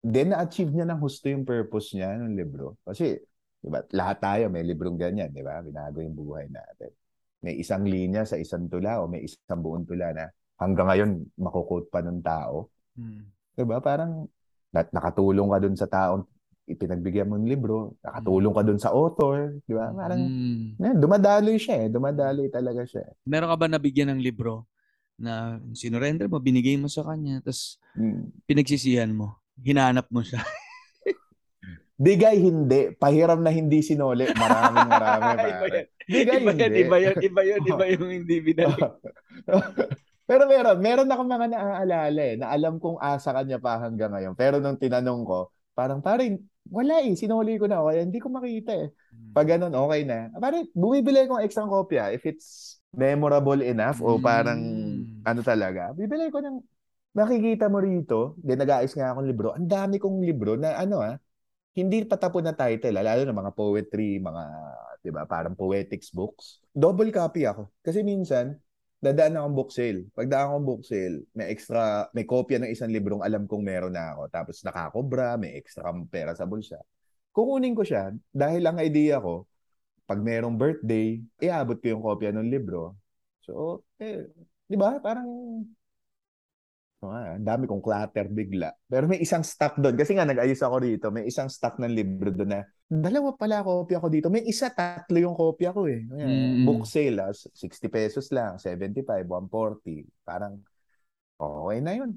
then 0.00 0.32
na-achieve 0.32 0.72
niya 0.72 0.88
ng 0.88 1.00
husto 1.00 1.28
yung 1.28 1.44
purpose 1.44 1.92
niya 1.92 2.16
ng 2.16 2.32
libro. 2.32 2.80
Kasi, 2.82 3.20
di 3.60 3.68
ba, 3.68 3.84
lahat 3.92 4.16
tayo 4.18 4.44
may 4.48 4.64
librong 4.64 4.96
ganyan, 4.96 5.28
di 5.28 5.44
ba? 5.44 5.60
Binago 5.60 6.00
yung 6.00 6.16
buhay 6.16 6.48
natin. 6.48 6.90
May 7.40 7.56
isang 7.56 7.84
linya 7.84 8.24
sa 8.24 8.36
isang 8.36 8.68
tula 8.68 9.00
o 9.00 9.08
may 9.08 9.24
isang 9.24 9.60
buong 9.60 9.84
tula 9.84 10.12
na 10.12 10.28
hanggang 10.60 10.88
ngayon 10.88 11.10
makukot 11.36 11.88
pa 11.88 12.00
ng 12.00 12.20
tao. 12.20 12.68
Mm. 12.96 13.24
Di 13.56 13.64
ba? 13.64 13.80
Parang 13.80 14.24
na- 14.72 14.92
nakatulong 14.92 15.48
ka 15.48 15.58
dun 15.60 15.76
sa 15.76 15.88
taong 15.88 16.24
ipinagbigyan 16.70 17.26
mo 17.26 17.34
ng 17.34 17.48
libro, 17.50 17.98
nakatulong 18.00 18.54
ka 18.54 18.62
dun 18.62 18.78
sa 18.78 18.92
author, 18.94 19.56
di 19.66 19.74
ba? 19.74 19.90
Parang 19.90 20.20
Mm. 20.20 20.78
yan, 20.78 20.96
dumadaloy 21.00 21.56
siya 21.58 21.84
eh. 21.84 21.88
Dumadaloy 21.90 22.46
talaga 22.48 22.84
siya. 22.86 23.04
eh. 23.04 23.14
Meron 23.26 23.50
ka 23.50 23.56
ba 23.56 23.66
nabigyan 23.68 24.14
ng 24.16 24.20
libro 24.22 24.64
na 25.20 25.32
sinurrender 25.72 26.26
mo, 26.26 26.40
binigay 26.40 26.74
mo 26.74 26.88
sa 26.88 27.04
kanya, 27.04 27.44
tapos 27.44 27.76
Mm. 27.92 28.32
pinagsisihan 28.48 29.12
mo, 29.12 29.36
hinanap 29.60 30.08
mo 30.08 30.24
siya. 30.24 30.40
Bigay 32.00 32.40
hindi. 32.40 32.96
Pahiram 32.96 33.44
na 33.44 33.52
hindi 33.52 33.84
sinuli. 33.84 34.24
Maraming 34.32 34.88
marami. 34.88 35.28
iba 35.52 35.66
yan. 35.68 35.86
Bigay 36.08 36.38
Iba 36.40 36.50
yan, 36.50 36.70
hindi. 36.72 36.80
iba 36.80 36.96
yan, 36.96 37.16
iba 37.20 37.42
yun, 37.44 37.60
iba 37.68 37.84
yung 37.92 38.08
hindi 38.08 38.36
binalik. 38.40 38.92
Pero 40.24 40.42
meron, 40.48 40.78
meron 40.80 41.10
ako 41.12 41.22
mga 41.28 41.46
naaalala 41.52 42.22
eh, 42.24 42.34
na 42.40 42.48
alam 42.48 42.80
kong 42.80 42.96
asa 42.96 43.36
kanya 43.36 43.60
pa 43.60 43.76
hanggang 43.76 44.16
ngayon. 44.16 44.32
Pero 44.32 44.56
nung 44.56 44.80
tinanong 44.80 45.28
ko, 45.28 45.52
parang 45.76 46.00
parang 46.00 46.40
wala 46.72 47.04
eh, 47.04 47.12
sinuli 47.12 47.60
ko 47.60 47.68
na. 47.68 47.84
Kaya 47.84 48.00
hindi 48.00 48.16
ko 48.16 48.32
makita 48.32 48.72
eh. 48.72 48.88
Pag 49.36 49.52
ganun, 49.52 49.74
okay 49.76 50.00
na. 50.08 50.32
Parang 50.40 50.64
bumibili 50.72 51.28
kong 51.28 51.44
extra 51.44 51.68
kopya 51.68 52.16
if 52.16 52.24
it's 52.24 52.80
memorable 52.90 53.60
enough 53.60 54.00
o 54.00 54.16
parang 54.16 54.56
Mm. 54.56 54.99
Ano 55.30 55.40
talaga. 55.46 55.94
Bibili 55.94 56.28
ko 56.28 56.42
ng 56.42 56.56
makikita 57.14 57.66
mo 57.66 57.78
rito, 57.82 58.38
di 58.38 58.54
nag-aayos 58.54 58.94
nga 58.94 59.14
akong 59.14 59.26
libro. 59.26 59.48
Ang 59.54 59.66
dami 59.66 59.96
kong 59.98 60.22
libro 60.22 60.54
na 60.54 60.78
ano 60.78 61.02
ah, 61.02 61.16
hindi 61.74 62.02
patapon 62.06 62.46
na 62.46 62.54
title, 62.54 62.94
ah, 62.98 63.04
lalo 63.06 63.22
na 63.26 63.34
mga 63.34 63.52
poetry, 63.54 64.18
mga, 64.18 64.42
di 65.02 65.10
ba, 65.14 65.26
parang 65.26 65.54
poetics 65.54 66.10
books. 66.10 66.62
Double 66.70 67.10
copy 67.14 67.46
ako. 67.46 67.70
Kasi 67.82 68.02
minsan, 68.02 68.58
dadaan 69.00 69.40
akong 69.40 69.56
book 69.56 69.70
sale. 69.72 70.06
Pag 70.12 70.28
daan 70.28 70.52
akong 70.52 70.66
book 70.66 70.82
sale, 70.84 71.24
may 71.32 71.48
extra, 71.48 72.06
may 72.12 72.28
kopya 72.28 72.60
ng 72.60 72.70
isang 72.70 72.92
librong 72.92 73.24
alam 73.24 73.48
kong 73.48 73.64
meron 73.64 73.96
na 73.96 74.12
ako. 74.12 74.22
Tapos 74.28 74.56
nakakobra, 74.60 75.40
may 75.40 75.56
extra 75.56 75.88
pera 76.12 76.36
sa 76.36 76.44
bulsa. 76.44 76.76
Kukunin 77.32 77.72
ko 77.72 77.82
siya 77.82 78.12
dahil 78.28 78.62
ang 78.68 78.76
idea 78.78 79.16
ko, 79.18 79.48
pag 80.04 80.20
merong 80.20 80.58
birthday, 80.58 81.22
iabot 81.40 81.78
ko 81.80 81.86
yung 81.96 82.02
kopya 82.04 82.30
ng 82.34 82.50
libro. 82.50 82.98
So, 83.46 83.86
eh, 84.02 84.26
di 84.70 84.78
ba? 84.78 85.02
Parang, 85.02 85.26
oh, 87.02 87.10
ang 87.10 87.42
dami 87.42 87.66
kong 87.66 87.82
clutter 87.82 88.30
bigla. 88.30 88.70
Pero 88.86 89.10
may 89.10 89.18
isang 89.18 89.42
stock 89.42 89.74
doon. 89.82 89.98
Kasi 89.98 90.14
nga, 90.14 90.22
nag-ayos 90.22 90.62
ako 90.62 90.76
dito. 90.78 91.10
May 91.10 91.26
isang 91.26 91.50
stock 91.50 91.82
ng 91.82 91.90
libro 91.90 92.30
doon 92.30 92.54
na, 92.54 92.62
dalawa 92.86 93.34
pala 93.34 93.66
kopya 93.66 93.98
ko 93.98 94.06
dito. 94.06 94.30
May 94.30 94.46
isa, 94.46 94.70
tatlo 94.70 95.18
yung 95.18 95.34
kopya 95.34 95.74
ko 95.74 95.90
eh. 95.90 96.06
Ayan, 96.06 96.62
Mm. 96.62 96.66
Book 96.70 96.86
sale, 96.86 97.18
ah, 97.18 97.34
60 97.34 97.90
pesos 97.90 98.30
lang, 98.30 98.62
75, 98.62 99.26
140. 99.26 100.06
Parang, 100.22 100.54
okay 101.34 101.78
na 101.82 101.92
yun. 101.98 102.14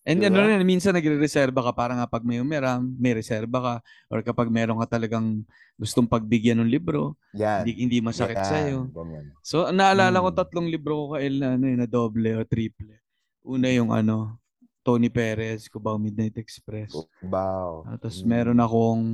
And 0.00 0.16
Diba? 0.24 0.32
ano 0.32 0.48
rin, 0.48 0.64
minsan 0.64 0.96
nagre-reserva 0.96 1.60
ka 1.60 1.72
para 1.76 1.92
nga 1.92 2.08
pag 2.08 2.24
may 2.24 2.40
umiram, 2.40 2.80
may 2.96 3.12
reserva 3.12 3.58
ka. 3.60 3.74
Or 4.08 4.24
kapag 4.24 4.48
meron 4.48 4.80
ka 4.80 4.96
talagang 4.96 5.44
gustong 5.76 6.08
pagbigyan 6.08 6.56
ng 6.64 6.72
libro, 6.72 7.20
Yan. 7.36 7.62
hindi, 7.68 7.72
hindi 7.84 7.98
masakit 8.00 8.40
Yan, 8.40 8.48
sa'yo. 8.48 8.78
ganyan. 8.88 9.28
So, 9.44 9.68
naalala 9.68 10.24
ko 10.24 10.32
Mm. 10.32 10.36
tatlong 10.40 10.68
libro 10.72 10.92
ko 10.96 11.20
kail 11.20 11.36
na, 11.36 11.48
ano, 11.54 11.64
eh, 11.68 11.76
na 11.76 11.84
doble 11.84 12.32
o 12.32 12.44
triple. 12.48 12.96
Una 13.44 13.68
yung 13.68 13.92
ano, 13.92 14.40
Tony 14.80 15.12
Perez, 15.12 15.68
Cubao 15.68 16.00
Midnight 16.00 16.40
Express. 16.40 16.96
Wow. 17.20 17.84
Ah, 17.84 18.00
tapos 18.00 18.24
Mm. 18.24 18.26
meron 18.26 18.58
akong 18.58 19.04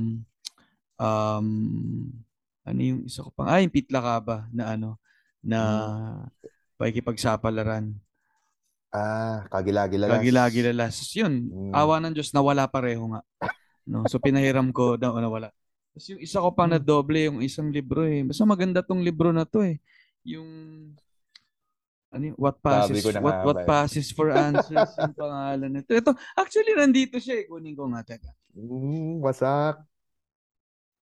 um 0.97 1.47
ano 2.63 2.79
yung 2.81 3.05
isa 3.05 3.21
ko 3.21 3.29
pang 3.29 3.45
ah 3.45 3.61
yung 3.61 3.69
Pitla 3.69 4.01
Kaba 4.01 4.47
na 4.49 4.73
ano 4.73 4.95
na 5.43 5.59
pakikipagsapalaran. 6.79 7.93
Ah, 8.97 9.45
kagilagi-lalas. 9.53 10.17
Lagi-lagi-lalas. 10.17 10.95
Yun, 11.13 11.33
Mm. 11.45 11.73
awa 11.77 12.01
ng 12.01 12.13
Diyos 12.17 12.33
nawala 12.33 12.65
pareho 12.65 13.05
nga. 13.13 13.21
No, 13.85 14.03
so 14.09 14.17
pinahiram 14.17 14.73
ko 14.73 14.97
daw 14.97 15.13
nawala. 15.15 15.53
Tapos 15.93 16.05
yung 16.09 16.21
isa 16.21 16.41
ko 16.41 16.49
pang 16.51 16.67
na 16.67 16.81
doble 16.81 17.29
yung 17.29 17.39
isang 17.39 17.69
libro 17.69 18.03
eh. 18.03 18.25
Basta 18.25 18.43
maganda 18.43 18.81
tong 18.81 19.01
libro 19.01 19.29
na 19.29 19.45
to 19.45 19.61
eh. 19.61 19.77
Yung 20.25 20.49
ano 22.07 22.31
what 22.39 22.57
passes 22.63 23.03
what 23.03 23.19
nga 23.19 23.43
what 23.43 23.57
ba 23.59 23.63
eh. 23.63 23.67
passes 23.67 24.07
for 24.15 24.31
answers 24.31 24.91
yung 24.97 25.13
pangalan 25.21 25.69
nito. 25.69 25.91
Ito 25.91 26.11
actually 26.33 26.73
nandito 26.73 27.19
siya 27.19 27.43
eh. 27.43 27.45
Kunin 27.45 27.75
ko 27.77 27.85
nga 27.91 28.01
teka. 28.03 28.31
Mm, 28.57 29.21
wasak. 29.21 29.77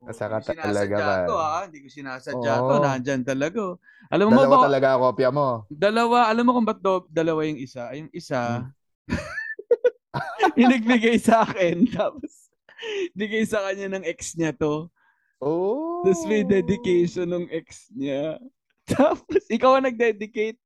Oh, 0.05 0.13
Nasa 0.13 0.29
hindi 0.29 0.53
talaga 0.53 0.95
ba? 0.95 1.15
to, 1.25 1.35
ah. 1.35 1.61
Hindi 1.65 1.79
ko 1.81 1.87
sinasadya 1.89 2.53
Oo. 2.61 2.69
to. 2.69 2.75
Nandyan 2.79 3.21
talaga. 3.25 3.57
oh. 3.59 3.75
Alam 4.07 4.25
mo 4.29 4.37
Dalawa 4.37 4.53
ba, 4.53 4.65
talaga 4.69 4.87
ang 4.93 5.01
kopya 5.03 5.29
mo. 5.33 5.47
dalawa, 5.65 6.17
alam 6.29 6.43
mo 6.45 6.51
kung 6.53 6.67
ba't 6.67 6.77
do, 6.77 7.09
dalawa 7.09 7.41
yung 7.41 7.57
isa? 7.57 7.89
Yung 7.91 8.09
isa, 8.13 8.61
Hmm. 8.61 8.69
yung 10.61 10.69
nagbigay 10.71 11.17
sa 11.17 11.41
akin, 11.41 11.85
tapos 11.97 12.53
bigay 13.11 13.43
sa 13.43 13.65
kanya 13.65 13.97
ng 13.97 14.05
ex 14.05 14.37
niya 14.37 14.53
to. 14.53 14.87
Oh. 15.41 16.05
Tapos 16.05 16.21
may 16.25 16.45
dedication 16.45 17.25
ng 17.27 17.45
ex 17.49 17.89
niya. 17.91 18.37
Tapos, 18.85 19.41
ikaw 19.49 19.81
ang 19.81 19.89
nag-dedicate. 19.89 20.61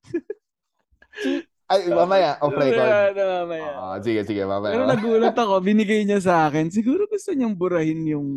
Ay, 1.65 1.87
mamaya, 1.87 2.35
off 2.39 2.51
record. 2.51 3.15
Ano, 3.15 3.47
mamaya. 3.47 3.69
Ah, 3.71 3.97
sige, 4.03 4.27
sige, 4.27 4.43
mamaya. 4.43 4.75
Pero 4.75 4.83
nagulat 4.83 5.31
ako, 5.31 5.63
binigay 5.63 6.03
niya 6.03 6.19
sa 6.19 6.51
akin. 6.51 6.67
Siguro 6.67 7.07
gusto 7.07 7.31
niyang 7.31 7.55
burahin 7.55 8.03
yung 8.03 8.27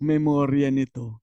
memorya 0.00 0.72
nito. 0.72 1.20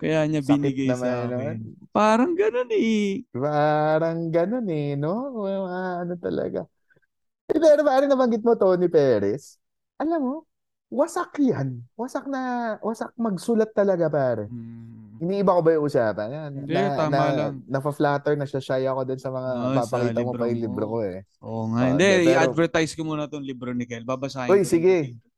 Kaya 0.00 0.24
niya 0.24 0.40
Sakit 0.40 0.52
binigay 0.56 0.88
naman, 0.88 1.00
sa 1.04 1.12
akin. 1.28 1.56
Parang 1.92 2.32
ganun 2.32 2.70
eh. 2.72 3.20
Parang 3.32 4.18
ganun 4.32 4.68
eh, 4.72 4.96
no? 4.96 5.44
Ano 5.68 6.14
talaga. 6.16 6.64
Eh, 7.50 7.58
pero 7.60 7.84
paano 7.84 8.08
nabanggit 8.08 8.40
mo, 8.40 8.56
Tony 8.56 8.88
Perez? 8.88 9.60
Alam 10.00 10.20
mo, 10.24 10.34
wasak 10.88 11.36
yan. 11.44 11.84
Wasak 12.00 12.24
na, 12.32 12.76
wasak 12.80 13.12
magsulat 13.20 13.76
talaga, 13.76 14.08
pare. 14.08 14.48
Hmm. 14.48 15.20
Iniiba 15.20 15.52
ko 15.52 15.60
ba 15.60 15.76
yung 15.76 15.84
usapan? 15.84 16.28
Yan, 16.32 16.50
Hindi, 16.64 16.72
na, 16.72 16.96
tama 16.96 17.12
na, 17.12 17.36
lang. 17.36 17.54
Nafa-flatter, 17.68 18.40
nasashy 18.40 18.88
ako 18.88 19.04
din 19.04 19.20
sa 19.20 19.28
mga 19.28 19.50
Oo, 19.52 19.74
papakita 19.84 20.16
sa 20.16 20.24
mo 20.24 20.32
pa 20.32 20.48
yung 20.48 20.62
libro 20.64 20.84
ko 20.88 20.98
eh. 21.04 21.28
Oo 21.44 21.68
nga. 21.76 21.80
Ah, 21.84 21.88
Hindi, 21.92 22.08
pero- 22.08 22.28
i-advertise 22.32 22.92
ko 22.96 23.02
muna 23.04 23.28
tong 23.28 23.44
libro 23.44 23.68
ni 23.76 23.84
Kel. 23.84 24.08
Babasahin 24.08 24.48
Uy, 24.48 24.64
ko 24.64 24.64
rin 24.64 24.72
sige. 24.72 24.96
dito. 25.12 25.28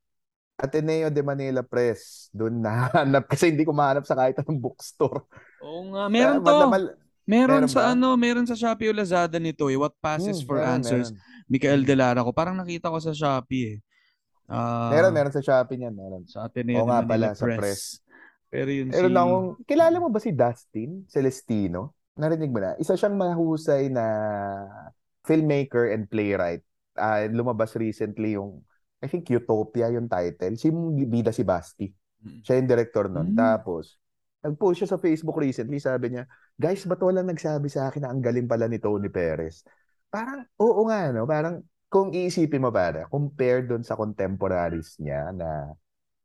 Ateneo 0.56 1.10
de 1.10 1.22
Manila 1.22 1.62
Press. 1.62 2.30
Doon 2.30 2.62
nahanap 2.62 3.26
kasi 3.32 3.50
hindi 3.50 3.64
ko 3.64 3.72
mahanap 3.72 4.04
sa 4.04 4.14
kahit 4.14 4.38
anong 4.38 4.60
bookstore. 4.60 5.26
Oo 5.60 5.90
nga. 5.90 6.06
Meron 6.06 6.38
to. 6.38 6.46
madamal- 6.46 6.94
Meron 7.22 7.62
meron 7.62 7.70
sa 7.70 7.82
ba? 7.86 7.94
ano, 7.94 8.18
meron 8.18 8.46
sa 8.46 8.58
Shopee 8.58 8.90
o 8.90 8.94
Lazada 8.94 9.38
nito 9.38 9.70
eh. 9.70 9.78
What 9.78 9.94
passes 10.02 10.42
Hmm, 10.42 10.46
for 10.46 10.58
meron, 10.58 10.82
answers. 10.82 11.14
Meron. 11.14 11.46
Mikael 11.46 11.82
Delara 11.86 12.20
ko. 12.26 12.34
Parang 12.34 12.58
nakita 12.58 12.90
ko 12.90 12.98
sa 12.98 13.14
Shopee 13.14 13.78
eh. 13.78 13.78
Ah, 14.50 14.90
meron, 14.90 15.14
meron 15.14 15.30
sa 15.32 15.38
Shopee 15.38 15.78
niyan. 15.78 15.94
Meron. 15.94 16.22
Sa 16.26 16.44
Ateneo 16.44 16.82
de 16.82 16.90
nga 16.90 16.98
Manila 16.98 17.30
pala, 17.30 17.38
sa 17.38 17.46
Press. 17.46 17.58
press. 17.58 17.82
Pero 18.50 18.68
yun 18.68 18.90
Meron 18.90 19.14
si... 19.14 19.16
akong, 19.16 19.48
kilala 19.64 19.96
mo 19.96 20.08
ba 20.10 20.18
si 20.18 20.30
Dustin 20.34 20.90
Celestino? 21.06 21.94
Narinig 22.12 22.50
mo 22.50 22.58
na? 22.58 22.74
Isa 22.76 22.98
siyang 22.98 23.16
mahusay 23.16 23.86
na 23.88 24.04
filmmaker 25.22 25.94
and 25.94 26.10
playwright. 26.10 26.62
Ah, 26.92 27.24
lumabas 27.24 27.72
recently 27.72 28.36
yung, 28.36 28.60
I 29.02 29.10
think 29.10 29.26
Utopia 29.34 29.90
yung 29.90 30.06
title. 30.06 30.54
Si 30.54 30.70
bida 31.10 31.34
si 31.34 31.42
Basti. 31.42 31.90
Mm. 32.22 32.40
Siya 32.46 32.54
yung 32.62 32.68
director 32.70 33.10
nun. 33.10 33.34
Mm. 33.34 33.38
Tapos, 33.38 33.98
nag-post 34.42 34.82
siya 34.82 34.90
sa 34.94 34.98
Facebook 35.02 35.38
recently, 35.38 35.78
sabi 35.78 36.14
niya, 36.14 36.26
guys, 36.58 36.82
ba't 36.86 37.02
walang 37.02 37.30
nagsabi 37.30 37.66
sa 37.70 37.90
akin 37.90 38.06
na 38.06 38.10
ang 38.10 38.22
galing 38.22 38.46
pala 38.46 38.66
ni 38.66 38.78
Tony 38.82 39.10
Perez? 39.10 39.62
Parang, 40.10 40.46
oo 40.58 40.82
nga, 40.90 41.14
no? 41.14 41.26
Parang, 41.26 41.62
kung 41.92 42.10
iisipin 42.10 42.62
mo 42.62 42.74
para, 42.74 43.06
compare 43.06 43.68
doon 43.68 43.86
sa 43.86 43.94
contemporaries 43.94 44.98
niya 44.98 45.30
na, 45.30 45.70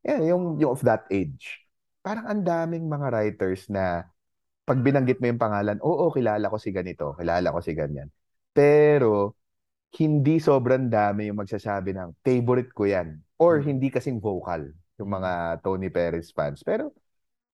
yan, 0.01 0.21
yung, 0.25 0.43
yung 0.57 0.71
of 0.73 0.81
that 0.81 1.05
age, 1.13 1.61
parang 2.01 2.25
ang 2.25 2.41
daming 2.41 2.89
mga 2.89 3.07
writers 3.13 3.69
na 3.69 4.07
pag 4.67 4.79
binanggit 4.81 5.21
mo 5.21 5.29
yung 5.29 5.39
pangalan, 5.39 5.77
oo, 5.79 6.09
kilala 6.11 6.49
ko 6.49 6.57
si 6.57 6.73
ganito, 6.73 7.13
kilala 7.15 7.53
ko 7.53 7.59
si 7.61 7.71
ganyan. 7.77 8.09
Pero, 8.51 9.36
hindi 9.95 10.37
sobrang 10.37 10.91
dami 10.91 11.31
yung 11.31 11.39
magsasabi 11.39 11.95
ng 11.95 12.11
favorite 12.21 12.71
ko 12.75 12.83
yan. 12.85 13.17
Or 13.37 13.61
hindi 13.61 13.87
kasing 13.87 14.19
vocal 14.19 14.67
yung 14.97 15.09
mga 15.09 15.61
Tony 15.61 15.87
Perez 15.87 16.33
fans. 16.33 16.65
Pero, 16.65 16.91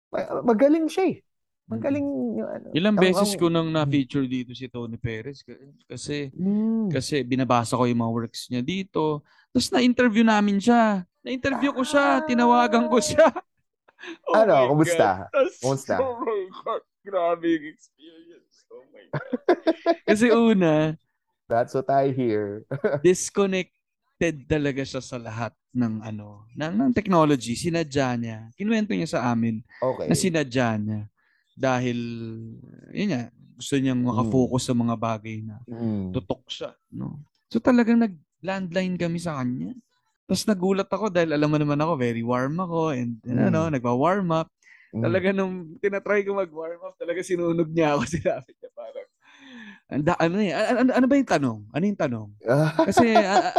ma- 0.10 0.42
magaling 0.42 0.88
siya 0.88 1.12
eh. 1.12 1.18
Magaling 1.64 2.08
yung 2.36 2.50
ano. 2.50 2.68
Ilang 2.76 2.96
Ang- 3.00 3.04
beses 3.04 3.32
ang- 3.36 3.40
ko 3.40 3.46
nang 3.48 3.70
na-feature 3.72 4.28
dito 4.28 4.52
si 4.52 4.68
Tony 4.68 5.00
Perez 5.00 5.44
kasi 5.88 6.28
Mm. 6.36 6.92
kasi 6.92 7.24
binabasa 7.24 7.80
ko 7.80 7.88
yung 7.88 8.04
mga 8.04 8.14
works 8.14 8.52
niya 8.52 8.60
dito. 8.60 9.24
Tapos 9.52 9.72
na-interview 9.72 10.28
namin 10.28 10.60
siya. 10.60 11.08
Na-interview 11.24 11.72
ko 11.72 11.88
siya, 11.88 12.20
tinawagan 12.24 12.92
ko 12.92 13.00
siya. 13.00 13.28
Oh 14.28 14.36
Ano, 14.36 14.76
kumusta? 14.76 15.32
Kumusta? 15.64 15.96
Oh 16.04 16.20
my 16.20 16.44
God, 16.52 16.84
grabe 17.08 17.48
yung 17.48 17.72
experience. 17.72 18.68
Oh 18.68 18.84
my 18.92 19.00
God. 19.08 19.24
Kasi 20.12 20.28
una, 20.28 21.00
That's 21.54 21.78
what 21.78 21.86
I 21.94 22.10
hear. 22.10 22.66
disconnected 23.06 24.50
talaga 24.50 24.82
siya 24.82 25.06
sa 25.06 25.22
lahat 25.22 25.54
ng 25.70 26.02
ano, 26.02 26.50
ng, 26.58 26.74
ng 26.74 26.92
technology. 26.98 27.54
Sinadya 27.54 28.18
niya. 28.18 28.38
Kinuwento 28.58 28.98
niya 28.98 29.22
sa 29.22 29.30
amin 29.30 29.62
Okay. 29.78 30.10
na 30.10 30.16
sinadya 30.18 30.70
niya. 30.82 31.02
Dahil, 31.54 31.98
yun 32.90 33.08
nga, 33.14 33.30
gusto 33.54 33.78
niyang 33.78 34.02
makafocus 34.02 34.66
sa 34.66 34.74
mga 34.74 34.96
bagay 34.98 35.46
na 35.46 35.62
Mm. 35.70 36.10
tutok 36.10 36.50
siya. 36.50 36.74
No? 36.90 37.22
So 37.54 37.62
talagang 37.62 38.02
nag-landline 38.02 38.98
kami 38.98 39.22
sa 39.22 39.38
kanya. 39.38 39.78
Tapos 40.26 40.50
nagulat 40.50 40.90
ako 40.90 41.14
dahil 41.14 41.38
alam 41.38 41.50
mo 41.54 41.58
naman 41.62 41.78
ako, 41.78 41.94
very 42.02 42.26
warm 42.26 42.58
ako 42.58 42.98
and, 42.98 43.22
and 43.30 43.54
ano, 43.54 43.70
Mm. 43.70 43.78
nagwa-warm 43.78 44.34
up. 44.34 44.50
Mm. 44.90 45.04
Talaga 45.06 45.30
nung 45.30 45.54
tinatry 45.78 46.26
ko 46.26 46.34
mag-warm 46.34 46.82
up, 46.82 46.98
talaga 46.98 47.22
sinunog 47.22 47.70
niya 47.70 47.94
ako. 47.94 48.02
Sinabi 48.18 48.50
niya 48.58 48.70
anda, 49.94 50.12
ano 50.18 50.36
eh, 50.38 50.52
ano, 50.52 50.90
ano 50.92 51.06
ba 51.06 51.16
yung 51.16 51.30
tanong? 51.30 51.60
Ano 51.70 51.84
yung 51.86 52.00
tanong? 52.00 52.28
Kasi 52.90 53.14
a- 53.14 53.54
a- 53.54 53.56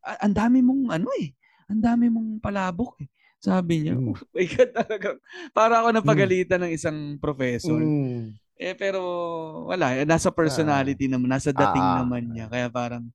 a- 0.00 0.20
ang 0.22 0.32
dami 0.32 0.58
mong 0.58 0.82
ano 0.92 1.08
eh, 1.18 1.34
ang 1.66 1.80
dami 1.80 2.06
mong 2.06 2.38
palabok 2.38 3.02
eh. 3.02 3.08
Sabi 3.36 3.82
niya, 3.82 3.94
Mm. 3.98 4.06
oh 4.08 4.22
my 4.30 4.46
God, 4.46 4.70
talagang, 4.72 5.18
para 5.50 5.82
ako 5.82 5.88
napagalitan 5.90 6.62
ng 6.62 6.72
isang 6.72 6.98
professor. 7.18 7.76
Mm. 7.76 8.38
Eh, 8.54 8.74
pero 8.74 9.02
wala. 9.66 9.98
eh, 9.98 10.06
Nasa 10.06 10.30
personality 10.30 11.10
naman. 11.10 11.26
Nasa 11.26 11.50
dating 11.50 11.82
Ah. 11.82 11.98
naman 11.98 12.30
niya. 12.30 12.46
Kaya 12.46 12.70
parang 12.70 13.10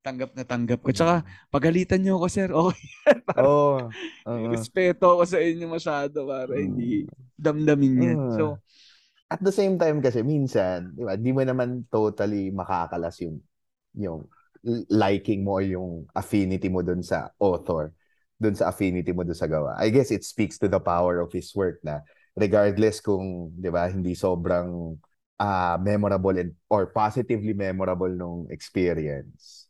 tanggap 0.00 0.32
na 0.32 0.46
tanggap 0.46 0.80
ko. 0.80 0.88
Tsaka, 0.88 1.20
pagalitan 1.50 2.00
niyo 2.00 2.16
ako, 2.16 2.26
sir. 2.30 2.48
Okay. 2.56 2.88
Oo. 3.36 3.92
Oo. 4.24 4.46
Respeto 4.48 5.04
ako 5.12 5.28
sa 5.28 5.36
inyo 5.36 5.68
masyado 5.68 6.24
para 6.24 6.56
Mm. 6.56 6.62
hindi 6.62 7.04
damdamin 7.36 7.94
yan. 8.00 8.16
Ah. 8.16 8.32
So, 8.32 8.44
At 9.26 9.42
the 9.42 9.50
same 9.50 9.74
time 9.74 9.98
kasi 9.98 10.22
minsan, 10.22 10.94
di 10.94 11.02
ba, 11.02 11.18
di 11.18 11.34
mo 11.34 11.42
naman 11.42 11.82
totally 11.90 12.54
makakalas 12.54 13.18
yung 13.26 13.42
yung 13.98 14.22
liking 14.90 15.42
mo 15.42 15.58
or 15.58 15.64
yung 15.66 16.06
affinity 16.14 16.70
mo 16.70 16.82
dun 16.82 17.02
sa 17.02 17.30
author, 17.42 17.90
dun 18.38 18.54
sa 18.54 18.70
affinity 18.70 19.10
mo 19.10 19.26
dun 19.26 19.34
sa 19.34 19.50
gawa. 19.50 19.74
I 19.78 19.90
guess 19.90 20.14
it 20.14 20.22
speaks 20.22 20.58
to 20.62 20.70
the 20.70 20.78
power 20.78 21.18
of 21.22 21.34
his 21.34 21.50
work 21.58 21.82
na 21.82 22.02
regardless 22.38 23.02
kung, 23.02 23.50
di 23.54 23.66
ba, 23.70 23.90
hindi 23.90 24.14
sobrang 24.14 24.94
ah, 25.42 25.74
memorable 25.82 26.38
and, 26.38 26.54
or 26.70 26.90
positively 26.94 27.54
memorable 27.54 28.10
nung 28.10 28.46
experience. 28.50 29.66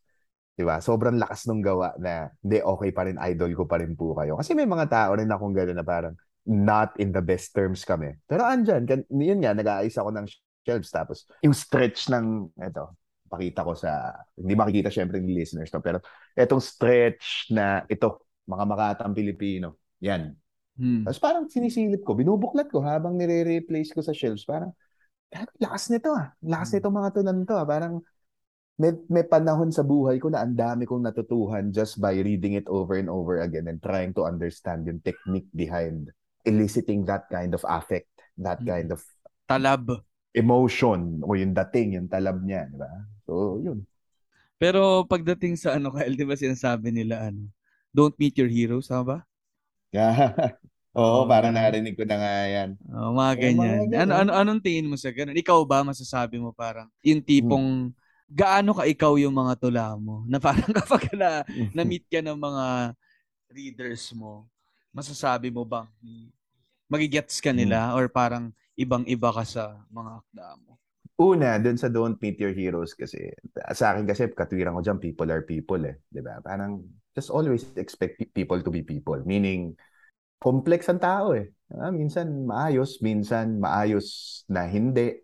Di 0.56 0.64
ba? 0.64 0.80
Sobrang 0.80 1.16
lakas 1.20 1.44
nung 1.48 1.60
gawa 1.64 1.92
na, 2.00 2.32
hindi, 2.44 2.60
okay 2.64 2.90
pa 2.92 3.08
rin, 3.08 3.16
idol 3.20 3.52
ko 3.56 3.64
pa 3.68 3.80
rin 3.80 3.92
po 3.96 4.16
kayo. 4.16 4.36
Kasi 4.40 4.52
may 4.56 4.68
mga 4.68 4.88
tao 4.88 5.10
rin 5.16 5.28
akong 5.28 5.52
gano'n 5.56 5.76
na 5.76 5.84
parang, 5.86 6.16
not 6.46 6.94
in 7.02 7.10
the 7.10 7.20
best 7.20 7.50
terms 7.52 7.82
kami. 7.82 8.14
Pero 8.24 8.46
andyan, 8.46 8.86
yun 9.10 9.42
nga, 9.42 9.52
nag-aayos 9.52 9.98
ako 9.98 10.14
ng 10.14 10.26
shelves. 10.62 10.90
Tapos, 10.94 11.26
yung 11.42 11.54
stretch 11.54 12.06
ng, 12.10 12.54
eto, 12.62 12.94
pakita 13.26 13.66
ko 13.66 13.74
sa, 13.74 14.14
hindi 14.38 14.54
makikita 14.54 14.88
syempre 14.88 15.18
ng 15.18 15.34
listeners 15.34 15.70
to, 15.70 15.82
pero 15.82 15.98
etong 16.38 16.62
stretch 16.62 17.50
na 17.50 17.82
ito, 17.90 18.22
mga 18.46 18.64
makatang 18.64 19.12
Pilipino, 19.14 19.82
yan. 19.98 20.30
hmm. 20.78 21.02
Tapos 21.02 21.18
parang 21.18 21.44
sinisilip 21.50 22.06
ko, 22.06 22.14
binubuklat 22.14 22.70
ko 22.70 22.78
habang 22.86 23.18
nire-replace 23.18 23.90
ko 23.90 24.00
sa 24.06 24.14
shelves. 24.14 24.46
Parang, 24.46 24.70
"Grabe, 25.26 25.50
lakas 25.58 25.90
nito 25.90 26.14
ah. 26.14 26.30
Lakas 26.38 26.70
Hmm. 26.70 26.76
nito 26.78 26.88
mga 26.94 27.10
tunan 27.18 27.38
to 27.42 27.54
ah. 27.58 27.66
Parang, 27.66 27.98
may, 28.78 28.92
may 29.08 29.24
panahon 29.24 29.72
sa 29.72 29.80
buhay 29.82 30.20
ko 30.20 30.28
na 30.28 30.44
ang 30.44 30.52
dami 30.52 30.84
kong 30.84 31.02
natutuhan 31.08 31.72
just 31.72 31.96
by 31.98 32.12
reading 32.12 32.54
it 32.54 32.68
over 32.68 32.94
and 33.00 33.08
over 33.08 33.40
again 33.40 33.66
and 33.72 33.80
trying 33.80 34.12
to 34.12 34.22
understand 34.22 34.84
yung 34.84 35.00
technique 35.00 35.48
behind 35.56 36.12
eliciting 36.46 37.04
that 37.10 37.26
kind 37.28 37.52
of 37.54 37.62
affect, 37.68 38.10
that 38.38 38.62
Mm. 38.62 38.66
kind 38.66 38.92
of 38.94 39.02
talab. 39.48 40.02
emotion 40.34 41.22
o 41.22 41.34
yung 41.38 41.54
dating, 41.54 41.94
yung 42.00 42.08
talab 42.10 42.42
niya, 42.42 42.66
di 42.72 42.76
ba? 42.78 42.90
So, 43.26 43.58
yun. 43.62 43.86
Pero 44.60 45.04
pagdating 45.04 45.60
sa 45.60 45.76
ano, 45.76 45.92
Kyle, 45.94 46.16
di 46.16 46.24
ba 46.24 46.36
sinasabi 46.36 46.88
nila, 46.92 47.28
ano, 47.28 47.48
don't 47.92 48.16
meet 48.16 48.36
your 48.40 48.48
heroes, 48.48 48.88
tama 48.88 49.04
ba? 49.04 49.18
Oo, 50.98 51.18
Oo, 51.18 51.28
parang 51.28 51.52
nga. 51.52 51.54
narinig 51.54 51.94
ko 51.98 52.04
na 52.08 52.16
nga 52.18 52.32
yan. 52.48 52.70
Oh, 52.86 53.10
mga 53.16 53.34
Oo, 53.36 53.50
ganyan. 53.50 53.82
mga 53.88 53.88
Ano, 53.96 54.12
ano, 54.14 54.30
anong 54.36 54.60
tingin 54.62 54.86
mo 54.90 54.94
sa 55.00 55.10
ganun? 55.10 55.34
Ikaw 55.38 55.60
ba, 55.66 55.82
masasabi 55.82 56.38
mo 56.38 56.52
parang, 56.54 56.86
yung 57.02 57.24
Hmm. 57.38 57.56
tipong, 57.58 57.90
gaano 58.30 58.74
ka 58.76 58.84
ikaw 58.86 59.16
yung 59.18 59.34
mga 59.34 59.54
tula 59.58 59.96
mo? 59.98 60.22
Na 60.30 60.38
parang 60.42 60.70
kapag 60.74 61.10
na, 61.16 61.42
na-meet 61.74 62.06
ka 62.10 62.20
ng 62.22 62.38
mga 62.38 62.64
readers 63.52 64.12
mo, 64.14 64.46
masasabi 64.94 65.50
mo 65.52 65.64
bang 65.66 65.88
magigets 66.86 67.42
ka 67.42 67.50
nila 67.50 67.94
or 67.94 68.06
parang 68.10 68.54
ibang-iba 68.78 69.30
ka 69.32 69.44
sa 69.46 69.64
mga 69.90 70.10
akda 70.22 70.46
mo? 70.62 70.78
Una, 71.16 71.56
dun 71.56 71.80
sa 71.80 71.88
Don't 71.88 72.20
Meet 72.20 72.36
Your 72.44 72.52
Heroes 72.52 72.92
kasi, 72.92 73.32
sa 73.72 73.96
akin 73.96 74.04
kasi, 74.04 74.28
katwiran 74.28 74.76
ko 74.76 74.84
dyan, 74.84 75.00
people 75.00 75.28
are 75.32 75.40
people 75.48 75.80
eh. 75.80 75.96
Ba? 76.12 76.44
Parang, 76.44 76.84
just 77.16 77.32
always 77.32 77.64
expect 77.80 78.20
pe- 78.20 78.28
people 78.28 78.60
to 78.60 78.68
be 78.68 78.84
people. 78.84 79.16
Meaning, 79.24 79.72
complex 80.36 80.92
ang 80.92 81.00
tao 81.00 81.32
eh. 81.32 81.48
Ah, 81.72 81.88
minsan 81.88 82.44
maayos, 82.44 83.00
minsan 83.00 83.56
maayos 83.56 84.44
na 84.52 84.68
hindi. 84.68 85.16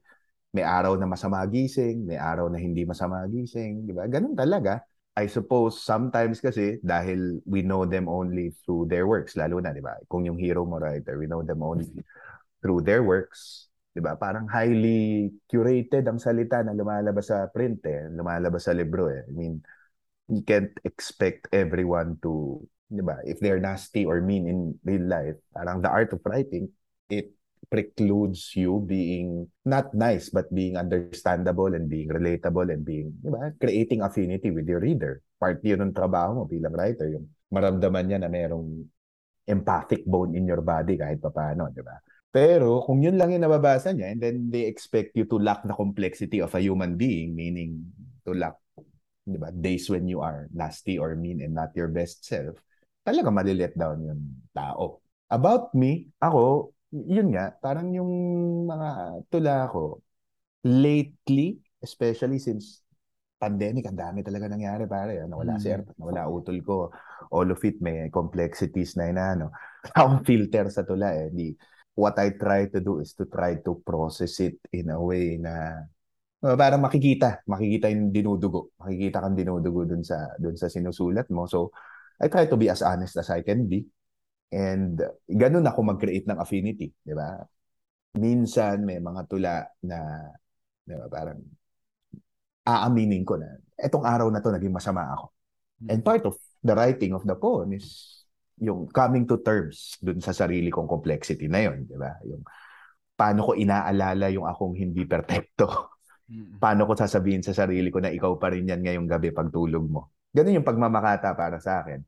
May 0.57 0.65
araw 0.65 0.97
na 0.97 1.05
masama 1.05 1.45
gising, 1.45 2.09
may 2.09 2.17
araw 2.17 2.49
na 2.49 2.57
hindi 2.57 2.89
masama 2.89 3.25
gising. 3.29 3.85
Di 3.85 3.93
ba? 3.93 4.09
Ganun 4.09 4.33
talaga. 4.33 4.81
I 5.13 5.29
suppose 5.29 5.77
sometimes 5.77 6.41
kasi 6.41 6.81
dahil 6.81 7.45
we 7.45 7.61
know 7.61 7.85
them 7.85 8.09
only 8.09 8.57
through 8.65 8.89
their 8.89 9.05
works, 9.05 9.37
lalo 9.37 9.61
na, 9.61 9.77
di 9.77 9.85
ba? 9.85 10.01
Kung 10.09 10.25
yung 10.25 10.41
hero 10.41 10.65
mo 10.65 10.81
writer, 10.81 11.21
we 11.21 11.29
know 11.29 11.45
them 11.45 11.61
only 11.61 11.85
through 12.65 12.81
their 12.81 13.05
works. 13.05 13.69
'di 13.93 14.01
ba? 14.01 14.17
Parang 14.17 14.49
highly 14.49 15.29
curated 15.49 16.09
ang 16.09 16.17
salita 16.17 16.65
na 16.65 16.73
lumalabas 16.73 17.29
sa 17.29 17.45
print 17.53 17.85
eh, 17.85 18.09
lumalabas 18.09 18.65
sa 18.65 18.73
libro 18.73 19.13
eh. 19.13 19.21
I 19.29 19.33
mean, 19.37 19.61
you 20.33 20.41
can't 20.41 20.73
expect 20.89 21.53
everyone 21.53 22.17
to, 22.25 22.65
'di 22.89 23.05
ba? 23.05 23.21
If 23.29 23.41
they're 23.45 23.61
nasty 23.61 24.09
or 24.09 24.25
mean 24.25 24.49
in 24.49 24.59
real 24.85 25.05
life, 25.05 25.37
parang 25.53 25.85
the 25.85 25.93
art 25.93 26.13
of 26.17 26.25
writing, 26.25 26.73
it 27.13 27.37
precludes 27.71 28.55
you 28.59 28.83
being 28.83 29.47
not 29.63 29.95
nice 29.95 30.29
but 30.31 30.51
being 30.51 30.75
understandable 30.75 31.71
and 31.71 31.87
being 31.87 32.11
relatable 32.11 32.67
and 32.71 32.83
being, 32.83 33.15
'di 33.23 33.31
ba? 33.31 33.55
Creating 33.59 34.03
affinity 34.03 34.51
with 34.51 34.67
your 34.67 34.83
reader. 34.83 35.23
Part 35.39 35.63
'yun 35.63 35.83
ng 35.87 35.95
trabaho 35.95 36.43
mo 36.43 36.45
bilang 36.47 36.75
writer, 36.75 37.11
yung 37.11 37.27
maramdaman 37.53 38.05
niya 38.09 38.19
na 38.23 38.31
merong 38.31 38.87
empathic 39.47 40.07
bone 40.07 40.39
in 40.39 40.47
your 40.47 40.63
body 40.63 40.99
kahit 40.99 41.19
papaano, 41.19 41.71
'di 41.71 41.83
ba? 41.83 41.99
Pero 42.33 42.81
kung 42.89 43.05
yun 43.05 43.21
lang 43.21 43.37
yung 43.37 43.45
nababasa 43.45 43.93
niya 43.93 44.09
and 44.17 44.21
then 44.25 44.37
they 44.49 44.65
expect 44.65 45.13
you 45.13 45.29
to 45.29 45.37
lack 45.37 45.61
the 45.69 45.77
complexity 45.77 46.41
of 46.41 46.49
a 46.57 46.65
human 46.65 46.97
being, 46.97 47.37
meaning 47.37 47.93
to 48.25 48.33
lack, 48.33 48.57
di 49.21 49.37
ba, 49.37 49.53
days 49.53 49.93
when 49.93 50.09
you 50.09 50.25
are 50.25 50.49
nasty 50.57 50.97
or 50.97 51.13
mean 51.13 51.45
and 51.45 51.53
not 51.53 51.69
your 51.77 51.93
best 51.93 52.25
self, 52.25 52.57
talaga 53.05 53.29
malilet 53.29 53.77
down 53.77 54.01
yung 54.01 54.23
tao. 54.57 55.05
About 55.29 55.77
me, 55.77 56.09
ako, 56.25 56.73
yun 56.93 57.33
nga, 57.33 57.57
parang 57.57 57.89
yung 57.97 58.13
mga 58.69 58.89
tula 59.33 59.67
ko, 59.73 60.05
lately, 60.63 61.59
especially 61.83 62.39
since 62.39 62.85
pandemic, 63.43 63.91
ang 63.91 63.99
dami 63.99 64.23
talaga 64.23 64.47
nangyari 64.47 64.87
pare. 64.87 65.19
Nawala 65.27 65.59
si 65.59 65.67
Mm. 65.67 65.83
Erpat, 65.83 65.97
nawala 65.99 66.31
utol 66.31 66.59
ko. 66.63 66.95
All 67.35 67.51
of 67.51 67.59
it 67.67 67.83
may 67.83 68.07
complexities 68.13 68.95
na 68.95 69.11
inaano. 69.11 69.51
Akong 69.99 70.23
filter 70.23 70.71
sa 70.71 70.87
tula 70.87 71.11
eh. 71.17 71.33
Di, 71.35 71.51
what 71.99 72.15
I 72.23 72.39
try 72.39 72.71
to 72.71 72.79
do 72.79 73.03
is 73.03 73.17
to 73.19 73.27
try 73.27 73.59
to 73.67 73.83
process 73.83 74.39
it 74.39 74.63
in 74.71 74.95
a 74.95 75.01
way 75.01 75.43
na 75.43 75.83
uh, 76.47 76.55
parang 76.55 76.87
makikita, 76.87 77.43
makikita 77.51 77.91
yung 77.91 78.15
dinudugo. 78.15 78.71
Makikita 78.79 79.19
kang 79.19 79.35
dinudugo 79.35 79.91
dun 79.91 80.07
sa 80.07 80.39
dun 80.39 80.55
sa 80.55 80.71
sinusulat 80.71 81.27
mo. 81.35 81.51
So 81.51 81.75
I 82.23 82.31
try 82.31 82.47
to 82.47 82.55
be 82.55 82.71
as 82.71 82.87
honest 82.87 83.19
as 83.19 83.27
I 83.35 83.43
can 83.43 83.67
be. 83.67 83.83
And 84.53 85.01
ganun 85.27 85.65
ako 85.65 85.97
mag-create 85.97 86.29
ng 86.29 86.37
affinity, 86.37 86.93
di 87.01 87.17
ba? 87.17 87.41
minsan 88.17 88.85
may 88.85 89.01
mga 89.01 89.21
tula 89.29 89.65
na, 89.89 90.29
di 90.85 90.93
ba, 90.97 91.07
parang 91.09 91.41
aaminin 92.69 93.25
ko 93.25 93.41
na, 93.41 93.49
etong 93.81 94.05
araw 94.05 94.29
na 94.29 94.45
to 94.45 94.53
naging 94.53 94.75
masama 94.75 95.09
ako. 95.17 95.33
And 95.89 96.05
part 96.05 96.23
of 96.29 96.39
the 96.63 96.77
writing 96.77 97.17
of 97.17 97.27
the 97.27 97.35
poem 97.35 97.75
is 97.75 98.23
yung 98.63 98.87
coming 98.93 99.27
to 99.27 99.43
terms 99.43 99.99
dun 99.99 100.23
sa 100.23 100.31
sarili 100.31 100.71
kong 100.71 100.87
complexity 100.87 101.51
na 101.51 101.67
yun, 101.67 101.89
di 101.89 101.99
ba? 101.99 102.15
Yung 102.23 102.47
paano 103.19 103.51
ko 103.51 103.59
inaalala 103.59 104.31
yung 104.31 104.47
akong 104.47 104.79
hindi 104.79 105.03
perpekto. 105.09 105.91
Paano 106.63 106.87
ko 106.87 106.95
sasabihin 106.95 107.43
sa 107.43 107.57
sarili 107.57 107.91
ko 107.91 107.99
na 107.99 108.15
ikaw 108.15 108.39
pa 108.39 108.55
rin 108.55 108.71
yan 108.71 108.81
ngayong 108.85 109.09
gabi 109.11 109.35
pag 109.35 109.51
tulog 109.51 109.85
mo. 109.85 110.15
Ganun 110.31 110.63
yung 110.63 110.69
pagmamakata 110.69 111.35
para 111.35 111.59
sa 111.59 111.83
akin. 111.83 112.01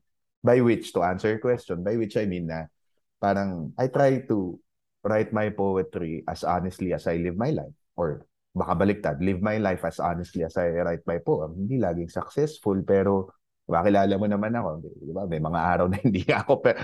By 0.45 0.61
which, 0.61 0.93
to 0.93 1.01
answer 1.01 1.33
your 1.33 1.41
question, 1.41 1.81
by 1.81 1.97
which 1.97 2.13
I 2.15 2.29
mean 2.29 2.45
na 2.45 2.69
parang 3.17 3.73
I 3.81 3.89
try 3.89 4.21
to 4.29 4.61
write 5.01 5.33
my 5.33 5.49
poetry 5.49 6.21
as 6.29 6.45
honestly 6.45 6.93
as 6.93 7.09
I 7.09 7.17
live 7.17 7.33
my 7.33 7.49
life. 7.49 7.73
Or 7.97 8.29
baka 8.53 8.77
baliktad, 8.77 9.17
live 9.25 9.41
my 9.41 9.57
life 9.57 9.81
as 9.81 9.97
honestly 9.97 10.45
as 10.45 10.53
I 10.55 10.69
write 10.85 11.01
my 11.09 11.17
poem. 11.17 11.57
Hindi 11.65 11.81
laging 11.81 12.13
successful, 12.13 12.77
pero 12.85 13.33
makilala 13.65 14.13
mo 14.21 14.29
naman 14.29 14.53
ako. 14.53 14.69
Di 14.85 15.13
ba? 15.13 15.25
May 15.25 15.41
mga 15.41 15.59
araw 15.59 15.85
na 15.89 15.97
hindi 16.05 16.21
ako. 16.29 16.61
Pero, 16.61 16.77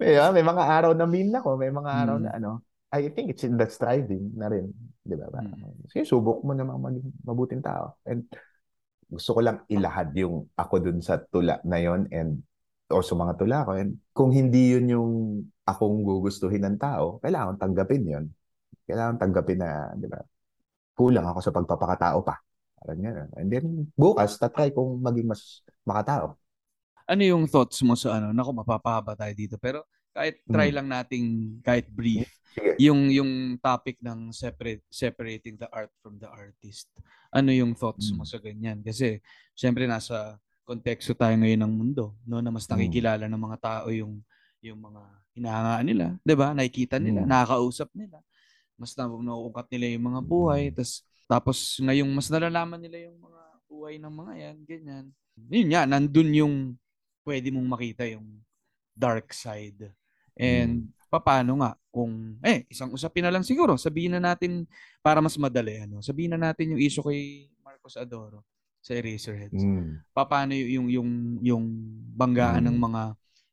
may, 0.00 0.16
may 0.40 0.44
mga 0.44 0.64
araw 0.64 0.92
na 0.96 1.04
mean 1.04 1.28
ako. 1.36 1.60
May 1.60 1.68
mga 1.68 1.90
araw 1.92 2.16
Mm. 2.16 2.24
na 2.24 2.30
ano. 2.40 2.50
I 2.90 3.06
think 3.14 3.30
it's 3.30 3.46
in 3.46 3.54
that 3.60 3.70
striving 3.70 4.34
na 4.34 4.50
rin. 4.50 4.72
Di 5.04 5.14
ba? 5.14 5.30
Parang, 5.30 5.54
Sige, 5.86 6.02
subok 6.02 6.42
mo 6.42 6.56
namang 6.56 6.80
maging 6.82 7.06
mabuting 7.22 7.62
tao. 7.62 7.94
And 8.02 8.26
gusto 9.10 9.30
ko 9.36 9.40
lang 9.42 9.66
ilahad 9.66 10.14
yung 10.14 10.46
ako 10.54 10.74
dun 10.78 10.98
sa 11.02 11.18
tula 11.18 11.58
na 11.66 11.78
yon 11.82 12.06
and 12.14 12.40
o 12.90 13.02
sa 13.02 13.14
mga 13.14 13.34
tula 13.38 13.66
ko. 13.66 13.74
And 13.78 13.98
kung 14.10 14.30
hindi 14.34 14.74
yun 14.74 14.86
yung 14.90 15.12
akong 15.66 16.02
gugustuhin 16.02 16.62
ng 16.66 16.78
tao, 16.78 17.18
kailangan 17.22 17.58
tanggapin 17.58 18.02
yun. 18.02 18.24
Kailangan 18.86 19.18
tanggapin 19.18 19.58
na, 19.62 19.94
di 19.94 20.10
ba, 20.10 20.18
kulang 20.98 21.26
ako 21.26 21.38
sa 21.38 21.54
pagpapakatao 21.54 22.18
pa. 22.26 22.38
Parang 22.80 22.98
gano'n. 22.98 23.30
And 23.38 23.48
then, 23.52 23.66
bukas, 23.94 24.40
tatry 24.40 24.74
kong 24.74 24.98
maging 25.04 25.30
mas 25.30 25.62
makatao. 25.86 26.34
Ano 27.06 27.22
yung 27.22 27.44
thoughts 27.46 27.78
mo 27.86 27.94
sa 27.94 28.18
ano? 28.18 28.34
Naku, 28.34 28.50
mapapahaba 28.54 29.14
tayo 29.14 29.34
dito. 29.34 29.54
Pero 29.58 29.86
kahit 30.10 30.42
try 30.50 30.74
Mm. 30.74 30.76
lang 30.82 30.86
nating 30.90 31.26
kahit 31.62 31.86
brief 31.86 32.26
Sige. 32.50 32.74
yung 32.82 33.14
yung 33.14 33.54
topic 33.62 34.02
ng 34.02 34.34
separate 34.34 34.82
separating 34.90 35.54
the 35.54 35.70
art 35.70 35.90
from 36.02 36.18
the 36.18 36.26
artist. 36.26 36.90
Ano 37.30 37.54
yung 37.54 37.78
thoughts 37.78 38.10
mo 38.18 38.26
Mm. 38.26 38.30
sa 38.30 38.38
ganyan? 38.42 38.78
Kasi 38.82 39.22
syempre 39.54 39.86
nasa 39.86 40.34
konteksto 40.66 41.14
tayo 41.14 41.34
ngayon 41.38 41.62
ng 41.62 41.72
mundo, 41.74 42.18
no, 42.26 42.42
na 42.42 42.50
mas 42.50 42.66
Mm. 42.66 42.74
nakikilala 42.74 43.24
ng 43.30 43.42
mga 43.42 43.58
tao 43.62 43.86
yung 43.94 44.18
yung 44.60 44.76
mga 44.82 45.02
hinahangaan 45.38 45.86
nila, 45.86 46.06
'di 46.26 46.34
ba? 46.36 46.52
Nakikita 46.52 46.98
nila, 47.00 47.22
Mm. 47.24 47.30
nakakausap 47.30 47.88
nila. 47.94 48.18
Mas 48.78 48.94
na 48.98 49.06
nauungkat 49.06 49.66
nila 49.70 49.86
yung 49.94 50.06
mga 50.10 50.20
buhay, 50.26 50.62
Mm. 50.70 50.76
tas 50.78 51.02
tapos 51.30 51.78
ngayong 51.78 52.10
mas 52.10 52.26
nalalaman 52.30 52.82
nila 52.82 53.06
yung 53.10 53.18
mga 53.22 53.42
buhay 53.70 53.94
ng 54.02 54.14
mga 54.14 54.32
yan, 54.38 54.56
ganyan. 54.66 55.06
Yun 55.50 55.68
nga, 55.70 55.82
nandun 55.86 56.30
yung 56.34 56.54
pwede 57.26 57.50
mong 57.54 57.68
makita 57.70 58.04
yung 58.10 58.42
dark 58.98 59.30
side. 59.34 59.94
And 60.38 60.90
paano 61.18 61.58
nga 61.58 61.74
kung 61.90 62.38
eh 62.46 62.62
isang 62.70 62.94
usapin 62.94 63.26
na 63.26 63.34
lang 63.34 63.42
siguro, 63.42 63.74
sabihin 63.74 64.14
na 64.14 64.22
natin 64.22 64.62
para 65.02 65.18
mas 65.18 65.34
madali 65.34 65.82
ano. 65.82 65.98
Sabihin 65.98 66.38
na 66.38 66.54
natin 66.54 66.76
yung 66.76 66.80
issue 66.80 67.02
kay 67.02 67.50
Marcos 67.66 67.98
Adoro 67.98 68.46
sa 68.78 68.94
Eraserheads. 68.94 69.58
Mm. 69.58 69.98
Paano 70.14 70.54
yung 70.54 70.86
yung 70.86 71.10
yung 71.42 71.64
banggaan 72.14 72.62
ng 72.70 72.78
Mm. 72.78 72.84
mga 72.86 73.02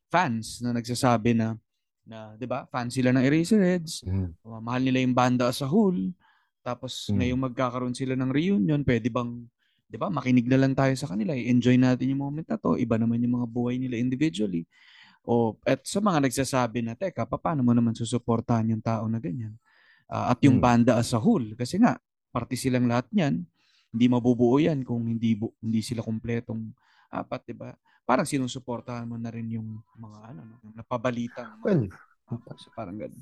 fans 0.06 0.62
na 0.62 0.70
nagsasabi 0.72 1.34
na 1.34 1.58
na 2.06 2.32
'di 2.38 2.46
ba? 2.46 2.64
Fans 2.70 2.94
sila 2.94 3.10
ng 3.10 3.26
Eraserheads. 3.26 4.06
Mm. 4.06 4.30
Uh, 4.40 4.60
mahal 4.62 4.80
nila 4.80 5.02
yung 5.02 5.12
banda 5.12 5.50
as 5.50 5.58
a 5.60 5.68
whole. 5.68 5.98
Tapos 6.62 7.10
Mm. 7.10 7.16
ngayong 7.18 7.40
magkakaroon 7.50 7.96
sila 7.98 8.14
ng 8.14 8.30
reunion, 8.30 8.80
pwede 8.86 9.10
bang 9.10 9.44
'di 9.88 9.96
ba? 9.98 10.08
Makinig 10.08 10.46
na 10.46 10.62
lang 10.62 10.72
tayo 10.72 10.92
sa 10.94 11.10
kanila, 11.10 11.34
enjoy 11.34 11.74
natin 11.74 12.12
yung 12.12 12.22
moment 12.22 12.46
na 12.46 12.56
to. 12.56 12.78
Iba 12.78 12.96
naman 12.96 13.18
yung 13.18 13.40
mga 13.42 13.48
buhay 13.48 13.76
nila 13.80 13.96
individually. 13.96 14.62
O 15.26 15.56
at 15.66 15.82
sa 15.84 15.98
mga 16.02 16.24
nagsasabi 16.28 16.82
na, 16.84 16.94
teka, 16.98 17.26
paano 17.26 17.60
mo 17.66 17.72
naman 17.74 17.94
susuportahan 17.96 18.70
yung 18.72 18.82
tao 18.84 19.06
na 19.10 19.18
ganyan? 19.22 19.54
Ah, 20.08 20.32
at 20.32 20.40
yung 20.44 20.56
Mm. 20.58 20.64
banda 20.64 20.92
as 20.96 21.12
a 21.12 21.20
whole 21.20 21.44
kasi 21.58 21.76
nga 21.76 22.00
parte 22.32 22.56
silang 22.56 22.88
lahat 22.88 23.08
niyan. 23.12 23.44
Hindi 23.92 24.04
mabubuo 24.08 24.56
yan 24.60 24.84
kung 24.84 25.04
hindi 25.08 25.36
bu- 25.36 25.52
hindi 25.64 25.80
sila 25.84 26.00
kumpletong 26.04 26.72
apat, 27.12 27.40
'di 27.48 27.54
ba? 27.56 27.72
Parang 28.08 28.24
sinusuportahan 28.24 29.04
mo 29.04 29.20
na 29.20 29.28
rin 29.28 29.48
yung 29.52 29.80
mga 30.00 30.18
ano, 30.32 30.40
no, 30.48 30.56
yung 30.64 30.76
napabalitang 30.76 31.60
mga 31.60 31.64
Well, 31.64 31.82
so 32.56 32.68
parang 32.72 32.96
ganun. 32.96 33.20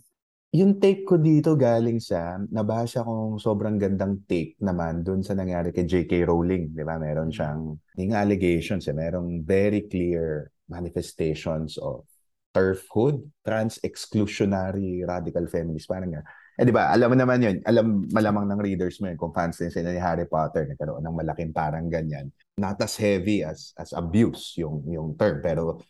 yung 0.54 0.78
take 0.80 1.04
ko 1.04 1.18
dito 1.20 1.52
galing 1.58 2.00
sa, 2.00 2.38
nabasa 2.48 3.02
kong 3.04 3.36
sobrang 3.42 3.76
gandang 3.76 4.24
take 4.24 4.56
naman 4.62 5.02
dun 5.04 5.20
sa 5.20 5.34
nangyari 5.36 5.68
kay 5.74 5.84
J.K. 5.84 6.24
Rowling. 6.24 6.72
Di 6.72 6.80
ba? 6.86 6.96
Meron 6.96 7.28
siyang, 7.28 7.76
yung 7.98 8.14
allegations, 8.16 8.86
eh, 8.88 8.94
merong 8.96 9.42
very 9.44 9.84
clear 9.84 10.48
manifestations 10.68 11.78
of 11.78 12.06
turfhood, 12.56 13.20
trans-exclusionary 13.44 15.04
radical 15.04 15.44
feminist. 15.46 15.88
Parang 15.88 16.08
nga. 16.08 16.24
Eh 16.56 16.64
di 16.64 16.72
ba, 16.72 16.88
alam 16.88 17.12
mo 17.12 17.16
naman 17.20 17.38
yun, 17.44 17.56
alam 17.68 18.08
malamang 18.08 18.48
ng 18.48 18.60
readers 18.64 18.96
mo 19.04 19.12
yun, 19.12 19.20
kung 19.20 19.28
fans 19.36 19.60
din 19.60 19.68
sila 19.68 19.92
ni 19.92 20.00
Harry 20.00 20.24
Potter, 20.24 20.64
nagkaroon 20.64 21.04
ng 21.04 21.12
malaking 21.12 21.52
parang 21.52 21.92
ganyan. 21.92 22.32
Not 22.56 22.80
as 22.80 22.96
heavy 22.96 23.44
as 23.44 23.76
as 23.76 23.92
abuse 23.92 24.56
yung 24.56 24.80
yung 24.88 25.20
term, 25.20 25.44
pero 25.44 25.84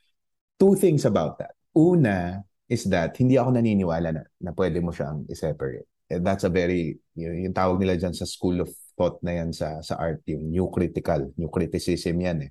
two 0.59 0.75
things 0.75 1.07
about 1.07 1.39
that. 1.39 1.55
Una 1.71 2.43
is 2.67 2.83
that 2.91 3.15
hindi 3.15 3.39
ako 3.39 3.55
naniniwala 3.55 4.11
na, 4.11 4.23
na 4.43 4.51
pwede 4.51 4.83
mo 4.83 4.91
siyang 4.91 5.23
i-separate. 5.31 5.87
And 6.11 6.27
that's 6.27 6.43
a 6.43 6.51
very, 6.51 6.99
yung, 7.15 7.47
yung 7.47 7.55
tawag 7.55 7.79
nila 7.79 7.95
dyan 7.95 8.15
sa 8.15 8.27
school 8.27 8.59
of 8.63 8.71
thought 8.99 9.23
na 9.23 9.39
yan 9.39 9.55
sa, 9.55 9.79
sa 9.87 9.95
art, 9.99 10.23
yung 10.27 10.51
new 10.51 10.67
critical, 10.71 11.31
new 11.39 11.51
criticism 11.51 12.19
yan 12.19 12.51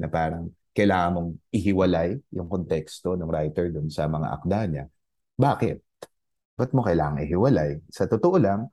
Na 0.00 0.08
parang 0.08 0.48
kailangan 0.76 1.10
mong 1.18 1.30
ihiwalay 1.50 2.14
yung 2.30 2.46
konteksto 2.46 3.18
ng 3.18 3.26
writer 3.26 3.74
dun 3.74 3.90
sa 3.90 4.06
mga 4.06 4.28
akda 4.38 4.60
niya. 4.70 4.84
Bakit? 5.34 5.76
Ba't 6.54 6.70
mo 6.76 6.84
kailangan 6.86 7.24
ihiwalay? 7.26 7.80
Sa 7.90 8.06
totoo 8.06 8.36
lang, 8.38 8.70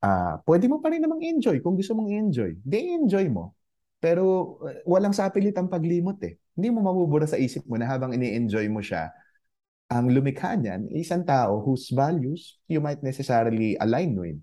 ah 0.00 0.38
pwede 0.46 0.70
mo 0.70 0.78
pa 0.80 0.92
rin 0.92 1.02
namang 1.02 1.20
enjoy 1.24 1.58
kung 1.58 1.74
gusto 1.74 1.92
mong 1.96 2.10
enjoy. 2.10 2.54
Di 2.62 2.94
enjoy 2.94 3.26
mo. 3.28 3.58
Pero 4.00 4.56
uh, 4.64 4.80
walang 4.88 5.12
sapilit 5.12 5.52
ang 5.60 5.68
paglimot 5.68 6.16
eh. 6.24 6.40
Hindi 6.56 6.68
mo 6.72 6.80
mabubura 6.80 7.28
sa 7.28 7.36
isip 7.36 7.68
mo 7.68 7.76
na 7.76 7.86
habang 7.86 8.16
ini-enjoy 8.16 8.66
mo 8.72 8.80
siya, 8.80 9.12
ang 9.90 10.08
lumikha 10.08 10.56
niyan 10.56 10.88
ay 10.88 11.02
isang 11.02 11.26
tao 11.26 11.60
whose 11.60 11.90
values 11.92 12.62
you 12.70 12.80
might 12.80 13.02
necessarily 13.04 13.76
align 13.82 14.16
with. 14.16 14.38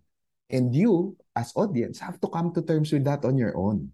And 0.48 0.72
you, 0.72 1.18
as 1.36 1.52
audience, 1.56 2.00
have 2.00 2.20
to 2.24 2.28
come 2.32 2.56
to 2.56 2.64
terms 2.64 2.94
with 2.94 3.04
that 3.04 3.24
on 3.28 3.36
your 3.36 3.56
own. 3.56 3.92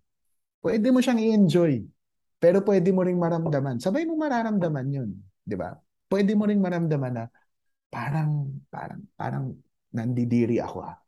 Pwede 0.62 0.93
mo 0.93 1.02
siyang 1.02 1.17
i-enjoy. 1.21 1.82
Pero 2.43 2.60
pwede 2.67 2.91
mo 2.91 3.08
ring 3.08 3.15
maramdaman. 3.15 3.79
Sabay 3.79 4.03
mo 4.03 4.19
mararamdaman 4.19 4.88
yun. 4.91 5.15
Di 5.39 5.56
ba? 5.56 5.71
Pwede 6.12 6.36
mo 6.36 6.43
ring 6.43 6.60
maramdaman 6.60 7.13
na 7.15 7.25
parang, 7.88 8.51
parang, 8.67 8.99
parang 9.15 9.45
nandidiri 9.95 10.60
ako 10.60 10.84
ah. 10.84 10.99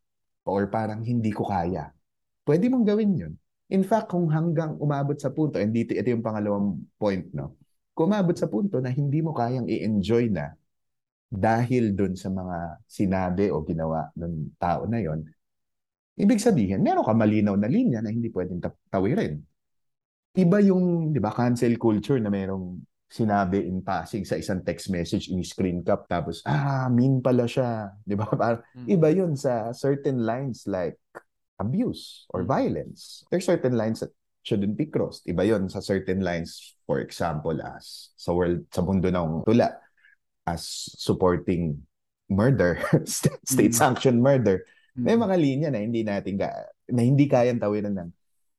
Or 0.47 0.71
parang 0.71 1.03
hindi 1.03 1.35
ko 1.35 1.43
kaya. 1.43 1.91
Pwede 2.47 2.71
mong 2.71 2.87
gawin 2.87 3.11
yun. 3.19 3.33
In 3.67 3.83
fact, 3.83 4.15
kung 4.15 4.31
hanggang 4.31 4.79
umabot 4.79 5.17
sa 5.19 5.27
punto, 5.33 5.59
and 5.59 5.75
dito, 5.75 5.91
ito 5.91 6.07
yung 6.07 6.23
pangalawang 6.23 6.79
point, 6.95 7.27
no? 7.35 7.59
Kung 7.91 8.13
umabot 8.13 8.37
sa 8.37 8.47
punto 8.47 8.79
na 8.79 8.93
hindi 8.93 9.19
mo 9.19 9.35
kayang 9.35 9.67
i-enjoy 9.67 10.31
na 10.31 10.55
dahil 11.27 11.97
dun 11.97 12.13
sa 12.15 12.31
mga 12.31 12.85
sinabi 12.87 13.49
o 13.51 13.65
ginawa 13.65 14.07
ng 14.15 14.55
tao 14.61 14.85
na 14.87 15.01
yon, 15.01 15.25
ibig 16.15 16.39
sabihin, 16.39 16.79
meron 16.79 17.03
ka 17.03 17.11
malinaw 17.11 17.57
na 17.57 17.67
linya 17.67 17.99
na 17.99 18.13
hindi 18.13 18.29
pwedeng 18.31 18.61
ta- 18.61 18.77
tawirin. 18.87 19.41
Iba 20.35 20.59
yung, 20.59 21.15
di 21.15 21.19
ba, 21.23 21.31
cancel 21.31 21.79
culture 21.79 22.19
na 22.19 22.27
merong 22.27 22.83
sinabi 23.07 23.63
in 23.63 23.79
passing 23.79 24.27
sa 24.27 24.35
isang 24.35 24.59
text 24.59 24.91
message 24.91 25.31
in 25.31 25.39
screen 25.47 25.79
cap 25.79 26.03
tapos, 26.11 26.43
ah, 26.43 26.91
mean 26.91 27.23
pala 27.23 27.47
siya. 27.47 27.95
Di 28.03 28.19
ba? 28.19 28.27
Parang, 28.35 28.59
Mm. 28.75 28.87
Iba 28.91 29.09
yun 29.15 29.31
sa 29.39 29.71
certain 29.71 30.27
lines 30.27 30.67
like 30.67 30.99
abuse 31.55 32.27
or 32.35 32.43
Mm. 32.43 32.51
violence. 32.51 33.23
There's 33.31 33.47
certain 33.47 33.79
lines 33.79 34.03
that 34.03 34.11
shouldn't 34.43 34.75
be 34.75 34.91
crossed. 34.91 35.23
Iba 35.23 35.47
yun 35.47 35.71
sa 35.71 35.79
certain 35.79 36.19
lines, 36.19 36.75
for 36.83 36.99
example, 36.99 37.55
as 37.63 38.11
sa 38.19 38.35
world, 38.35 38.67
sa 38.75 38.83
mundo 38.83 39.07
ng 39.07 39.47
tula, 39.47 39.79
as 40.43 40.91
supporting 40.99 41.79
murder, 42.27 42.75
state-sanctioned 43.47 44.19
murder. 44.19 44.67
May 44.99 45.15
Mm. 45.15 45.23
mga 45.23 45.35
linya 45.39 45.69
na 45.71 45.79
hindi 45.79 46.03
natin 46.03 46.35
ka, 46.35 46.51
na 46.91 47.01
hindi 47.07 47.31
kayang 47.31 47.63
tawiran 47.63 47.95
ng 47.95 48.09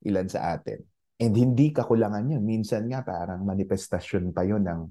ilan 0.09 0.27
sa 0.33 0.57
atin. 0.57 0.81
And 1.17 1.33
hindi 1.33 1.73
kakulangan 1.73 2.29
yun. 2.29 2.45
Minsan 2.45 2.93
nga 2.93 3.01
parang 3.01 3.41
manifestasyon 3.41 4.37
pa 4.37 4.45
yun 4.45 4.61
ng, 4.61 4.83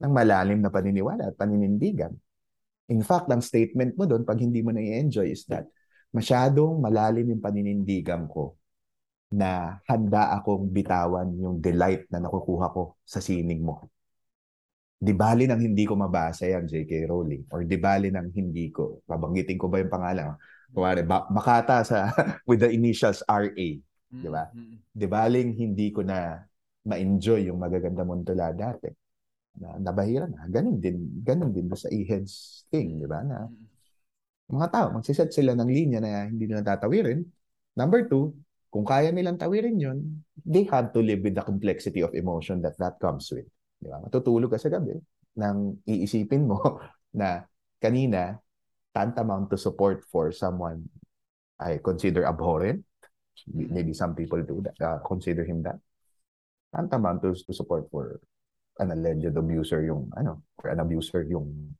ng 0.00 0.12
malalim 0.12 0.64
na 0.64 0.72
paniniwala 0.72 1.28
at 1.28 1.36
paninindigan. 1.36 2.12
In 2.88 3.04
fact, 3.04 3.28
ang 3.28 3.44
statement 3.44 3.92
mo 4.00 4.08
doon, 4.08 4.24
pag 4.24 4.40
hindi 4.40 4.64
mo 4.64 4.72
na 4.72 4.80
i-enjoy 4.80 5.28
is 5.28 5.44
that 5.52 5.68
masyadong 6.08 6.80
malalim 6.80 7.36
yung 7.36 7.42
paninindigan 7.44 8.24
ko 8.32 8.56
na 9.28 9.76
handa 9.84 10.32
akong 10.40 10.72
bitawan 10.72 11.28
yung 11.36 11.60
delight 11.60 12.08
na 12.08 12.24
nakukuha 12.24 12.72
ko 12.72 12.96
sa 13.04 13.20
sining 13.20 13.60
mo. 13.60 13.92
di 14.98 15.14
bali 15.14 15.46
nang 15.46 15.62
hindi 15.62 15.86
ko 15.86 15.94
mabasa 15.94 16.50
yan, 16.50 16.66
J.K. 16.66 17.06
Rowling, 17.06 17.46
or 17.54 17.62
di 17.62 17.78
bali 17.78 18.10
nang 18.10 18.34
hindi 18.34 18.66
ko, 18.74 18.98
babanggitin 19.06 19.54
ko 19.54 19.70
ba 19.70 19.78
yung 19.78 19.92
pangalan? 19.94 20.34
Kuwari, 20.74 21.06
ba- 21.06 21.30
Makata 21.30 21.86
sa, 21.86 22.10
with 22.48 22.66
the 22.66 22.70
initials 22.72 23.22
R.A. 23.30 23.78
Mm, 24.08 24.22
Di 24.22 24.28
ba? 24.28 24.44
mm, 24.48 24.74
Di 24.94 25.06
baling 25.06 25.50
hindi 25.54 25.86
ko 25.92 26.00
na 26.02 26.38
ma-enjoy 26.88 27.48
yung 27.52 27.60
magaganda 27.60 28.02
mong 28.02 28.24
tula 28.24 28.50
dati. 28.56 28.88
Na, 29.58 29.76
nabahira 29.76 30.24
na. 30.30 30.46
Ganun 30.48 30.78
din, 30.80 31.20
ganun 31.20 31.50
din 31.52 31.68
sa 31.74 31.90
Eheads 31.90 32.64
thing, 32.72 33.02
di 33.02 33.06
ba? 33.08 33.20
Na 33.24 33.44
mm, 33.44 33.66
mga 34.48 34.68
tao, 34.72 34.86
magsiset 34.96 35.28
sila 35.28 35.52
ng 35.52 35.68
linya 35.68 36.00
na 36.00 36.24
hindi 36.24 36.48
nila 36.48 36.64
tatawirin. 36.64 37.20
Number 37.76 38.08
two, 38.08 38.32
kung 38.72 38.84
kaya 38.84 39.12
nilang 39.12 39.36
tawirin 39.36 39.76
yun, 39.76 39.98
they 40.44 40.64
have 40.68 40.92
to 40.96 41.00
live 41.04 41.20
with 41.20 41.36
the 41.36 41.44
complexity 41.44 42.00
of 42.00 42.16
emotion 42.16 42.64
that 42.64 42.76
that 42.80 42.96
comes 42.96 43.28
with. 43.28 43.44
Di 43.76 43.92
ba? 43.92 44.00
Matutulog 44.00 44.48
ka 44.48 44.58
sa 44.60 44.72
gabi 44.72 44.96
nang 45.38 45.78
iisipin 45.86 46.50
mo 46.50 46.58
na 47.14 47.46
kanina, 47.78 48.42
tantamount 48.90 49.46
to 49.46 49.54
support 49.54 50.02
for 50.10 50.34
someone 50.34 50.82
I 51.62 51.78
consider 51.78 52.26
abhorrent. 52.26 52.82
Maybe 53.46 53.94
some 53.94 54.18
people 54.18 54.42
do 54.42 54.64
that, 54.66 54.76
uh, 54.82 54.98
consider 55.06 55.44
him 55.46 55.62
that. 55.62 55.78
Tantamount 56.74 57.22
to, 57.22 57.32
to 57.32 57.52
support 57.54 57.88
for 57.88 58.20
an 58.78 58.92
alleged 58.92 59.32
abuser 59.36 59.82
yung 59.86 60.12
ano, 60.14 60.42
or 60.60 60.70
an 60.70 60.80
abuser 60.80 61.24
yung 61.24 61.74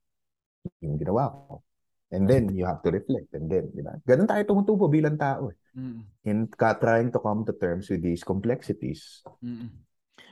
yung 0.80 0.94
ginawa 0.96 1.28
ko. 1.30 1.62
And 2.08 2.24
then 2.24 2.48
you 2.56 2.64
have 2.64 2.80
to 2.82 2.90
reflect 2.90 3.36
and 3.36 3.52
then, 3.52 3.68
di 3.68 3.84
ba? 3.84 4.00
Ganun 4.00 4.24
tayo 4.24 4.40
tumutubo 4.48 4.88
bilang 4.88 5.20
tao 5.20 5.52
eh. 5.52 5.58
mm, 5.76 6.24
In 6.24 6.48
ka 6.48 6.72
trying 6.80 7.12
to 7.12 7.20
come 7.20 7.44
to 7.44 7.52
terms 7.52 7.92
with 7.92 8.00
these 8.00 8.24
complexities. 8.24 9.20
mm. 9.44 9.68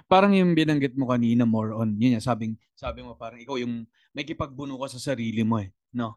Parang 0.08 0.32
yung 0.32 0.56
binanggit 0.56 0.96
mo 0.96 1.10
kanina 1.10 1.44
more 1.44 1.76
on, 1.76 1.92
yun 2.00 2.16
yan, 2.16 2.24
sabing, 2.24 2.56
sabi 2.72 3.04
mo 3.04 3.12
parang 3.18 3.42
ikaw 3.42 3.60
yung 3.60 3.84
may 4.16 4.24
kipagbuno 4.24 4.80
ka 4.80 4.96
sa 4.96 5.12
sarili 5.12 5.44
mo 5.44 5.60
eh, 5.60 5.68
no? 5.92 6.16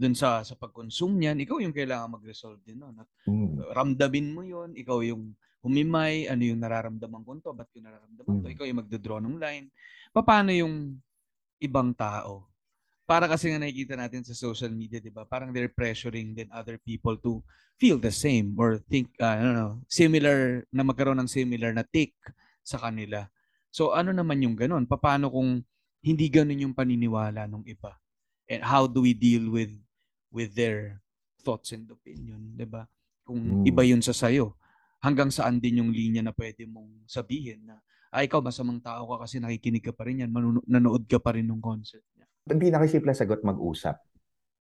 Doon 0.00 0.16
sa 0.16 0.40
sa 0.40 0.56
pag-consume 0.56 1.20
niyan, 1.20 1.44
ikaw 1.44 1.60
yung 1.60 1.76
kailangan 1.76 2.16
mag-resolve 2.16 2.64
din, 2.64 2.80
no? 2.80 2.88
At 2.96 3.08
Mm. 3.28 3.60
ramdamin 3.76 4.26
mo 4.32 4.40
yun, 4.40 4.72
ikaw 4.72 5.04
yung 5.04 5.36
humimay, 5.60 6.24
ano 6.24 6.40
yung 6.40 6.56
nararamdaman 6.56 7.20
ko 7.20 7.36
to, 7.44 7.52
ba't 7.52 7.68
yung 7.76 7.84
nararamdaman 7.84 8.36
to, 8.40 8.48
Mm. 8.48 8.54
ikaw 8.56 8.64
yung 8.64 8.80
magdodraw 8.80 9.18
ng 9.20 9.36
line. 9.36 9.68
Paano 10.16 10.48
yung 10.56 10.96
ibang 11.60 11.92
tao? 11.92 12.48
Para 13.04 13.28
kasi 13.28 13.52
nga 13.52 13.60
nakikita 13.60 13.98
natin 13.98 14.24
sa 14.24 14.32
social 14.32 14.72
media, 14.72 15.02
di 15.02 15.12
ba? 15.12 15.28
Parang 15.28 15.52
they're 15.52 15.68
pressuring 15.68 16.32
then 16.32 16.48
other 16.48 16.80
people 16.80 17.18
to 17.20 17.44
feel 17.76 18.00
the 18.00 18.14
same 18.14 18.56
or 18.56 18.80
think, 18.88 19.12
uh, 19.20 19.36
I 19.36 19.42
don't 19.44 19.58
know, 19.58 19.84
similar, 19.90 20.64
na 20.72 20.80
magkaroon 20.80 21.20
ng 21.20 21.28
similar 21.28 21.74
na 21.76 21.84
take 21.84 22.16
sa 22.64 22.80
kanila. 22.80 23.26
So 23.68 23.92
ano 23.92 24.14
naman 24.16 24.40
yung 24.46 24.56
ganun? 24.56 24.86
Paano 24.88 25.28
kung 25.28 25.60
hindi 26.00 26.26
ganun 26.32 26.70
yung 26.70 26.72
paniniwala 26.72 27.50
ng 27.50 27.66
iba? 27.68 27.98
And 28.48 28.62
how 28.62 28.86
do 28.86 29.02
we 29.02 29.12
deal 29.12 29.50
with 29.50 29.74
with 30.30 30.54
their 30.54 31.02
thoughts 31.42 31.74
and 31.74 31.86
opinion, 31.90 32.54
'di 32.54 32.66
ba? 32.66 32.86
Kung 33.26 33.62
Mm. 33.62 33.68
iba 33.68 33.82
yun 33.86 34.02
sa 34.02 34.14
sayo, 34.14 34.56
hanggang 35.02 35.30
saan 35.30 35.58
din 35.58 35.80
yung 35.82 35.90
linya 35.90 36.20
na 36.20 36.34
pwede 36.34 36.66
mong 36.66 37.06
sabihin 37.06 37.66
na 37.66 37.78
ay 38.10 38.26
ikaw 38.26 38.42
masamang 38.42 38.82
tao 38.82 39.06
ka 39.06 39.22
kasi 39.22 39.38
nakikinig 39.38 39.86
ka 39.86 39.94
pa 39.94 40.02
rin 40.02 40.26
yan, 40.26 40.30
manuno- 40.34 40.66
nanood 40.66 41.06
ka 41.06 41.22
pa 41.22 41.38
rin 41.38 41.46
ng 41.46 41.62
concert 41.62 42.02
niya. 42.18 42.26
Ang 42.50 42.58
pinakasimple 42.58 43.14
sagot, 43.14 43.40
mag-usap. 43.46 44.02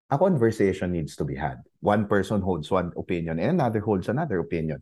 A 0.09 0.17
conversation 0.17 0.93
needs 0.93 1.17
to 1.17 1.25
be 1.25 1.33
had. 1.33 1.57
One 1.81 2.05
person 2.05 2.41
holds 2.41 2.69
one 2.69 2.93
opinion 2.93 3.41
and 3.41 3.57
another 3.57 3.81
holds 3.81 4.05
another 4.09 4.41
opinion. 4.41 4.81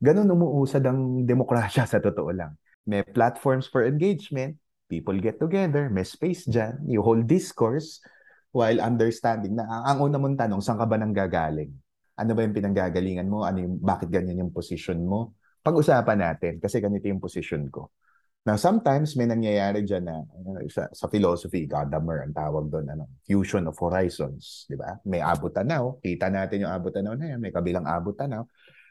Ganun 0.00 0.28
umuusad 0.28 0.84
ang 0.84 1.24
demokrasya 1.24 1.88
sa 1.92 2.00
totoo 2.04 2.32
lang. 2.32 2.56
May 2.84 3.00
platforms 3.00 3.64
for 3.64 3.84
engagement, 3.84 4.60
people 4.92 5.16
get 5.16 5.40
together, 5.40 5.88
may 5.88 6.04
space 6.04 6.44
dyan, 6.44 6.84
you 6.84 7.00
hold 7.00 7.24
discourse 7.24 8.00
while 8.52 8.78
understanding 8.84 9.56
na 9.56 9.64
ang 9.88 10.04
una 10.04 10.20
mong 10.20 10.36
tanong, 10.36 10.60
saan 10.60 10.76
ka 10.76 10.84
ba 10.84 11.00
nang 11.00 11.16
gagaling? 11.16 11.72
Ano 12.20 12.36
ba 12.36 12.44
yung 12.44 12.52
pinanggagalingan 12.52 13.26
mo? 13.26 13.48
Ano 13.48 13.64
yung, 13.64 13.80
bakit 13.80 14.12
ganyan 14.12 14.44
yung 14.44 14.52
position 14.52 15.00
mo? 15.00 15.34
Pag-usapan 15.64 16.18
natin 16.20 16.52
kasi 16.60 16.78
ganito 16.78 17.08
yung 17.08 17.18
position 17.18 17.66
ko. 17.72 17.90
Now, 18.42 18.58
sometimes 18.58 19.14
may 19.14 19.30
nangyayari 19.30 19.86
dyan 19.86 20.02
na 20.02 20.18
ano, 20.18 20.58
sa, 20.66 20.90
sa 20.90 21.06
philosophy, 21.06 21.62
Gadamer 21.62 22.26
ang 22.26 22.34
tawag 22.34 22.66
doon, 22.66 22.90
ano, 22.90 23.06
fusion 23.22 23.70
of 23.70 23.78
horizons, 23.78 24.66
di 24.66 24.74
ba? 24.74 24.98
May 25.06 25.22
abot 25.22 25.54
tanaw, 25.54 26.02
kita 26.02 26.26
natin 26.26 26.66
yung 26.66 26.72
abot 26.74 26.90
tanaw 26.90 27.14
na 27.14 27.34
yan, 27.34 27.38
may 27.38 27.54
kabilang 27.54 27.86
abot 27.86 28.18
tanaw. 28.18 28.42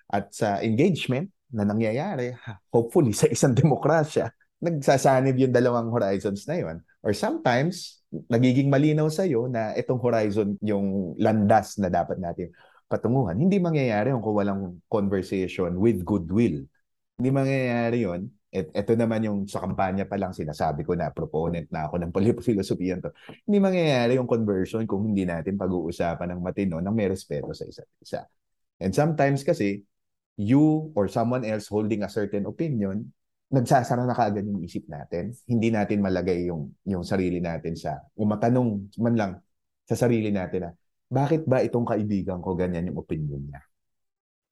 At 0.08 0.32
sa 0.32 0.64
engagement 0.64 1.28
na 1.52 1.68
nangyayari, 1.68 2.32
hopefully 2.72 3.12
sa 3.12 3.28
isang 3.28 3.52
demokrasya, 3.60 4.32
nagsasanib 4.64 5.36
yung 5.36 5.52
dalawang 5.52 5.92
horizons 5.92 6.48
na 6.48 6.56
yun. 6.56 6.78
Or 7.04 7.12
sometimes, 7.12 8.01
nagiging 8.12 8.68
malinaw 8.68 9.08
sa'yo 9.08 9.48
na 9.48 9.72
itong 9.80 10.00
horizon 10.04 10.60
yung 10.60 11.16
landas 11.16 11.80
na 11.80 11.88
dapat 11.88 12.20
natin 12.20 12.52
patunguhan. 12.92 13.40
Hindi 13.40 13.58
mangyayari 13.64 14.12
kung 14.12 14.36
walang 14.36 14.84
conversation 14.92 15.80
with 15.80 16.04
goodwill. 16.04 16.68
Hindi 17.16 17.30
mangyayari 17.32 18.04
yun 18.04 18.28
et, 18.52 18.68
eto 18.76 18.92
naman 19.00 19.24
yung 19.24 19.40
sa 19.48 19.64
kampanya 19.64 20.04
pa 20.04 20.20
lang 20.20 20.36
sinasabi 20.36 20.84
ko 20.84 20.92
na 20.92 21.08
proponent 21.16 21.72
na 21.72 21.88
ako 21.88 22.04
ng 22.04 22.12
filosofiyan 22.52 23.00
to. 23.00 23.16
Hindi 23.48 23.58
mangyayari 23.64 24.20
yung 24.20 24.28
conversion 24.28 24.84
kung 24.84 25.08
hindi 25.08 25.24
natin 25.24 25.56
pag-uusapan 25.56 26.36
ng 26.36 26.42
matino 26.44 26.84
nang 26.84 26.94
may 26.94 27.08
respeto 27.08 27.56
sa 27.56 27.64
isa't 27.64 27.88
isa. 28.04 28.28
And 28.84 28.92
sometimes 28.92 29.48
kasi, 29.48 29.88
you 30.36 30.92
or 31.00 31.08
someone 31.08 31.48
else 31.48 31.72
holding 31.72 32.04
a 32.04 32.12
certain 32.12 32.44
opinion, 32.44 33.16
nagsasara 33.52 34.08
na 34.08 34.16
kaagad 34.16 34.48
yung 34.48 34.64
isip 34.64 34.88
natin. 34.88 35.36
Hindi 35.46 35.70
natin 35.70 36.00
malagay 36.00 36.48
yung, 36.48 36.72
yung 36.88 37.04
sarili 37.04 37.44
natin 37.44 37.76
sa, 37.76 38.00
umatanong 38.16 38.96
man 39.00 39.16
lang 39.16 39.32
sa 39.86 39.96
sarili 40.00 40.32
natin 40.32 40.70
na, 40.70 40.72
bakit 41.12 41.44
ba 41.44 41.60
itong 41.60 41.84
kaibigan 41.84 42.40
ko 42.40 42.56
ganyan 42.56 42.88
yung 42.88 43.04
opinion 43.04 43.44
niya? 43.44 43.60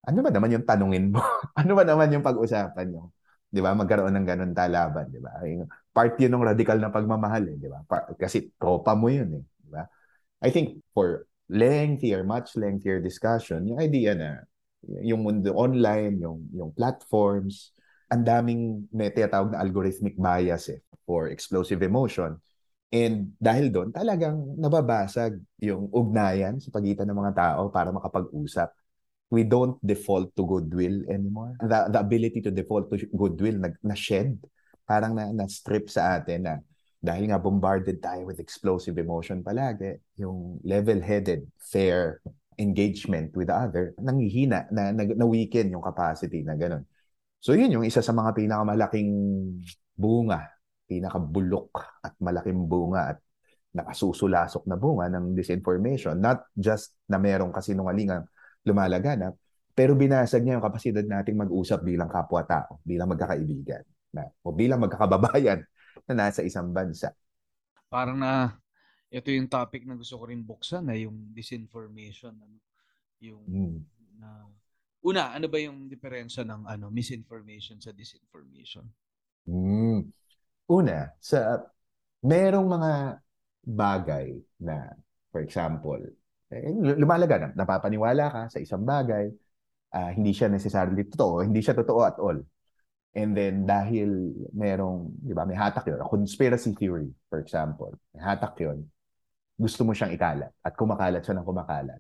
Ano 0.08 0.20
ba 0.24 0.32
naman 0.32 0.52
yung 0.52 0.66
tanungin 0.68 1.12
mo? 1.12 1.20
ano 1.60 1.72
ba 1.76 1.84
naman 1.88 2.12
yung 2.12 2.26
pag-usapan 2.26 2.88
nyo? 2.92 3.12
'di 3.50 3.60
ba? 3.66 3.74
Magkaroon 3.74 4.14
ng 4.14 4.28
ganun 4.28 4.54
talaban, 4.54 5.10
'di 5.10 5.20
ba? 5.22 5.42
Part 5.90 6.16
'yun 6.22 6.32
ng 6.38 6.46
radical 6.46 6.78
na 6.78 6.94
pagmamahal, 6.94 7.50
eh, 7.50 7.58
'di 7.58 7.70
ba? 7.70 7.82
Kasi 8.16 8.54
tropa 8.62 8.94
mo 8.94 9.10
'yun, 9.10 9.42
eh, 9.42 9.44
'di 9.44 9.70
ba? 9.74 9.84
I 10.44 10.50
think 10.54 10.82
for 10.94 11.26
lengthier, 11.50 12.24
much 12.26 12.56
lengthier 12.60 13.02
discussion, 13.02 13.66
yung 13.68 13.80
idea 13.82 14.14
na 14.16 14.46
yung 15.04 15.26
mundo 15.26 15.52
online, 15.58 16.22
yung 16.22 16.46
yung 16.54 16.72
platforms, 16.74 17.74
ang 18.10 18.24
daming 18.26 18.90
may 18.90 19.14
tinatawag 19.14 19.54
na 19.54 19.62
algorithmic 19.62 20.18
bias 20.18 20.74
eh, 20.74 20.82
for 21.06 21.30
explosive 21.30 21.82
emotion. 21.86 22.38
And 22.90 23.38
dahil 23.38 23.70
doon, 23.70 23.94
talagang 23.94 24.58
nababasag 24.58 25.38
yung 25.62 25.94
ugnayan 25.94 26.58
sa 26.58 26.74
pagitan 26.74 27.06
ng 27.06 27.18
mga 27.22 27.34
tao 27.38 27.70
para 27.70 27.94
makapag-usap 27.94 28.74
we 29.30 29.46
don't 29.46 29.78
default 29.86 30.34
to 30.36 30.42
goodwill 30.46 31.06
anymore. 31.06 31.54
The, 31.62 31.94
the 31.94 32.00
ability 32.02 32.42
to 32.42 32.52
default 32.52 32.90
to 32.90 32.98
goodwill 33.14 33.62
na, 33.62 33.70
na 33.86 33.94
shed, 33.94 34.42
parang 34.90 35.14
na, 35.14 35.30
na 35.30 35.46
strip 35.46 35.90
sa 35.90 36.18
atin 36.18 36.50
na 36.50 36.56
dahil 37.00 37.32
nga 37.32 37.40
bombarded 37.40 38.02
tayo 38.04 38.28
with 38.28 38.44
explosive 38.44 38.98
emotion 38.98 39.40
palagi, 39.40 40.02
yung 40.20 40.60
level-headed, 40.66 41.48
fair 41.56 42.20
engagement 42.60 43.32
with 43.38 43.48
the 43.48 43.56
other, 43.56 43.96
nanghihina, 43.96 44.68
na, 44.68 44.92
na, 44.92 45.08
na 45.08 45.26
weaken 45.30 45.72
yung 45.72 45.86
capacity 45.86 46.44
na 46.44 46.60
ganun. 46.60 46.84
So 47.40 47.56
yun 47.56 47.72
yung 47.72 47.88
isa 47.88 48.04
sa 48.04 48.12
mga 48.12 48.36
pinakamalaking 48.36 49.12
bunga, 49.96 50.44
pinakabulok 50.88 51.72
at 52.04 52.14
malaking 52.20 52.68
bunga 52.68 53.16
at 53.16 53.18
nakasusulasok 53.72 54.68
na 54.68 54.76
bunga 54.76 55.08
ng 55.14 55.38
disinformation. 55.38 56.20
Not 56.20 56.52
just 56.58 57.00
na 57.08 57.16
merong 57.22 57.56
kasinungalingang 57.56 58.28
lumalaganap, 58.68 59.40
pero 59.72 59.96
binasag 59.96 60.44
niya 60.44 60.60
yung 60.60 60.66
kapasidad 60.66 61.06
nating 61.08 61.40
mag-usap 61.40 61.80
bilang 61.88 62.12
kapwa-tao, 62.12 62.84
bilang 62.84 63.08
magkakaibigan, 63.08 63.88
na, 64.12 64.28
o 64.44 64.52
bilang 64.52 64.84
magkakababayan 64.84 65.64
na 66.12 66.14
nasa 66.28 66.44
isang 66.44 66.76
bansa. 66.76 67.16
Parang 67.88 68.20
na 68.20 68.60
ito 69.08 69.32
yung 69.32 69.48
topic 69.48 69.88
na 69.88 69.96
gusto 69.96 70.20
ko 70.20 70.28
rin 70.28 70.44
buksan 70.44 70.86
na 70.86 70.94
yung 71.00 71.32
disinformation 71.34 72.36
ano 72.36 72.58
yung 73.24 73.42
Mm. 73.48 73.80
na 74.20 74.44
una 75.06 75.32
ano 75.32 75.48
ba 75.48 75.58
yung 75.60 75.88
diferensya 75.88 76.44
ng 76.44 76.68
ano 76.68 76.92
misinformation 76.92 77.80
sa 77.80 77.96
disinformation 77.96 78.84
Mm. 79.50 80.06
Una, 80.70 81.10
sa 81.18 81.66
merong 82.22 82.68
mga 82.70 82.92
bagay 83.66 84.28
na, 84.62 84.94
for 85.34 85.42
example, 85.42 85.98
eh, 86.54 86.70
lumalaganap, 86.74 87.58
napapaniwala 87.58 88.26
ka 88.30 88.42
sa 88.54 88.60
isang 88.62 88.86
bagay, 88.86 89.30
ah, 89.94 90.12
hindi 90.14 90.34
siya 90.34 90.50
necessarily 90.50 91.06
totoo, 91.10 91.42
hindi 91.42 91.62
siya 91.66 91.74
totoo 91.78 92.02
at 92.06 92.18
all. 92.22 92.38
And 93.18 93.34
then 93.34 93.66
dahil 93.66 94.38
merong, 94.54 95.18
di 95.26 95.34
ba, 95.34 95.46
may 95.50 95.58
hatak 95.58 95.90
yun, 95.90 96.02
a 96.02 96.06
conspiracy 96.06 96.78
theory, 96.78 97.10
for 97.26 97.42
example, 97.42 97.90
may 98.14 98.22
hatak 98.22 98.54
yun, 98.62 98.86
gusto 99.58 99.82
mo 99.82 99.98
siyang 99.98 100.14
ikalat 100.14 100.54
at 100.62 100.74
kumakalat 100.78 101.26
siya 101.26 101.42
ng 101.42 101.46
kumakalat 101.46 102.00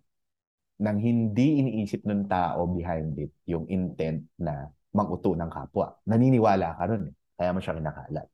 nang 0.80 0.97
hindi 0.99 1.59
iniisip 1.59 2.07
ng 2.07 2.32
tao 2.32 2.65
behind 2.71 3.19
it 3.19 3.36
yung 3.47 3.67
intent 3.67 4.23
na 4.39 4.67
manguto 4.95 5.36
ng 5.36 5.51
kapwa. 5.51 5.91
Naniniwala 6.07 6.75
ka 6.80 6.84
ron 6.88 7.03
eh. 7.11 7.15
Kaya 7.36 7.51
mo 7.51 7.59
siya 7.59 7.75
kinakalat. 7.75 8.27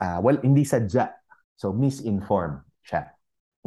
Ah, 0.00 0.18
well, 0.24 0.40
hindi 0.40 0.64
sadya 0.64 1.20
So, 1.60 1.76
misinformed 1.76 2.64
siya. 2.80 3.04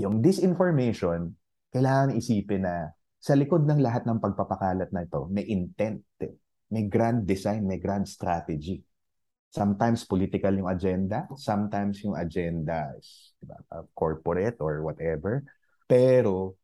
Yung 0.02 0.26
disinformation, 0.26 1.30
kailangan 1.70 2.18
isipin 2.18 2.66
na 2.66 2.90
sa 3.22 3.38
likod 3.38 3.70
ng 3.70 3.86
lahat 3.86 4.10
ng 4.10 4.18
pagpapakalat 4.18 4.90
na 4.90 5.06
ito, 5.06 5.30
may 5.30 5.46
intent, 5.46 6.02
eh. 6.18 6.34
may 6.74 6.90
grand 6.90 7.30
design, 7.30 7.70
may 7.70 7.78
grand 7.78 8.10
strategy. 8.10 8.82
Sometimes 9.54 10.10
political 10.10 10.50
yung 10.58 10.66
agenda, 10.66 11.30
sometimes 11.38 12.02
yung 12.02 12.18
agenda 12.18 12.90
is 12.98 13.38
diba, 13.38 13.62
uh, 13.70 13.86
corporate 13.94 14.58
or 14.58 14.82
whatever. 14.82 15.46
Pero 15.86 16.58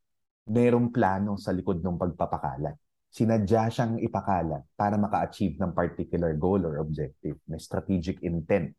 merong 0.49 0.89
plano 0.89 1.37
sa 1.37 1.53
likod 1.53 1.79
ng 1.79 1.95
pagpapakalat. 1.95 2.75
Sinadya 3.09 3.69
siyang 3.69 3.97
ipakalat 4.01 4.65
para 4.77 4.97
maka-achieve 4.97 5.57
ng 5.57 5.73
particular 5.73 6.33
goal 6.37 6.65
or 6.65 6.81
objective. 6.81 7.37
May 7.49 7.57
strategic 7.61 8.21
intent. 8.21 8.73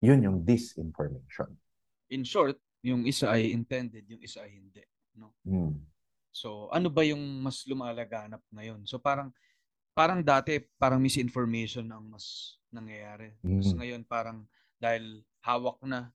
Yun 0.00 0.24
yung 0.24 0.38
disinformation. 0.44 1.52
In 2.12 2.24
short, 2.24 2.60
yung 2.84 3.08
isa 3.08 3.32
ay 3.32 3.52
intended, 3.52 4.04
yung 4.08 4.20
isa 4.20 4.44
ay 4.44 4.60
hindi. 4.60 4.84
No? 5.16 5.32
Hmm. 5.44 5.76
So, 6.32 6.68
ano 6.68 6.92
ba 6.92 7.00
yung 7.04 7.20
mas 7.40 7.64
lumalaganap 7.64 8.44
ngayon? 8.52 8.84
So, 8.84 9.00
parang 9.00 9.32
parang 9.96 10.20
dati, 10.20 10.60
parang 10.76 11.00
misinformation 11.00 11.88
ang 11.88 12.12
mas 12.12 12.56
nangyayari. 12.68 13.32
Tapos 13.40 13.72
Mhm. 13.72 13.78
ngayon, 13.80 14.02
parang 14.04 14.38
dahil 14.76 15.24
hawak 15.40 15.80
na 15.80 16.12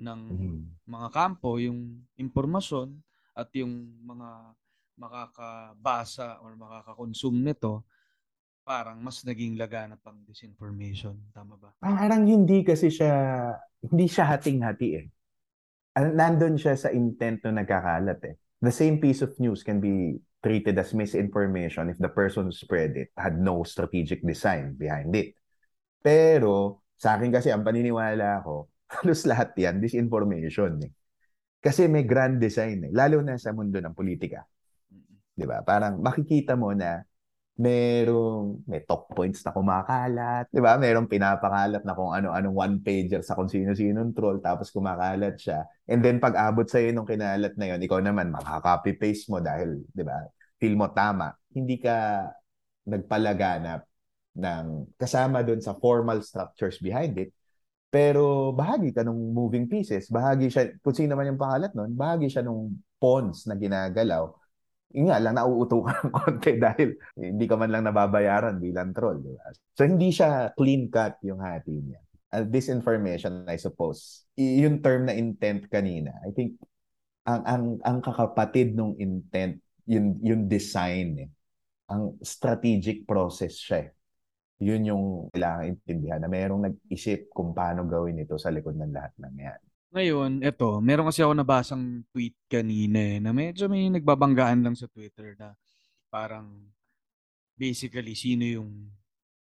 ng 0.00 0.20
Mhm. 0.32 0.56
mga 0.88 1.08
kampo 1.12 1.60
yung 1.60 2.00
impormasyon 2.16 2.96
at 3.34 3.48
yung 3.56 3.72
mga 4.04 4.54
makakabasa 5.00 6.42
or 6.44 6.54
makakakonsume 6.60 7.40
nito, 7.40 7.86
parang 8.62 9.00
mas 9.00 9.24
naging 9.24 9.56
laganap 9.56 9.98
ang 10.04 10.22
disinformation. 10.28 11.16
Tama 11.32 11.56
ba? 11.56 11.72
Parang 11.80 12.28
hindi 12.28 12.62
kasi 12.62 12.92
siya, 12.92 13.50
hindi 13.82 14.06
siya 14.06 14.36
hating-hati 14.36 14.88
eh. 14.94 15.06
An- 15.96 16.14
Nandun 16.14 16.60
siya 16.60 16.76
sa 16.76 16.92
intent 16.92 17.42
na 17.48 17.64
nagkakalat 17.64 18.20
eh. 18.28 18.36
The 18.60 18.70
same 18.70 19.00
piece 19.00 19.24
of 19.24 19.32
news 19.40 19.64
can 19.64 19.80
be 19.80 20.20
treated 20.44 20.76
as 20.76 20.92
misinformation 20.92 21.88
if 21.88 21.98
the 21.98 22.12
person 22.12 22.48
who 22.48 22.54
spread 22.54 22.96
it 22.96 23.08
had 23.16 23.40
no 23.40 23.64
strategic 23.64 24.20
design 24.20 24.76
behind 24.76 25.12
it. 25.16 25.36
Pero 26.00 26.84
sa 27.00 27.16
akin 27.16 27.32
kasi 27.32 27.48
ang 27.52 27.64
paniniwala 27.64 28.44
ko, 28.44 28.68
halos 29.00 29.24
lahat 29.24 29.56
yan, 29.56 29.80
disinformation 29.80 30.76
eh. 30.84 30.92
Kasi 31.60 31.86
may 31.86 32.08
grand 32.08 32.40
design 32.40 32.88
eh. 32.88 32.92
Lalo 32.92 33.20
na 33.20 33.36
sa 33.36 33.52
mundo 33.52 33.76
ng 33.76 33.92
politika. 33.92 34.44
'di 35.40 35.46
ba? 35.48 35.64
Parang 35.64 35.96
makikita 36.00 36.52
mo 36.58 36.76
na 36.76 37.00
merong 37.60 38.64
may 38.64 38.80
talk 38.84 39.12
points 39.12 39.44
na 39.44 39.52
kumakalat, 39.52 40.48
'di 40.52 40.60
ba? 40.60 40.76
Merong 40.76 41.08
pinapakalat 41.08 41.84
na 41.84 41.96
kung 41.96 42.12
ano-anong 42.12 42.56
one 42.56 42.76
pager 42.84 43.24
sa 43.24 43.36
kung 43.36 43.48
sino-sinong 43.48 44.12
troll 44.12 44.40
tapos 44.44 44.68
kumakalat 44.72 45.36
siya. 45.40 45.64
And 45.88 46.04
then 46.04 46.20
pag 46.20 46.36
abot 46.36 46.68
sa 46.68 46.80
iyo 46.80 46.92
nung 46.92 47.08
kinalat 47.08 47.56
na 47.56 47.72
'yon, 47.72 47.80
ikaw 47.84 48.00
naman 48.04 48.32
makaka-copy 48.32 48.96
paste 49.00 49.32
mo 49.32 49.40
dahil 49.40 49.80
'di 49.92 50.04
ba? 50.04 50.28
Feel 50.60 50.76
mo 50.76 50.92
tama. 50.92 51.32
Hindi 51.52 51.80
ka 51.80 52.28
nagpalaganap 52.84 53.80
ng 54.36 54.64
kasama 54.96 55.44
doon 55.44 55.60
sa 55.60 55.76
formal 55.76 56.20
structures 56.24 56.80
behind 56.80 57.16
it. 57.20 57.32
Pero 57.90 58.54
bahagi 58.54 58.94
ka 58.94 59.02
nung 59.02 59.34
moving 59.34 59.66
pieces, 59.66 60.06
bahagi 60.06 60.46
siya, 60.46 60.70
kung 60.78 60.94
sino 60.94 61.18
man 61.18 61.34
yung 61.34 61.42
pangalat 61.42 61.74
nun, 61.74 61.90
bahagi 61.92 62.30
siya 62.30 62.46
nung 62.46 62.78
pawns 63.02 63.50
na 63.50 63.58
ginagalaw 63.58 64.30
yun 64.90 65.06
nga 65.06 65.22
lang, 65.22 65.38
nauuto 65.38 65.86
ka 65.86 65.92
ng 66.02 66.10
konti 66.18 66.52
dahil 66.58 66.88
hindi 67.14 67.44
ka 67.46 67.54
man 67.54 67.70
lang 67.70 67.86
nababayaran 67.86 68.58
bilang 68.58 68.90
troll. 68.90 69.22
Di 69.22 69.30
ba? 69.30 69.54
So, 69.78 69.86
hindi 69.86 70.10
siya 70.10 70.50
clean 70.58 70.90
cut 70.90 71.18
yung 71.22 71.38
hati 71.38 71.78
niya. 71.78 72.00
Uh, 72.30 72.46
disinformation, 72.46 73.46
I 73.46 73.58
suppose. 73.58 74.26
Y- 74.34 74.62
yung 74.66 74.82
term 74.82 75.06
na 75.06 75.14
intent 75.14 75.66
kanina, 75.70 76.14
I 76.26 76.30
think, 76.34 76.58
ang, 77.26 77.42
ang, 77.46 77.64
ang 77.86 77.98
kakapatid 78.02 78.74
ng 78.74 78.98
intent, 78.98 79.62
yung, 79.86 80.18
yung 80.22 80.50
design, 80.50 81.26
eh. 81.26 81.30
ang 81.90 82.18
strategic 82.22 83.06
process 83.06 83.58
siya. 83.58 83.86
eh. 83.86 83.88
Yun 84.60 84.92
yung 84.92 85.04
kailangan 85.32 85.72
intindihan 85.72 86.20
na 86.20 86.28
merong 86.28 86.68
nag-isip 86.68 87.32
kung 87.32 87.56
paano 87.56 87.88
gawin 87.88 88.20
ito 88.20 88.36
sa 88.36 88.52
likod 88.52 88.76
ng 88.76 88.92
lahat 88.92 89.16
ng 89.16 89.34
yan. 89.40 89.60
Ngayon, 89.90 90.30
eto, 90.44 90.78
meron 90.84 91.08
kasi 91.08 91.24
ako 91.24 91.32
nabasang 91.34 92.04
tweet 92.12 92.36
kanina 92.46 93.00
eh, 93.00 93.18
na 93.18 93.32
medyo 93.32 93.66
may 93.66 93.88
nagbabanggaan 93.88 94.62
lang 94.62 94.76
sa 94.76 94.86
Twitter 94.86 95.34
na 95.34 95.56
parang 96.12 96.68
basically 97.56 98.12
sino 98.14 98.44
yung 98.44 98.70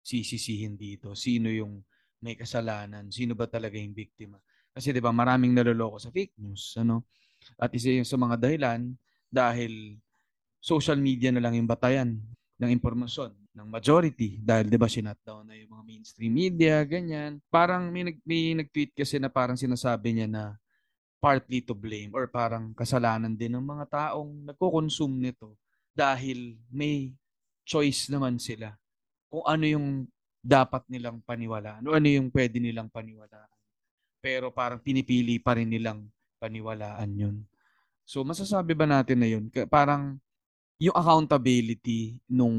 sisisihin 0.05 0.79
dito, 0.79 1.17
sino 1.19 1.51
yung 1.51 1.83
may 2.23 2.39
kasalanan, 2.39 3.11
sino 3.11 3.35
ba 3.35 3.51
talaga 3.51 3.75
yung 3.75 3.97
biktima. 3.97 4.39
Kasi 4.71 4.93
'di 4.93 5.01
ba, 5.01 5.11
maraming 5.11 5.57
naloloko 5.57 5.97
sa 5.99 6.13
fake 6.13 6.37
news, 6.39 6.77
ano? 6.79 7.09
At 7.57 7.73
isa 7.75 7.91
yung 7.91 8.07
sa 8.07 8.21
mga 8.21 8.37
dahilan 8.37 8.93
dahil 9.27 9.97
social 10.61 11.01
media 11.01 11.33
na 11.33 11.43
lang 11.43 11.57
yung 11.59 11.67
batayan 11.67 12.21
ng 12.61 12.71
impormasyon 12.71 13.46
ng 13.57 13.69
majority 13.73 14.37
dahil 14.45 14.69
'di 14.69 14.77
ba 14.77 14.85
sinutdown 14.85 15.49
na 15.49 15.57
yung 15.57 15.73
mga 15.73 15.85
mainstream 15.89 16.33
media 16.33 16.85
ganyan. 16.85 17.41
Parang 17.49 17.89
may 17.89 18.13
nag 18.13 18.19
may 18.29 18.53
nag-tweet 18.53 18.93
kasi 18.93 19.17
na 19.17 19.33
parang 19.33 19.57
sinasabi 19.57 20.13
niya 20.13 20.29
na 20.29 20.45
partly 21.17 21.65
to 21.65 21.73
blame 21.73 22.13
or 22.13 22.29
parang 22.29 22.77
kasalanan 22.77 23.33
din 23.33 23.57
ng 23.57 23.65
mga 23.65 23.89
taong 23.89 24.53
nagko-consume 24.53 25.33
nito 25.33 25.57
dahil 25.97 26.61
may 26.69 27.17
choice 27.65 28.13
naman 28.13 28.37
sila 28.37 28.77
kung 29.33 29.43
ano 29.49 29.65
yung 29.65 29.87
dapat 30.45 30.85
nilang 30.87 31.19
paniwalaan 31.25 31.83
o 31.89 31.97
ano 31.97 32.07
yung 32.07 32.29
pwede 32.31 32.61
nilang 32.63 32.93
paniwalaan. 32.93 33.51
Pero 34.21 34.53
parang 34.53 34.79
pinipili 34.79 35.41
pa 35.41 35.57
rin 35.57 35.73
nilang 35.73 36.07
paniwalaan 36.39 37.11
yun. 37.17 37.37
So 38.07 38.23
masasabi 38.23 38.77
ba 38.77 38.87
natin 38.87 39.19
na 39.19 39.27
yun? 39.27 39.51
Parang 39.67 40.21
yung 40.77 40.95
accountability 40.95 42.21
nung 42.29 42.55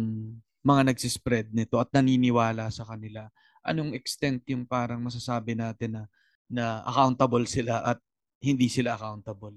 mga 0.68 0.92
nagsispread 0.92 1.56
nito 1.56 1.80
at 1.80 1.88
naniniwala 1.96 2.68
sa 2.68 2.84
kanila, 2.84 3.32
anong 3.64 3.96
extent 3.96 4.44
yung 4.52 4.68
parang 4.68 5.00
masasabi 5.00 5.56
natin 5.56 5.96
na 5.96 6.04
na 6.48 6.66
accountable 6.84 7.48
sila 7.48 7.84
at 7.84 8.00
hindi 8.44 8.68
sila 8.68 8.96
accountable? 9.00 9.56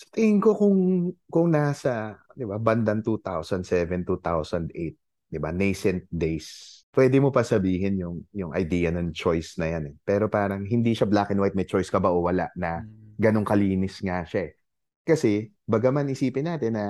Sa 0.00 0.08
tingin 0.16 0.40
ko 0.40 0.56
kung 0.56 1.12
kung 1.28 1.52
nasa, 1.52 2.16
'di 2.32 2.48
ba, 2.48 2.56
bandang 2.56 3.04
2007, 3.04 4.00
2008, 4.08 4.96
'di 5.28 5.38
ba, 5.38 5.52
nascent 5.52 6.08
days. 6.08 6.80
Pwede 6.90 7.20
mo 7.20 7.28
pa 7.30 7.44
sabihin 7.44 8.00
yung 8.00 8.16
yung 8.32 8.52
idea 8.56 8.88
ng 8.90 9.12
choice 9.12 9.60
na 9.60 9.68
'yan 9.76 9.84
eh. 9.92 9.94
Pero 10.02 10.26
parang 10.32 10.64
hindi 10.64 10.96
siya 10.96 11.04
black 11.04 11.30
and 11.36 11.40
white, 11.44 11.54
may 11.56 11.68
choice 11.68 11.92
ka 11.92 12.00
ba 12.00 12.08
o 12.10 12.24
wala 12.24 12.48
na 12.56 12.80
Mm. 12.80 13.20
ganong 13.20 13.44
kalinis 13.44 14.00
nga 14.00 14.24
siya 14.24 14.48
eh. 14.48 14.52
Kasi 15.04 15.52
bagaman 15.68 16.08
isipin 16.08 16.48
natin 16.48 16.80
na 16.80 16.86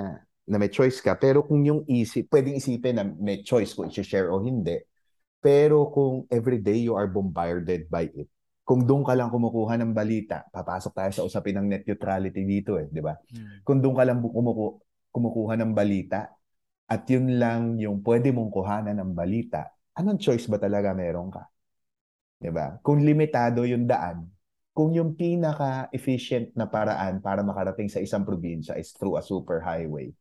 na 0.51 0.59
may 0.59 0.67
choice 0.67 0.99
ka, 0.99 1.15
pero 1.15 1.47
kung 1.47 1.63
yung 1.63 1.87
isip, 1.87 2.27
pwedeng 2.27 2.59
isipin 2.59 2.99
na 2.99 3.07
may 3.07 3.47
choice 3.47 3.71
kung 3.71 3.87
i-share 3.87 4.35
o 4.35 4.43
hindi. 4.43 4.83
Pero 5.39 5.87
kung 5.95 6.27
everyday 6.27 6.91
you 6.91 6.99
are 6.99 7.07
bombarded 7.07 7.87
by 7.87 8.11
it, 8.11 8.27
kung 8.67 8.83
doon 8.83 9.07
ka 9.07 9.15
lang 9.15 9.31
kumukuha 9.31 9.79
ng 9.79 9.95
balita, 9.95 10.43
papasok 10.51 10.93
tayo 10.93 11.11
sa 11.15 11.23
usapin 11.23 11.55
ng 11.63 11.67
net 11.71 11.83
neutrality 11.87 12.43
dito 12.43 12.77
eh, 12.83 12.91
di 12.91 12.99
ba? 12.99 13.15
Mm. 13.31 13.63
Kung 13.63 13.79
doon 13.79 13.95
ka 13.95 14.03
lang 14.03 14.19
kumuku- 14.19 14.83
kumukuha 15.15 15.55
ng 15.55 15.71
balita 15.71 16.35
at 16.91 17.03
yun 17.07 17.39
lang 17.39 17.79
yung 17.79 18.03
pwede 18.03 18.35
mong 18.35 18.51
kuhanan 18.51 18.99
ng 18.99 19.11
balita, 19.15 19.71
anong 19.95 20.19
choice 20.19 20.51
ba 20.51 20.59
talaga 20.59 20.91
meron 20.95 21.31
ka? 21.31 21.47
Di 22.39 22.51
ba? 22.51 22.75
Kung 22.83 23.03
limitado 23.07 23.63
yung 23.63 23.87
daan, 23.87 24.27
kung 24.71 24.95
yung 24.95 25.19
pinaka-efficient 25.19 26.55
na 26.55 26.71
paraan 26.71 27.19
para 27.19 27.43
makarating 27.43 27.91
sa 27.91 27.99
isang 27.99 28.23
probinsya 28.23 28.79
is 28.79 28.95
through 28.95 29.19
a 29.19 29.23
superhighway, 29.23 30.15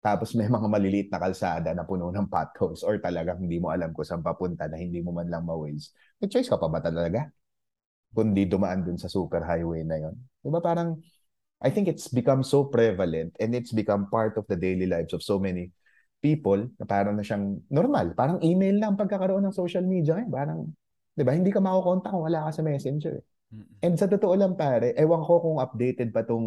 tapos 0.00 0.32
may 0.32 0.48
mga 0.48 0.64
maliliit 0.64 1.08
na 1.12 1.20
kalsada 1.20 1.76
na 1.76 1.84
puno 1.84 2.08
ng 2.08 2.26
potholes 2.26 2.80
or 2.80 2.96
talagang 2.96 3.36
hindi 3.36 3.60
mo 3.60 3.68
alam 3.68 3.92
kung 3.92 4.04
saan 4.04 4.24
papunta 4.24 4.64
na 4.64 4.80
hindi 4.80 5.04
mo 5.04 5.12
man 5.12 5.28
lang 5.28 5.44
ma-waze, 5.44 5.92
may 6.16 6.28
choice 6.28 6.48
ka 6.48 6.56
pa 6.56 6.72
ba 6.72 6.80
talaga? 6.80 7.28
Kundi 8.10 8.48
dumaan 8.48 8.82
dun 8.82 8.96
sa 8.96 9.12
superhighway 9.12 9.84
na 9.84 10.00
yon. 10.00 10.16
Di 10.40 10.48
ba 10.48 10.58
parang, 10.58 10.96
I 11.60 11.68
think 11.68 11.86
it's 11.86 12.08
become 12.08 12.40
so 12.40 12.64
prevalent 12.64 13.36
and 13.36 13.52
it's 13.52 13.76
become 13.76 14.08
part 14.08 14.40
of 14.40 14.48
the 14.48 14.56
daily 14.56 14.88
lives 14.88 15.12
of 15.12 15.20
so 15.20 15.36
many 15.36 15.68
people 16.24 16.64
na 16.80 16.84
parang 16.88 17.14
na 17.16 17.24
siyang 17.24 17.60
normal. 17.68 18.16
Parang 18.16 18.40
email 18.40 18.80
lang 18.80 18.96
ang 18.96 19.00
pagkakaroon 19.00 19.44
ng 19.44 19.54
social 19.56 19.84
media. 19.84 20.16
Eh. 20.16 20.28
Parang, 20.28 20.64
di 21.12 21.22
ba, 21.24 21.36
hindi 21.36 21.52
ka 21.52 21.60
makukontak 21.60 22.08
kung 22.08 22.24
wala 22.24 22.48
ka 22.48 22.60
sa 22.60 22.62
messenger. 22.64 23.20
eh. 23.20 23.24
And 23.82 23.98
sa 23.98 24.06
totoo 24.06 24.38
lang 24.38 24.54
pare, 24.54 24.94
ewan 24.94 25.26
ko 25.26 25.42
kung 25.42 25.58
updated 25.58 26.14
pa 26.14 26.22
tong 26.22 26.46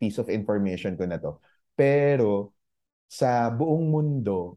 piece 0.00 0.16
of 0.16 0.32
information 0.32 0.96
ko 0.96 1.04
na 1.04 1.20
to. 1.20 1.36
Pero 1.76 2.56
sa 3.10 3.50
buong 3.50 3.90
mundo, 3.90 4.54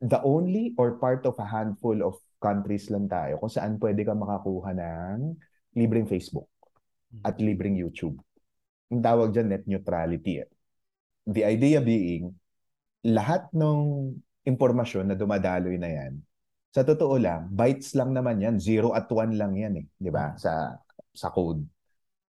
the 0.00 0.16
only 0.24 0.72
or 0.80 0.96
part 0.96 1.28
of 1.28 1.36
a 1.36 1.44
handful 1.44 2.00
of 2.00 2.16
countries 2.40 2.88
lang 2.88 3.04
tayo 3.04 3.36
kung 3.36 3.52
saan 3.52 3.76
pwede 3.76 4.08
ka 4.08 4.16
makakuha 4.16 4.72
ng 4.72 5.36
libreng 5.76 6.08
Facebook 6.08 6.48
at 7.20 7.36
libreng 7.36 7.76
YouTube. 7.76 8.16
Ang 8.88 9.04
tawag 9.04 9.36
dyan 9.36 9.52
net 9.52 9.64
neutrality. 9.68 10.40
eh. 10.40 10.48
The 11.28 11.44
idea 11.44 11.84
being, 11.84 12.32
lahat 13.04 13.52
ng 13.52 14.16
impormasyon 14.48 15.12
na 15.12 15.16
dumadaloy 15.18 15.76
na 15.76 15.92
yan, 15.92 16.24
sa 16.72 16.80
totoo 16.80 17.20
lang, 17.20 17.52
bytes 17.52 17.92
lang 17.92 18.16
naman 18.16 18.40
yan. 18.40 18.56
Zero 18.56 18.96
at 18.96 19.08
one 19.12 19.36
lang 19.36 19.52
yan 19.52 19.84
eh. 19.84 19.86
Di 19.92 20.08
ba? 20.08 20.32
Sa, 20.40 20.72
sa 21.12 21.28
code. 21.28 21.60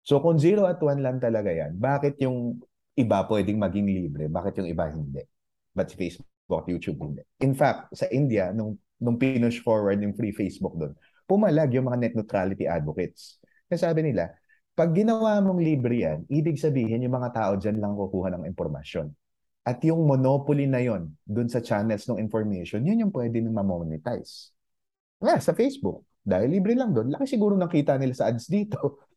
So 0.08 0.24
kung 0.24 0.40
0 0.40 0.64
at 0.64 0.80
1 0.80 1.04
lang 1.04 1.20
talaga 1.20 1.52
yan, 1.52 1.76
bakit 1.76 2.16
yung 2.24 2.64
iba 2.98 3.22
pwedeng 3.30 3.58
maging 3.62 3.86
libre? 3.86 4.26
Bakit 4.26 4.62
yung 4.62 4.68
iba 4.68 4.90
hindi? 4.90 5.22
But 5.70 5.94
Facebook, 5.94 6.66
YouTube 6.66 6.98
hindi. 6.98 7.22
In 7.38 7.54
fact, 7.54 7.94
sa 7.94 8.10
India, 8.10 8.50
nung, 8.50 8.74
nung 8.98 9.14
pinush 9.14 9.62
forward 9.62 10.02
yung 10.02 10.18
free 10.18 10.34
Facebook 10.34 10.74
doon, 10.74 10.92
pumalag 11.30 11.70
yung 11.78 11.86
mga 11.86 11.98
net 12.02 12.14
neutrality 12.18 12.66
advocates. 12.66 13.38
Kasi 13.70 13.86
sabi 13.86 14.02
nila, 14.02 14.34
pag 14.74 14.94
ginawa 14.94 15.38
mong 15.42 15.58
libre 15.58 16.06
yan, 16.06 16.22
ibig 16.30 16.58
sabihin 16.58 17.02
yung 17.02 17.14
mga 17.14 17.30
tao 17.34 17.52
dyan 17.58 17.78
lang 17.78 17.94
kukuha 17.98 18.34
ng 18.34 18.46
impormasyon. 18.46 19.10
At 19.68 19.84
yung 19.84 20.08
monopoly 20.08 20.64
na 20.64 20.80
yon 20.80 21.12
dun 21.28 21.50
sa 21.50 21.60
channels 21.60 22.08
ng 22.08 22.16
information, 22.16 22.80
yun 22.86 23.04
yung 23.04 23.12
pwede 23.12 23.44
nang 23.44 23.52
ma-monetize. 23.52 24.54
Nga, 25.20 25.34
sa 25.44 25.52
Facebook, 25.52 26.08
dahil 26.24 26.48
libre 26.48 26.72
lang 26.72 26.96
doon, 26.96 27.12
laki 27.12 27.26
siguro 27.28 27.58
ng 27.58 27.68
kita 27.68 28.00
nila 28.00 28.14
sa 28.16 28.32
ads 28.32 28.48
dito. 28.48 28.78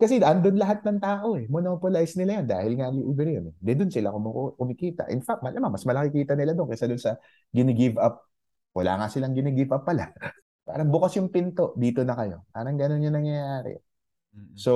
Kasi 0.00 0.18
andun 0.18 0.58
lahat 0.58 0.82
ng 0.82 0.98
tao 0.98 1.38
eh. 1.38 1.46
Monopolize 1.46 2.18
nila 2.18 2.42
yan 2.42 2.46
dahil 2.48 2.72
nga 2.74 2.90
libre 2.90 3.38
yun. 3.38 3.44
Eh. 3.50 3.54
Di 3.56 3.72
doon 3.78 3.90
sila 3.92 4.10
kumikita. 4.58 5.06
In 5.14 5.22
fact, 5.22 5.46
malamang 5.46 5.72
mas 5.78 5.86
malaki 5.86 6.26
kita 6.26 6.34
nila 6.34 6.52
doon 6.58 6.68
kaysa 6.70 6.90
doon 6.90 6.98
sa 6.98 7.16
gini-give 7.54 7.96
up. 8.02 8.26
Wala 8.74 8.98
nga 8.98 9.06
silang 9.12 9.36
gini-give 9.36 9.70
up 9.70 9.86
pala. 9.86 10.10
Parang 10.68 10.90
bukas 10.90 11.14
yung 11.18 11.30
pinto, 11.30 11.74
dito 11.78 12.02
na 12.02 12.18
kayo. 12.18 12.46
Parang 12.50 12.74
ganun 12.74 13.02
yung 13.02 13.14
nangyayari. 13.14 13.78
So, 14.56 14.72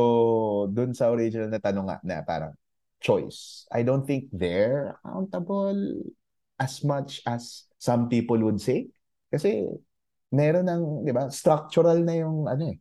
doon 0.68 0.92
sa 0.92 1.08
original 1.08 1.48
na 1.48 1.62
tanong 1.62 1.86
nga 1.88 1.98
na 2.04 2.20
parang 2.20 2.52
choice. 3.00 3.64
I 3.72 3.80
don't 3.80 4.04
think 4.04 4.28
they're 4.28 4.98
accountable 5.00 5.76
as 6.60 6.84
much 6.84 7.24
as 7.24 7.64
some 7.80 8.08
people 8.12 8.36
would 8.44 8.60
say. 8.60 8.92
Kasi 9.32 9.64
meron 10.32 10.68
ng, 10.68 10.82
di 11.08 11.12
ba, 11.12 11.32
structural 11.32 12.04
na 12.04 12.14
yung 12.20 12.44
ano 12.44 12.72
eh, 12.72 12.76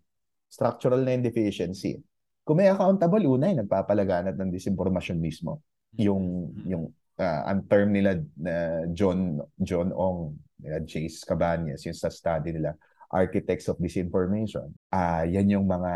structural 0.52 1.04
na 1.04 1.16
yung 1.16 1.24
deficiency. 1.24 2.00
Kung 2.46 2.62
may 2.62 2.70
accountable, 2.70 3.26
una 3.26 3.50
yung 3.50 3.66
nagpapalaganat 3.66 4.38
ng 4.38 4.54
disinformation 4.54 5.18
mismo. 5.18 5.66
Yung, 5.98 6.54
yung 6.62 6.94
uh, 7.18 7.42
ang 7.50 7.66
term 7.66 7.90
nila 7.90 8.22
na 8.38 8.86
John 8.94 9.42
John 9.58 9.90
Ong, 9.90 10.38
nila 10.62 10.86
Jace 10.86 11.26
Cabañas, 11.26 11.82
yung 11.90 11.98
sa 11.98 12.14
study 12.14 12.54
nila, 12.54 12.78
Architects 13.10 13.66
of 13.66 13.82
Disinformation. 13.82 14.70
Ah, 14.94 15.26
yan 15.26 15.50
yung 15.50 15.66
mga 15.66 15.94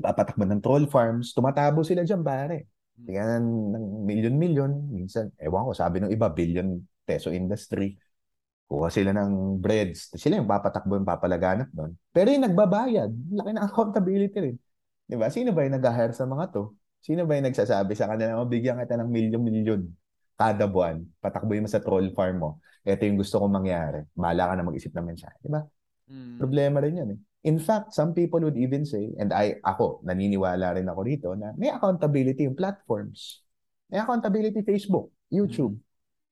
papatakbo 0.00 0.44
ng 0.44 0.60
troll 0.60 0.84
farms, 0.88 1.32
tumatabo 1.32 1.84
sila 1.88 2.04
dyan, 2.04 2.20
pare. 2.20 2.68
Tingnan 3.00 3.40
ng 3.72 3.84
milyon-milyon, 4.04 4.92
minsan, 4.92 5.32
ewan 5.40 5.64
ko, 5.64 5.72
sabi 5.72 6.04
ng 6.04 6.12
iba, 6.12 6.28
billion 6.28 6.76
peso 7.04 7.32
industry. 7.32 7.96
Kuha 8.70 8.86
sila 8.86 9.10
ng 9.10 9.58
breads. 9.58 10.14
Sila 10.14 10.38
yung 10.38 10.46
papatakbo 10.46 10.94
yung 10.94 11.08
papalaganap 11.08 11.72
doon. 11.74 11.96
Pero 12.14 12.30
yung 12.30 12.44
nagbabayad, 12.46 13.10
laki 13.34 13.50
ng 13.50 13.64
accountability 13.66 14.38
rin. 14.38 14.56
Di 15.10 15.18
ba? 15.18 15.26
Sino 15.26 15.50
ba 15.50 15.66
yung 15.66 15.74
nag-hire 15.74 16.14
sa 16.14 16.22
mga 16.22 16.54
to? 16.54 16.70
Sino 17.02 17.26
ba 17.26 17.34
yung 17.34 17.50
nagsasabi 17.50 17.98
sa 17.98 18.06
kanila, 18.06 18.38
oh, 18.38 18.46
bigyan 18.46 18.78
kita 18.78 18.94
ng 18.94 19.10
milyon-milyon 19.10 19.82
kada 20.38 20.64
buwan, 20.70 21.02
patakboy 21.20 21.58
mo 21.58 21.68
sa 21.68 21.82
troll 21.82 22.14
farm 22.14 22.40
mo. 22.40 22.50
Ito 22.86 23.04
yung 23.04 23.20
gusto 23.20 23.42
kong 23.42 23.52
mangyari. 23.60 24.06
Bahala 24.16 24.48
ka 24.48 24.52
na 24.56 24.64
mag-isip 24.64 24.92
ng 24.94 25.04
mensahe. 25.04 25.36
Di 25.42 25.50
ba? 25.52 25.60
Mm. 26.08 26.38
Problema 26.40 26.78
rin 26.80 26.94
yan 26.96 27.08
eh. 27.12 27.20
In 27.50 27.60
fact, 27.60 27.92
some 27.92 28.12
people 28.12 28.40
would 28.44 28.56
even 28.56 28.84
say, 28.88 29.12
and 29.20 29.32
I, 29.32 29.60
ako, 29.64 30.00
naniniwala 30.04 30.76
rin 30.76 30.88
ako 30.88 31.00
rito, 31.04 31.28
na 31.36 31.52
may 31.56 31.72
accountability 31.72 32.44
yung 32.48 32.56
platforms. 32.56 33.44
May 33.88 34.00
accountability 34.00 34.64
Facebook, 34.64 35.12
YouTube, 35.32 35.76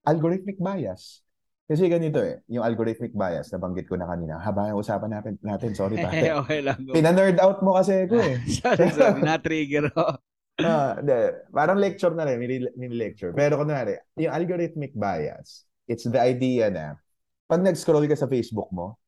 algorithmic 0.05 0.61
bias. 0.61 1.21
Kasi 1.69 1.85
ganito 1.93 2.25
eh, 2.25 2.41
yung 2.49 2.65
algorithmic 2.65 3.13
bias, 3.13 3.53
nabanggit 3.53 3.93
ko 3.93 4.01
na 4.01 4.09
kanina, 4.09 4.41
habang 4.41 4.73
usapan 4.73 5.21
natin, 5.21 5.37
natin 5.45 5.77
sorry 5.77 6.01
pate. 6.05 6.33
okay 6.33 6.65
lang. 6.65 6.81
Pina-nerd 6.81 7.37
out 7.45 7.61
mo 7.61 7.77
kasi 7.77 8.09
ko 8.09 8.17
eh. 8.17 8.41
sorry, 8.65 8.89
sorry. 8.89 9.21
Na-trigger 9.21 9.93
ako. 9.93 10.07
Ah, 10.59 10.99
hindi. 10.99 11.15
parang 11.55 11.79
lecture 11.79 12.11
na 12.19 12.27
rin, 12.27 12.35
mini, 12.35 12.67
mini 12.75 12.99
lecture. 12.99 13.31
Pero 13.31 13.63
kunwari, 13.63 13.95
yung 14.19 14.35
algorithmic 14.35 14.91
bias, 14.91 15.63
it's 15.87 16.03
the 16.03 16.19
idea 16.19 16.67
na 16.67 16.99
pag 17.47 17.63
nag-scroll 17.63 18.03
ka 18.11 18.19
sa 18.19 18.27
Facebook 18.27 18.67
mo, 18.75 18.99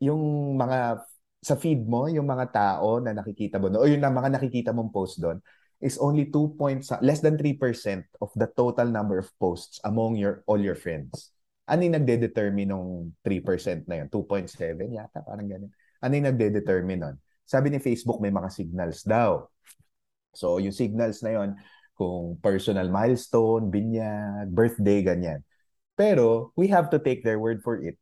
yung 0.00 0.56
mga 0.56 1.04
sa 1.44 1.60
feed 1.60 1.84
mo, 1.84 2.08
yung 2.08 2.24
mga 2.24 2.54
tao 2.54 3.04
na 3.04 3.12
nakikita 3.12 3.60
mo 3.60 3.68
o 3.68 3.84
yung 3.84 4.00
na- 4.00 4.14
mga 4.14 4.32
nakikita 4.38 4.70
mong 4.72 4.88
post 4.94 5.20
doon, 5.20 5.44
is 5.82 5.98
only 5.98 6.30
2 6.30 6.54
points, 6.56 6.88
less 7.04 7.18
than 7.20 7.34
3% 7.36 8.06
of 8.22 8.30
the 8.38 8.46
total 8.56 8.86
number 8.88 9.18
of 9.20 9.28
posts 9.36 9.76
among 9.82 10.14
your 10.16 10.40
all 10.46 10.56
your 10.56 10.78
friends. 10.78 11.31
Ano 11.66 11.80
yung 11.86 11.94
nagde-determine 11.94 12.70
ng 12.74 12.86
3% 13.22 13.86
na 13.86 14.02
yun? 14.02 14.08
2.7 14.10 14.90
yata, 14.90 15.22
parang 15.22 15.46
ganun. 15.46 15.70
Ano 16.02 16.12
yung 16.18 16.26
nagde-determine 16.26 17.00
nun? 17.00 17.16
Sabi 17.46 17.70
ni 17.70 17.78
Facebook, 17.78 18.18
may 18.18 18.34
mga 18.34 18.50
signals 18.50 19.06
daw. 19.06 19.46
So, 20.34 20.58
yung 20.58 20.74
signals 20.74 21.20
na 21.22 21.38
yon 21.38 21.50
kung 21.94 22.40
personal 22.40 22.88
milestone, 22.88 23.68
binyag, 23.70 24.50
birthday, 24.50 25.04
ganyan. 25.04 25.44
Pero, 25.94 26.50
we 26.58 26.66
have 26.72 26.90
to 26.90 26.98
take 26.98 27.22
their 27.22 27.38
word 27.38 27.62
for 27.62 27.78
it. 27.78 28.00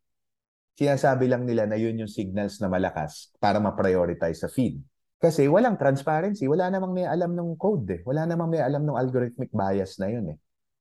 Sinasabi 0.81 1.29
lang 1.29 1.45
nila 1.45 1.69
na 1.69 1.77
yun 1.77 2.01
yung 2.01 2.09
signals 2.09 2.57
na 2.63 2.73
malakas 2.73 3.29
para 3.37 3.61
ma-prioritize 3.61 4.41
sa 4.41 4.49
feed. 4.49 4.81
Kasi 5.21 5.45
walang 5.53 5.77
transparency, 5.77 6.49
wala 6.49 6.73
namang 6.73 6.97
may 6.97 7.05
alam 7.05 7.37
ng 7.37 7.61
code 7.61 7.85
eh. 7.93 8.01
Wala 8.09 8.25
namang 8.25 8.57
may 8.57 8.63
alam 8.65 8.89
ng 8.89 8.97
algorithmic 8.97 9.53
bias 9.53 10.01
na 10.01 10.09
yun 10.09 10.33
eh. 10.33 10.39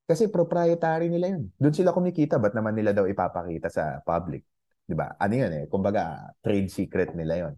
Kasi 0.10 0.26
proprietary 0.26 1.06
nila 1.06 1.38
yun. 1.38 1.54
Doon 1.62 1.76
sila 1.78 1.94
kumikita, 1.94 2.42
ba't 2.42 2.58
naman 2.58 2.74
nila 2.74 2.98
daw 2.98 3.06
ipapakita 3.06 3.70
sa 3.70 4.02
public? 4.02 4.42
'Di 4.90 4.98
ba? 4.98 5.14
Ano 5.22 5.34
yun 5.38 5.54
eh? 5.54 5.66
Kumbaga, 5.70 6.34
trade 6.42 6.66
secret 6.74 7.14
nila 7.14 7.46
yun. 7.46 7.54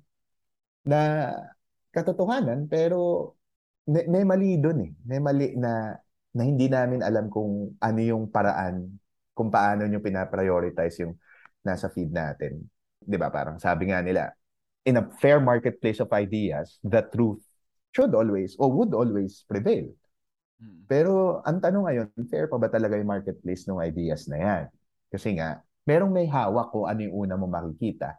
Na 0.83 1.31
katotohanan, 1.95 2.67
pero 2.67 3.31
may, 3.87 4.03
may 4.11 4.23
mali 4.27 4.59
doon 4.59 4.83
eh. 4.83 4.91
May 5.07 5.19
mali 5.23 5.55
na, 5.55 5.95
na 6.35 6.43
hindi 6.43 6.67
namin 6.67 6.99
alam 6.99 7.31
kung 7.31 7.79
ano 7.79 7.99
yung 8.03 8.27
paraan, 8.27 8.99
kung 9.31 9.47
paano 9.47 9.87
nyo 9.87 10.03
pinaprioritize 10.03 11.07
yung 11.07 11.15
nasa 11.63 11.87
feed 11.87 12.11
natin. 12.11 12.67
'Di 12.99 13.15
ba? 13.15 13.31
Parang 13.31 13.63
sabi 13.63 13.95
nga 13.95 14.03
nila, 14.03 14.27
in 14.83 14.99
a 14.99 15.07
fair 15.23 15.39
marketplace 15.39 16.03
of 16.03 16.11
ideas, 16.11 16.83
the 16.83 16.99
truth 17.15 17.39
should 17.95 18.11
always 18.11 18.59
or 18.59 18.67
would 18.75 18.91
always 18.91 19.47
prevail. 19.47 19.87
Mm. 20.61 20.85
Pero 20.85 21.41
ang 21.41 21.57
tanong 21.57 21.83
ngayon, 21.89 22.07
fair 22.29 22.45
pa 22.45 22.57
ba 22.61 22.69
talaga 22.69 22.95
yung 22.99 23.09
marketplace 23.09 23.65
ng 23.65 23.81
ideas 23.81 24.29
na 24.29 24.37
yan? 24.37 24.63
Kasi 25.09 25.33
nga, 25.35 25.59
merong 25.89 26.13
may 26.13 26.29
hawak 26.29 26.69
kung 26.69 26.85
ano 26.85 26.99
yung 27.01 27.15
una 27.27 27.35
mo 27.35 27.49
makikita. 27.49 28.15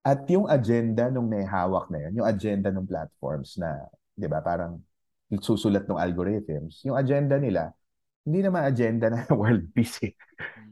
At 0.00 0.24
yung 0.30 0.48
agenda 0.48 1.12
nung 1.12 1.28
may 1.28 1.44
hawak 1.44 1.92
na 1.92 2.08
yun, 2.08 2.22
yung 2.22 2.28
agenda 2.28 2.72
ng 2.72 2.86
platforms 2.88 3.60
na, 3.60 3.84
di 4.16 4.28
ba, 4.30 4.40
parang 4.40 4.80
susulat 5.30 5.86
ng 5.86 6.00
algorithms, 6.00 6.82
yung 6.86 6.96
agenda 6.98 7.36
nila, 7.38 7.70
hindi 8.24 8.40
naman 8.44 8.64
agenda 8.68 9.08
na 9.08 9.24
world 9.40 9.68
peace 9.72 10.00
eh. 10.04 10.14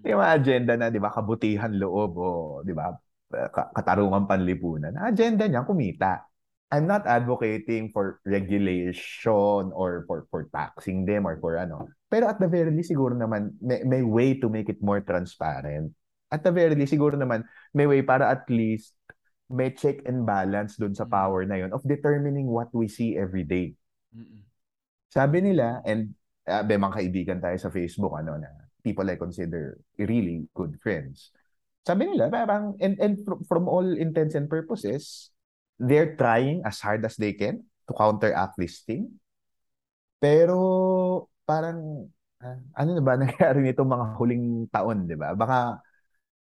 Hindi 0.01 0.15
naman 0.15 0.29
agenda 0.31 0.73
na, 0.79 0.87
di 0.93 1.01
ba, 1.03 1.11
kabutihan 1.13 1.73
loob 1.75 2.13
o, 2.17 2.29
di 2.65 2.73
ba, 2.77 2.93
ka- 3.29 3.71
katarungan 3.75 4.25
panlipunan. 4.29 4.95
Agenda 5.01 5.45
niya, 5.49 5.65
kumita. 5.65 6.28
I'm 6.69 6.85
not 6.85 7.09
advocating 7.09 7.89
for 7.97 8.21
regulation 8.29 9.73
or 9.73 10.05
for 10.05 10.29
for 10.29 10.53
taxing 10.53 11.09
them 11.09 11.25
or 11.25 11.41
for 11.41 11.57
ano. 11.57 11.89
Pero 12.13 12.29
at 12.29 12.37
the 12.37 12.49
very 12.49 12.69
least, 12.69 12.93
siguro 12.93 13.17
naman, 13.17 13.57
may, 13.61 13.81
may 13.89 14.03
way 14.05 14.37
to 14.37 14.53
make 14.53 14.69
it 14.69 14.81
more 14.85 15.01
transparent. 15.01 15.97
At 16.29 16.45
the 16.45 16.53
very 16.53 16.77
least, 16.77 16.93
siguro 16.93 17.17
naman, 17.17 17.49
may 17.73 17.89
way 17.89 18.05
para 18.05 18.29
at 18.29 18.45
least 18.53 18.93
may 19.49 19.73
check 19.73 20.05
and 20.05 20.29
balance 20.29 20.77
doon 20.77 20.93
sa 20.93 21.09
Mm. 21.09 21.13
power 21.13 21.41
na 21.49 21.57
yun 21.57 21.73
of 21.73 21.81
determining 21.89 22.45
what 22.45 22.69
we 22.77 22.85
see 22.85 23.17
every 23.17 23.49
day. 23.49 23.73
Sabi 25.09 25.41
nila, 25.41 25.81
and 25.89 26.13
uh, 26.45 26.61
may 26.69 26.77
mga 26.77 26.95
kaibigan 27.01 27.41
tayo 27.41 27.57
sa 27.57 27.73
Facebook, 27.73 28.13
ano, 28.13 28.37
na 28.37 28.49
people 28.85 29.09
I 29.09 29.17
consider 29.17 29.81
really 29.97 30.45
good 30.53 30.77
friends. 30.85 31.33
Sabi 31.89 32.13
nila, 32.13 32.29
parang, 32.29 32.77
and, 32.77 33.01
and 33.01 33.17
from, 33.25 33.41
from 33.49 33.65
all 33.73 33.89
intents 33.89 34.37
and 34.37 34.53
purposes, 34.53 35.33
they're 35.79 36.15
trying 36.19 36.63
as 36.67 36.83
hard 36.83 37.03
as 37.07 37.17
they 37.17 37.33
can 37.33 37.65
to 37.89 37.93
counteract 37.95 38.59
this 38.59 38.83
thing. 38.85 39.19
Pero, 40.19 40.59
parang, 41.47 42.11
ah, 42.43 42.59
ano 42.83 42.91
na 42.99 43.03
ba 43.03 43.15
nangyari 43.15 43.63
nito 43.63 43.87
mga 43.87 44.07
huling 44.19 44.67
taon, 44.75 45.07
di 45.07 45.15
ba? 45.15 45.33
Baka, 45.39 45.79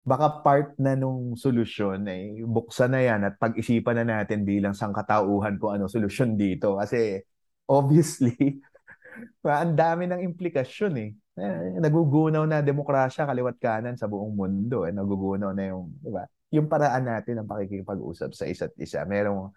baka 0.06 0.26
part 0.46 0.68
na 0.78 0.94
nung 0.94 1.34
solusyon 1.34 2.06
ay 2.06 2.38
buksan 2.46 2.94
na 2.94 3.02
yan 3.02 3.20
at 3.26 3.34
pag-isipan 3.42 3.98
na 4.02 4.22
natin 4.22 4.46
bilang 4.46 4.72
sangkatauhan 4.74 5.58
kung 5.58 5.74
ano 5.74 5.90
solusyon 5.90 6.38
dito. 6.38 6.78
Kasi, 6.78 7.18
obviously, 7.66 8.62
ang 9.46 9.74
dami 9.74 10.06
ng 10.06 10.22
implikasyon 10.22 10.94
eh. 11.02 11.10
Eh, 11.36 11.76
Nagugunaw 11.82 12.48
na 12.48 12.64
demokrasya 12.64 13.28
kaliwat 13.28 13.60
kanan 13.60 13.98
sa 13.98 14.08
buong 14.08 14.32
mundo. 14.32 14.86
Eh. 14.88 14.92
Nagugunaw 14.94 15.52
na 15.52 15.74
yung, 15.74 15.92
di 16.00 16.10
ba? 16.14 16.24
Yung 16.54 16.70
paraan 16.70 17.06
natin 17.06 17.42
ng 17.42 17.48
pakikipag-usap 17.50 18.30
sa 18.34 18.44
isa't 18.46 18.74
isa. 18.78 19.02
Merong, 19.02 19.50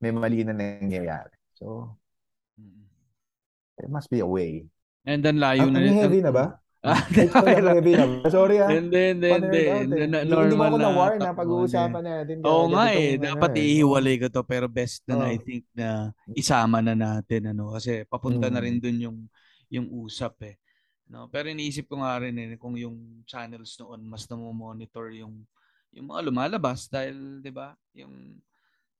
may 0.00 0.12
mali 0.12 0.44
na 0.44 0.52
nangyayari. 0.52 1.32
So, 1.56 1.96
there 3.76 3.88
must 3.88 4.08
be 4.12 4.20
a 4.20 4.28
way. 4.28 4.64
And 5.06 5.22
then 5.22 5.38
layo 5.38 5.70
na 5.70 5.78
ang 5.80 5.86
nito. 5.86 6.02
heavy 6.02 6.20
na 6.20 6.32
ba? 6.34 6.46
Ah, 6.86 7.02
heavy 7.10 7.94
na. 7.98 8.04
Sorry 8.30 8.62
ah. 8.62 8.70
Hindi, 8.70 9.16
hindi, 9.16 9.28
hindi. 9.32 9.60
Eh. 9.64 9.80
Hindi- 9.86 10.06
mo 10.06 10.38
normal 10.38 10.66
ako 10.70 10.76
na 10.78 10.90
war 10.92 11.12
na 11.16 11.24
takbo 11.30 11.40
pag-uusapan 11.42 12.02
natin. 12.04 12.34
Oo 12.46 12.64
nga 12.70 12.84
eh, 12.94 13.16
ano 13.16 13.22
dapat 13.26 13.52
eh. 13.58 13.64
ihiwalay 13.74 14.16
ko 14.22 14.26
to 14.30 14.42
pero 14.46 14.66
best 14.70 15.02
na. 15.08 15.30
I 15.30 15.38
think 15.40 15.64
na 15.74 16.12
isama 16.36 16.78
na 16.84 16.94
natin 16.94 17.50
ano 17.54 17.74
kasi 17.74 18.06
papunta 18.06 18.46
na 18.52 18.60
Mm. 18.60 18.64
rin 18.66 18.76
dun 18.78 18.98
yung 19.02 19.18
yung 19.72 19.86
usap 20.04 20.36
eh. 20.46 20.56
No, 21.06 21.30
pero 21.30 21.46
iniisip 21.50 21.86
ko 21.86 22.02
nga 22.02 22.18
rin 22.18 22.34
eh 22.38 22.58
kung 22.58 22.74
yung 22.74 23.22
channels 23.26 23.78
noon 23.78 24.02
mas 24.06 24.26
monitor 24.30 25.10
yung 25.14 25.46
yung 25.96 26.12
mga 26.12 26.20
lumalabas 26.28 26.86
dahil 26.92 27.40
'di 27.40 27.50
ba? 27.50 27.72
Yung 27.96 28.36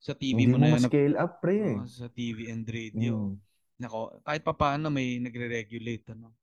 sa 0.01 0.13
TV 0.17 0.33
Hindi 0.33 0.53
mo 0.53 0.57
mo 0.57 0.61
na 0.61 0.67
yun, 0.73 0.81
ma-scale 0.81 1.15
up, 1.17 1.41
pre. 1.41 1.57
oo, 1.61 1.85
sa 1.85 2.07
TV 2.09 2.49
and 2.53 2.65
radio. 2.69 3.13
Mm. 3.13 3.37
Nako, 3.77 4.21
kahit 4.25 4.41
papaano 4.41 4.89
may 4.89 5.21
nagre-regulate 5.21 6.17
ano. 6.17 6.33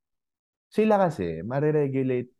Sila 0.71 0.95
kasi, 0.99 1.43
mariregulate 1.43 2.31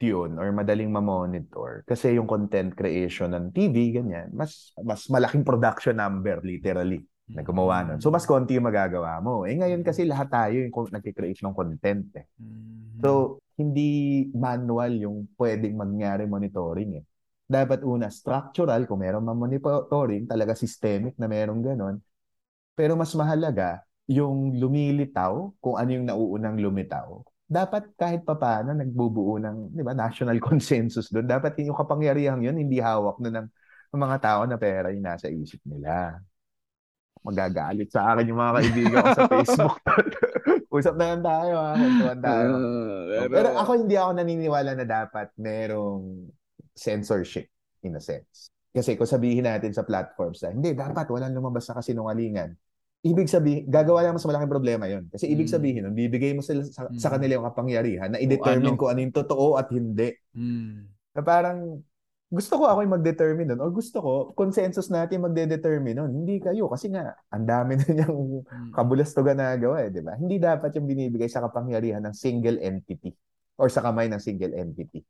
yun 0.00 0.36
or 0.36 0.52
madaling 0.52 0.92
ma-monitor 0.92 1.80
kasi 1.88 2.20
yung 2.20 2.28
content 2.28 2.76
creation 2.76 3.32
ng 3.32 3.48
TV, 3.52 3.96
ganyan, 3.96 4.28
mas 4.36 4.76
mas 4.84 5.08
malaking 5.08 5.40
production 5.44 5.96
number, 5.96 6.40
literally, 6.44 7.00
na 7.32 7.40
gumawa 7.40 7.80
nun. 7.84 7.98
So, 8.04 8.12
mas 8.12 8.28
konti 8.28 8.60
yung 8.60 8.68
magagawa 8.68 9.18
mo. 9.24 9.48
Eh, 9.48 9.56
ngayon 9.56 9.80
kasi 9.82 10.04
lahat 10.04 10.28
tayo 10.28 10.56
yung 10.60 10.72
nagkikreate 10.72 11.40
ng 11.40 11.56
content 11.56 12.06
eh. 12.16 12.26
Mhm. 12.36 13.00
So, 13.00 13.40
hindi 13.56 14.28
manual 14.36 14.92
yung 15.00 15.16
pwedeng 15.40 15.80
mangyari 15.80 16.28
monitoring 16.28 17.00
eh. 17.00 17.04
Dapat 17.46 17.86
una, 17.86 18.10
structural, 18.10 18.90
kung 18.90 19.06
meron 19.06 19.22
man 19.22 19.38
monitoring, 19.38 20.26
talaga 20.26 20.58
systemic 20.58 21.14
na 21.14 21.30
merong 21.30 21.62
ganon. 21.62 21.96
Pero 22.74 22.98
mas 22.98 23.14
mahalaga, 23.14 23.82
yung 24.10 24.58
lumilitaw, 24.58 25.54
kung 25.62 25.78
ano 25.78 25.90
yung 25.94 26.06
nauunang 26.06 26.58
lumitaw, 26.58 27.22
dapat 27.46 27.94
kahit 27.94 28.26
papaano 28.26 28.74
nagbubuo 28.74 29.38
ng, 29.38 29.70
di 29.70 29.82
ba, 29.86 29.94
national 29.94 30.42
consensus 30.46 31.10
doon. 31.14 31.26
Dapat 31.26 31.62
yung 31.62 31.78
kapangyarihan 31.78 32.42
yun, 32.42 32.58
hindi 32.58 32.82
hawak 32.82 33.22
na 33.22 33.30
ng, 33.30 33.48
ng 33.94 34.00
mga 34.02 34.18
tao 34.18 34.40
na 34.46 34.58
pera 34.58 34.90
yung 34.90 35.06
nasa 35.06 35.30
isip 35.30 35.62
nila. 35.62 36.18
Magagalit 37.26 37.90
sa 37.90 38.14
akin 38.14 38.30
yung 38.30 38.38
mga 38.38 38.54
kaibigan 38.62 39.02
ko 39.02 39.10
sa 39.14 39.26
Facebook. 39.34 39.78
Usap 40.76 40.94
na 40.94 41.06
lang 41.14 41.22
tayo 41.26 41.54
ha, 41.58 41.70
kwentuhan 41.74 42.20
tayo. 42.22 42.50
Ah, 43.16 43.26
Pero 43.30 43.48
ako 43.58 43.70
hindi 43.82 43.94
ako 43.98 44.10
naniniwala 44.14 44.70
na 44.78 44.86
dapat 44.86 45.28
merong 45.38 46.30
censorship 46.76 47.48
in 47.82 47.96
a 47.96 48.02
sense. 48.02 48.52
Kasi 48.70 48.92
kung 48.94 49.08
sabihin 49.08 49.48
natin 49.48 49.72
sa 49.72 49.82
platforms 49.82 50.44
na 50.44 50.52
hindi, 50.52 50.76
dapat 50.76 51.08
walang 51.08 51.32
lumabas 51.32 51.64
na 51.66 51.80
kasinungalingan. 51.80 52.52
Ibig 53.00 53.24
sabihin, 53.24 53.64
gagawa 53.64 54.04
lang 54.04 54.20
mas 54.20 54.26
malaking 54.28 54.52
problema 54.52 54.84
yon. 54.84 55.08
Kasi 55.08 55.30
ibig 55.30 55.48
Mm. 55.48 55.54
sabihin, 55.56 55.80
nun, 55.88 55.96
bibigay 55.96 56.36
mo 56.36 56.44
sila 56.44 56.60
sa, 56.66 56.84
sa 56.92 57.08
Mm. 57.08 57.12
kanila 57.16 57.32
yung 57.40 57.46
kapangyarihan 57.48 58.08
na 58.12 58.18
i-determine 58.20 58.74
ano. 58.74 58.80
kung 58.80 58.90
ano 58.92 59.00
yung 59.00 59.14
totoo 59.16 59.56
at 59.56 59.72
hindi. 59.72 60.10
Mm. 60.36 60.90
Na 61.16 61.20
parang, 61.22 61.80
gusto 62.26 62.58
ko 62.58 62.66
ako 62.66 62.82
yung 62.82 62.94
mag-determine 62.98 63.48
nun. 63.54 63.60
O 63.62 63.70
gusto 63.70 64.02
ko, 64.02 64.12
consensus 64.34 64.90
natin 64.90 65.22
magde-determine 65.22 65.96
nun. 65.96 66.12
Hindi 66.12 66.42
kayo. 66.42 66.66
Kasi 66.66 66.90
nga, 66.90 67.14
ang 67.30 67.46
dami 67.46 67.78
na 67.78 67.86
niyang 67.86 68.42
Mm. 68.42 68.70
kabulastugan 68.74 69.38
na 69.38 69.54
gawa 69.54 69.86
eh, 69.86 69.88
di 69.88 70.02
ba? 70.02 70.18
Hindi 70.18 70.36
dapat 70.36 70.74
yung 70.74 70.84
binibigay 70.84 71.30
sa 71.30 71.40
kapangyarihan 71.40 72.02
ng 72.02 72.12
single 72.12 72.58
entity 72.58 73.14
or 73.54 73.70
sa 73.70 73.80
kamay 73.80 74.10
ng 74.10 74.18
single 74.18 74.52
entity. 74.52 75.00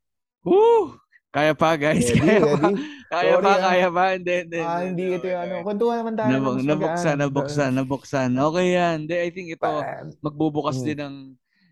Woo! 0.45 0.93
Kaya 1.27 1.51
pa 1.53 1.75
guys, 1.75 2.07
Ready, 2.07 2.17
kaya 2.17 2.39
pa. 2.41 2.57
ready? 2.57 2.75
Kaya 3.07 3.31
Sorry, 3.31 3.41
pa, 3.41 3.51
ah. 3.51 3.61
kaya 3.61 3.87
pa. 3.89 4.03
Hindi, 4.11 4.33
hindi. 4.37 4.59
Ah, 4.59 4.81
hindi 4.81 5.03
ito 5.05 5.15
Okay, 5.17 5.29
yung 5.29 5.39
ano. 5.39 5.53
okay. 5.53 5.63
Kwentuhan 5.63 5.95
naman 5.97 6.13
tayo. 6.13 6.29
Nabuk- 6.29 6.65
nabuksan, 6.65 7.15
nabuksan, 7.17 7.69
nabuksan. 7.73 8.29
Okay 8.33 8.67
yan. 8.73 8.95
Hindi, 9.01 9.15
I 9.15 9.29
think 9.29 9.47
ito, 9.49 9.61
Pa- 9.61 10.07
magbubukas 10.21 10.77
Mm. 10.77 10.85
din 10.85 10.99
ng 10.99 11.17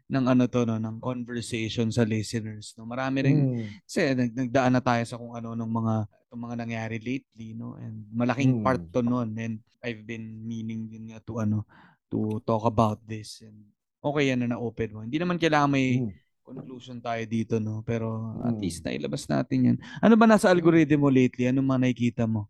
ng 0.06 0.26
ano 0.28 0.46
to 0.46 0.62
no 0.64 0.78
ng 0.78 1.02
conversation 1.02 1.90
sa 1.90 2.06
listeners 2.06 2.78
no 2.78 2.86
marami 2.86 3.26
ring 3.26 3.42
Mm. 3.58 3.66
kasi 3.82 4.14
nag, 4.14 4.32
nagdaan 4.38 4.72
na 4.72 4.80
tayo 4.80 5.02
sa 5.02 5.18
kung 5.18 5.34
ano 5.34 5.58
ng 5.58 5.66
mga 5.68 5.94
itong 6.30 6.44
mga 6.46 6.56
nangyari 6.56 6.98
lately 7.00 7.58
no 7.58 7.74
and 7.76 8.06
malaking 8.12 8.54
Mm. 8.54 8.62
part 8.62 8.86
to 8.86 9.02
noon 9.02 9.34
and 9.34 9.58
I've 9.82 10.06
been 10.06 10.22
meaning 10.40 10.86
din 10.86 11.10
nga 11.10 11.18
to 11.26 11.42
ano 11.42 11.66
to 12.08 12.38
talk 12.40 12.70
about 12.70 13.02
this 13.02 13.42
and 13.42 13.66
okay 14.00 14.30
yan 14.30 14.46
na 14.46 14.54
na-open 14.54 14.94
mo 14.94 15.02
hindi 15.02 15.18
naman 15.18 15.42
kailangan 15.42 15.74
may 15.74 15.98
Mm. 15.98 16.14
Conclusion 16.46 16.98
tayo 17.08 17.24
dito 17.36 17.56
no 17.60 17.82
pero 17.90 18.08
at 18.50 18.56
Mm. 18.56 18.62
least 18.62 18.86
nailabas 18.86 19.24
natin 19.34 19.60
yan 19.74 19.78
ano 20.06 20.14
ba 20.20 20.26
nasa 20.30 20.48
algorithm 20.54 21.00
mo 21.04 21.10
lately 21.20 21.46
ano 21.50 21.60
mga 21.66 21.82
nakikita 21.84 22.24
mo 22.30 22.42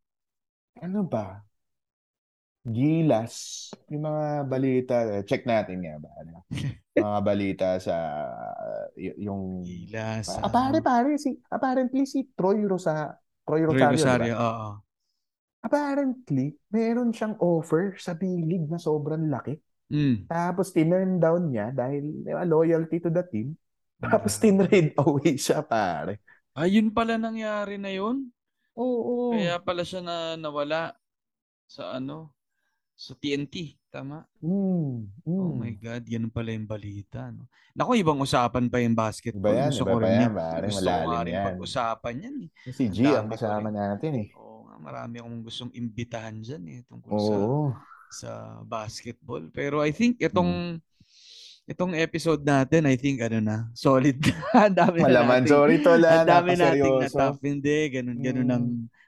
Ano 0.81 1.03
ba? 1.03 1.43
Gilas. 2.65 3.35
Yung 3.93 4.03
mga 4.09 4.23
balita. 4.49 4.95
eh, 5.05 5.23
Check 5.25 5.45
natin 5.45 5.85
nga 5.85 5.95
ba? 6.01 6.09
Ano? 6.21 6.45
mga 6.97 7.19
balita 7.25 7.67
sa 7.83 7.95
y- 8.97 9.17
yung 9.27 9.43
Gilas 9.65 10.27
Ah, 10.27 10.49
pare, 10.49 10.81
pare, 10.81 11.17
si, 11.21 11.37
apparently 11.51 12.05
si 12.09 12.25
Troy 12.35 12.65
Rosa, 12.65 13.13
Troy 13.45 13.61
Troy 13.67 13.85
Rosario, 13.85 13.91
Rosario 13.91 14.33
diba? 14.33 14.41
oo 14.47 14.69
Apparently, 15.65 16.53
meron 16.69 17.09
siyang 17.09 17.35
offer 17.41 17.97
sa 17.97 18.13
bilig 18.13 18.69
na 18.69 18.77
sobrang 18.77 19.25
laki. 19.33 19.57
mm. 19.91 20.27
Tapos 20.29 20.73
tinurn 20.75 21.17
down 21.21 21.51
niya 21.53 21.71
dahil 21.73 22.03
di 22.25 22.31
ba, 22.33 22.43
loyalty 22.45 22.97
to 23.03 23.09
the 23.13 23.23
team. 23.33 23.55
Tapos 24.01 24.33
Ah. 24.35 24.41
tinrade 24.41 24.91
away 24.99 25.35
siya, 25.39 25.63
pare. 25.63 26.19
ayun 26.55 26.91
pala 26.91 27.15
nangyari 27.19 27.75
na 27.75 27.91
yun 27.91 28.31
Oo. 28.75 29.31
Kaya 29.31 29.55
pala 29.63 29.87
siya 29.87 30.03
na 30.03 30.35
nawala 30.35 30.91
sa 31.65 31.95
ano, 31.95 32.35
sa 32.95 33.15
TNT, 33.15 33.79
tama? 33.87 34.27
Mm, 34.43 35.07
Oh 35.31 35.51
mm. 35.51 35.55
my 35.55 35.73
God, 35.79 36.03
ganun 36.03 36.31
pala 36.31 36.51
yung 36.51 36.67
balita, 36.67 37.31
no? 37.31 37.47
Naku, 37.71 37.99
ibang 37.99 38.19
usapan 38.19 38.67
pa 38.67 38.79
yung 38.79 38.95
basketball. 38.95 39.55
Iba 39.55 39.63
yan, 39.67 39.71
Gusto 39.71 39.83
iba 39.83 39.91
ko 39.91 39.97
pa 39.99 40.03
rin 40.03 40.11
yan, 40.11 40.21
yan. 40.23 40.33
pare. 40.35 40.65
Gusto 40.67 40.87
ko 40.91 41.03
nga 41.07 41.07
Malalim 41.07 41.23
rin 41.23 41.35
yan. 41.35 41.45
pag-usapan 41.47 42.15
yan. 42.19 42.35
Eh. 42.43 42.49
Si 42.67 42.83
G 42.91 42.97
Ang 43.15 43.27
dami 43.27 43.27
ko 43.31 43.31
kasama 43.35 43.67
natin 43.71 44.11
eh. 44.15 44.27
Oo 44.35 44.59
nga, 44.65 44.75
marami 44.77 45.15
akong 45.19 45.39
gustong 45.41 45.71
imbitahan 45.71 46.35
dyan 46.39 46.63
eh, 46.67 46.79
tungkol 46.83 47.15
sa, 47.15 47.35
Oo. 47.35 47.63
sa 48.11 48.31
basketball. 48.63 49.43
Pero 49.51 49.79
I 49.79 49.91
think 49.91 50.19
itong 50.19 50.51
Hmm. 50.79 50.83
Itong 51.65 51.97
episode 51.97 52.41
natin, 52.41 52.85
I 52.85 52.95
think 52.95 53.21
ano 53.21 53.41
na, 53.41 53.57
solid 53.73 54.21
na. 54.21 54.33
Ang 54.69 54.77
dami 54.77 54.97
na 55.01 55.05
Malaman, 55.09 55.41
nating- 55.41 55.49
sorry 55.49 55.77
to 55.81 55.91
la, 55.97 56.09
ang 56.21 56.29
dami 56.29 56.51
nating 56.53 56.95
na-tough. 57.01 57.39
Hindi, 57.41 57.77
ganun, 57.91 58.17
ganun 58.21 58.47
Mm. 58.47 58.55
ang 58.55 58.65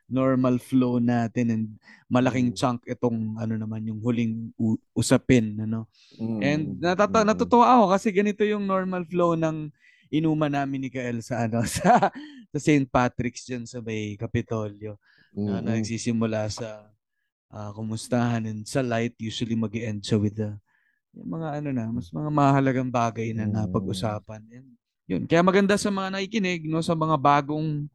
normal 0.08 0.56
flow 0.58 0.98
natin 0.98 1.46
and 1.52 1.66
malaking 2.08 2.50
Mm. 2.50 2.56
chunk 2.56 2.80
itong 2.88 3.36
ano 3.36 3.60
naman 3.60 3.84
yung 3.84 4.00
huling 4.00 4.56
u- 4.56 4.80
usapin 4.96 5.60
ano 5.60 5.84
Mm, 6.16 6.40
and 6.40 6.64
natata 6.80 7.22
mm, 7.22 7.28
natutuwa 7.28 7.68
ako 7.68 7.86
kasi 7.92 8.16
ganito 8.16 8.40
yung 8.42 8.64
normal 8.64 9.04
flow 9.04 9.36
ng 9.36 9.68
inuman 10.08 10.48
namin 10.48 10.88
ni 10.88 10.90
Kael 10.90 11.20
sa 11.20 11.44
ano 11.44 11.60
sa 11.68 12.08
sa 12.48 12.58
St. 12.58 12.88
Patrick's 12.88 13.44
diyan 13.44 13.68
sa 13.68 13.84
may 13.84 14.16
Kapitolyo 14.16 14.96
na 15.36 15.60
mm, 15.60 15.68
mm. 15.68 15.76
nagsisimula 15.76 16.48
sa 16.48 16.88
ah, 17.52 17.76
kumustahan 17.76 18.48
and 18.48 18.64
sa 18.64 18.80
light 18.80 19.12
usually 19.20 19.60
mag-end 19.60 20.00
siya 20.00 20.16
with 20.16 20.40
the 20.40 20.56
yung 21.18 21.30
mga 21.34 21.48
ano 21.62 21.70
na 21.74 21.86
mas 21.90 22.14
mga 22.14 22.30
mahalagang 22.30 22.90
bagay 22.94 23.34
na 23.34 23.50
Mm. 23.50 23.54
napag-usapan. 23.58 24.42
And 24.54 24.68
yun. 25.10 25.24
Kaya 25.26 25.42
maganda 25.42 25.74
sa 25.76 25.90
mga 25.90 26.14
nakikinig 26.14 26.70
no 26.70 26.84
sa 26.84 26.94
mga 26.94 27.18
bagong 27.18 27.90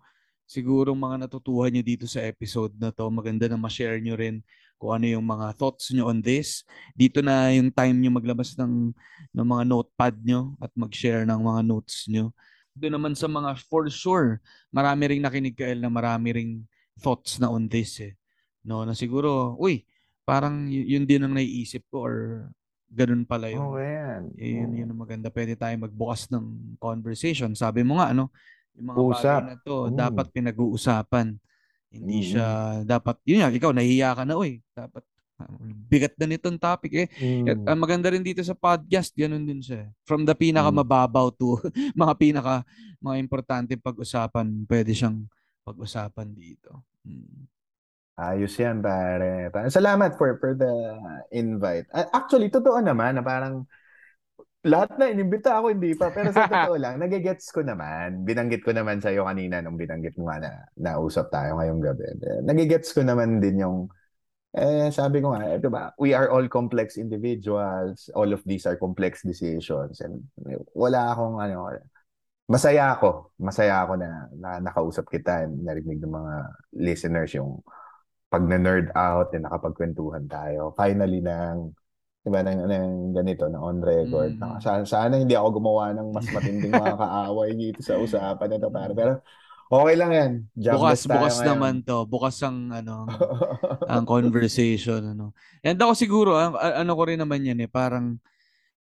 siguro 0.49 0.93
mga 0.93 1.25
natutuhan 1.29 1.71
nyo 1.73 1.83
dito 1.87 2.05
sa 2.05 2.21
episode 2.21 2.75
na 2.77 2.91
to 2.93 3.07
maganda 3.09 3.47
na 3.49 3.57
ma-share 3.57 4.03
nyo 4.03 4.19
rin 4.19 4.43
kung 4.77 4.99
ano 4.99 5.07
yung 5.07 5.23
mga 5.23 5.55
thoughts 5.55 5.95
nyo 5.95 6.11
on 6.11 6.19
this. 6.19 6.67
Dito 6.93 7.23
na 7.23 7.55
yung 7.55 7.71
time 7.71 7.95
nyo 8.03 8.11
maglabas 8.11 8.59
ng 8.59 8.91
ng 9.33 9.47
mga 9.47 9.63
notepad 9.71 10.15
nyo 10.21 10.59
at 10.59 10.75
mag-share 10.75 11.23
ng 11.23 11.39
mga 11.41 11.61
notes 11.63 12.11
nyo. 12.11 12.35
Doon 12.75 12.97
naman 12.99 13.13
sa 13.15 13.29
mga 13.31 13.55
for 13.71 13.87
sure 13.93 14.43
marami 14.75 15.15
ring 15.15 15.23
nakinig 15.23 15.55
kael 15.55 15.79
na 15.79 15.93
marami 15.93 16.29
ring 16.35 16.53
thoughts 16.99 17.39
na 17.39 17.47
on 17.49 17.71
this 17.71 18.03
eh. 18.03 18.13
No 18.67 18.83
na 18.83 18.93
siguro 18.99 19.55
uy 19.57 19.87
parang 20.25 20.67
yun 20.67 21.05
din 21.05 21.23
ang 21.23 21.35
naiisip 21.37 21.87
ko 21.93 21.97
or 22.03 22.17
ganun 22.93 23.25
pala 23.25 23.49
yung 23.49 23.73
Oo, 23.73 23.81
yan. 23.81 24.23
yun, 24.37 24.69
Oo. 24.69 24.77
yun 24.85 24.89
ang 24.93 25.01
maganda. 25.01 25.33
Pwede 25.33 25.57
tayo 25.57 25.73
magbukas 25.81 26.29
ng 26.29 26.77
conversation. 26.77 27.57
Sabi 27.57 27.81
mo 27.81 27.97
nga, 27.97 28.13
ano, 28.13 28.29
yung 28.77 28.93
mga 28.93 28.99
Usap. 29.01 29.41
bagay 29.41 29.49
na 29.49 29.57
to, 29.65 29.77
Mm. 29.89 29.97
dapat 29.97 30.27
pinag-uusapan. 30.31 31.27
Hindi 31.89 32.19
Mm. 32.21 32.27
siya, 32.29 32.49
dapat, 32.85 33.17
yun 33.25 33.41
nga, 33.41 33.49
ikaw, 33.49 33.73
nahihiya 33.73 34.11
ka 34.13 34.23
na, 34.25 34.37
uy. 34.37 34.61
Dapat, 34.71 35.05
ah, 35.41 35.49
bigat 35.89 36.15
na 36.17 36.27
nitong 36.29 36.57
topic 36.57 36.93
eh. 36.95 37.09
At 37.49 37.59
Mm. 37.59 37.69
ang 37.69 37.79
maganda 37.81 38.09
rin 38.09 38.21
dito 38.21 38.41
sa 38.41 38.53
podcast, 38.53 39.13
ganun 39.13 39.45
din 39.45 39.61
siya. 39.61 39.89
From 40.05 40.23
the 40.23 40.37
pinakamababaw 40.37 41.33
to 41.35 41.57
mga 41.97 42.15
pinaka, 42.17 42.55
mga 43.01 43.17
importante 43.19 43.73
pag-usapan, 43.75 44.65
pwede 44.69 44.93
siyang 44.93 45.25
pag-usapan 45.65 46.29
dito. 46.33 46.85
Mm. 47.05 47.49
Ayos 48.21 48.53
yan, 48.61 48.85
pare. 48.85 49.49
Pa- 49.49 49.73
Salamat 49.73 50.21
for 50.21 50.37
for 50.37 50.53
the 50.53 50.69
invite. 51.33 51.89
A- 51.97 52.13
Actually, 52.13 52.53
totoo 52.53 52.77
naman 52.85 53.17
na 53.17 53.25
parang 53.25 53.65
lahat 54.63 54.95
na 55.01 55.11
inimbita 55.11 55.59
ako, 55.59 55.73
hindi 55.73 55.97
pa. 55.97 56.13
Pero 56.13 56.29
sa 56.31 56.45
totoo 56.53 56.77
lang, 56.77 57.01
nagigets 57.01 57.49
ko 57.51 57.65
naman. 57.65 58.23
Binanggit 58.23 58.63
ko 58.63 58.71
naman 58.71 59.01
sa'yo 59.01 59.25
kanina 59.27 59.59
nung 59.65 59.81
binanggit 59.81 60.15
mo 60.21 60.29
nga 60.29 60.39
na 60.45 60.51
nausap 60.77 61.33
tayo 61.33 61.59
ngayong 61.59 61.83
gabi. 61.83 62.05
Nagigets 62.47 62.93
ko 62.95 63.01
naman 63.03 63.41
din 63.41 63.65
yung 63.65 63.89
eh, 64.53 64.93
sabi 64.93 65.25
ko 65.25 65.33
nga, 65.33 65.57
eh, 65.57 65.57
diba, 65.57 65.97
we 65.97 66.13
are 66.13 66.29
all 66.29 66.45
complex 66.45 67.01
individuals. 67.01 68.13
All 68.13 68.37
of 68.37 68.45
these 68.45 68.69
are 68.69 68.77
complex 68.77 69.25
decisions. 69.25 70.05
And 70.05 70.29
wala 70.77 71.17
akong, 71.17 71.41
ano, 71.41 71.73
masaya 72.53 72.93
ako. 72.93 73.33
Masaya 73.41 73.81
ako 73.81 73.97
na, 73.97 74.29
na 74.37 74.51
nakausap 74.61 75.09
kita 75.09 75.49
and 75.49 75.65
narinig 75.65 76.05
ng 76.05 76.13
mga 76.13 76.35
listeners 76.77 77.33
yung 77.33 77.65
pag 78.33 78.49
na-nerd 78.49 78.89
out 78.97 79.37
and 79.37 79.45
nakapagkwentuhan 79.45 80.25
tayo. 80.25 80.73
Finally 80.73 81.21
nang 81.21 81.77
diba, 82.23 82.41
nang, 82.41 82.71
nang 82.71 83.11
ganito, 83.11 83.51
na 83.51 83.59
on 83.59 83.83
record. 83.83 84.39
Mm. 84.39 84.41
Na, 84.41 84.57
sana, 84.63 84.87
sana 84.87 85.19
hindi 85.19 85.35
ako 85.35 85.59
gumawa 85.59 85.91
ng 85.93 86.09
mas 86.15 86.27
matinding 86.31 86.71
mga 86.71 86.97
kaaway 86.97 87.51
dito 87.53 87.83
sa 87.83 87.99
usapan 87.99 88.47
na 88.47 88.59
to. 88.63 88.71
Pero, 88.71 88.93
pero 88.95 89.13
okay 89.69 89.95
lang 89.99 90.11
yan. 90.15 90.33
Bukas, 90.55 90.63
Jobless 90.63 91.03
tayo 91.03 91.15
bukas 91.19 91.37
ngayon. 91.37 91.49
naman 91.51 91.75
to. 91.83 91.99
Bukas 92.07 92.37
ang, 92.47 92.59
ano, 92.71 92.97
ang 93.93 94.05
conversation, 94.07 95.03
ano. 95.19 95.35
And 95.67 95.77
ako 95.77 95.93
siguro, 95.99 96.31
ang, 96.39 96.55
ano 96.57 96.93
ko 96.95 97.03
rin 97.11 97.19
naman 97.19 97.43
yan 97.43 97.59
eh, 97.59 97.71
parang, 97.71 98.23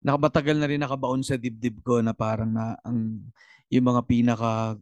nakabatagal 0.05 0.55
na 0.55 0.69
rin 0.69 0.79
nakabaon 0.79 1.25
sa 1.25 1.35
dibdib 1.35 1.83
ko 1.83 1.99
na 1.99 2.15
parang 2.15 2.55
na, 2.55 2.79
ang, 2.87 3.19
yung 3.67 3.85
mga 3.91 4.01
pinaka, 4.07 4.79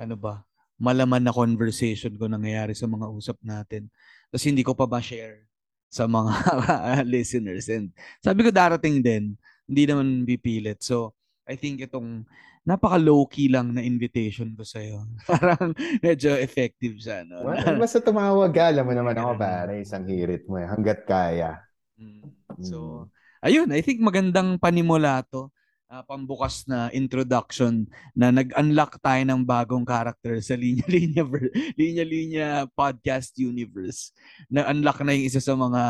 ano 0.00 0.14
ba, 0.16 0.40
malaman 0.80 1.20
na 1.20 1.30
conversation 1.36 2.16
ko 2.16 2.24
nangyayari 2.24 2.72
sa 2.72 2.88
mga 2.88 3.06
usap 3.12 3.36
natin. 3.44 3.92
Tapos 4.32 4.44
hindi 4.48 4.64
ko 4.64 4.72
pa 4.72 4.88
ba-share 4.88 5.44
sa 5.92 6.08
mga 6.08 6.32
listeners. 7.12 7.68
And 7.68 7.92
sabi 8.24 8.48
ko 8.48 8.50
darating 8.50 9.04
din, 9.04 9.36
hindi 9.68 9.82
naman 9.84 10.24
pipilit. 10.24 10.80
So, 10.80 11.12
I 11.44 11.60
think 11.60 11.84
itong 11.84 12.24
napaka 12.64 12.96
low-key 12.96 13.52
lang 13.52 13.76
na 13.76 13.84
invitation 13.84 14.56
ko 14.56 14.64
sa'yo. 14.64 15.04
Parang 15.28 15.76
medyo 16.00 16.32
effective 16.38 16.96
siya. 16.96 17.28
No? 17.28 17.44
Well, 17.44 17.76
basta 17.76 18.00
tumawag 18.00 18.54
ka, 18.54 18.72
alam 18.72 18.86
mo 18.88 18.94
naman 18.96 19.18
ako 19.20 19.36
pare, 19.36 19.84
isang 19.84 20.06
hirit 20.08 20.48
mo 20.48 20.56
eh, 20.56 20.68
hanggat 20.68 21.04
kaya. 21.04 21.60
Mm. 22.00 22.24
So, 22.64 23.08
ayun, 23.44 23.68
I 23.74 23.84
think 23.84 24.00
magandang 24.00 24.56
panimula 24.56 25.26
to. 25.28 25.52
Ah, 25.90 26.06
pambukas 26.06 26.64
na 26.70 26.86
introduction 26.94 27.82
na 28.14 28.30
nag-unlock 28.30 29.02
tayo 29.02 29.22
ng 29.26 29.42
bagong 29.42 29.82
character 29.82 30.38
sa 30.38 30.54
Linya 30.54 30.86
Linya 30.94 31.26
Linya 31.74 32.04
Linya 32.06 32.48
podcast 32.70 33.34
universe. 33.34 34.14
Na-unlock 34.46 35.02
na 35.02 35.18
yung 35.18 35.26
isa 35.26 35.42
sa 35.42 35.58
mga 35.58 35.82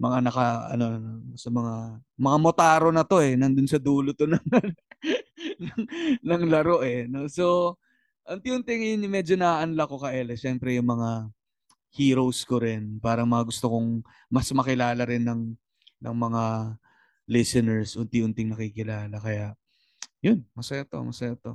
mga 0.00 0.18
naka 0.24 0.72
ano 0.72 0.86
sa 1.36 1.52
mga 1.52 1.74
mga 2.16 2.38
motaro 2.40 2.88
na 2.88 3.04
to 3.04 3.20
eh. 3.20 3.36
Nandun 3.36 3.68
sa 3.68 3.76
dulo 3.76 4.16
to 4.16 4.24
ng 4.24 4.40
ng, 5.68 5.82
ng 6.24 6.42
laro 6.48 6.80
eh 6.80 7.04
no? 7.04 7.28
So 7.28 7.76
unti-unti 8.24 8.96
yun 8.96 9.04
medyo 9.04 9.36
na-unlock 9.36 9.90
ko 9.92 9.98
ka 10.00 10.16
Ele 10.16 10.40
syempre 10.40 10.72
yung 10.80 10.88
mga 10.88 11.28
heroes 11.92 12.48
ko 12.48 12.56
rin. 12.64 12.96
Parang 13.04 13.28
mga 13.28 13.44
gusto 13.52 13.68
kong 13.68 14.00
mas 14.32 14.48
makilala 14.56 15.04
rin 15.04 15.28
ng 15.28 15.52
ng 16.00 16.16
mga 16.16 16.44
listeners 17.30 17.94
unti-unting 17.94 18.50
nakikilala 18.50 19.14
kaya 19.22 19.54
yun 20.18 20.42
masaya 20.52 20.82
to 20.82 20.98
masaya 21.00 21.38
to 21.38 21.54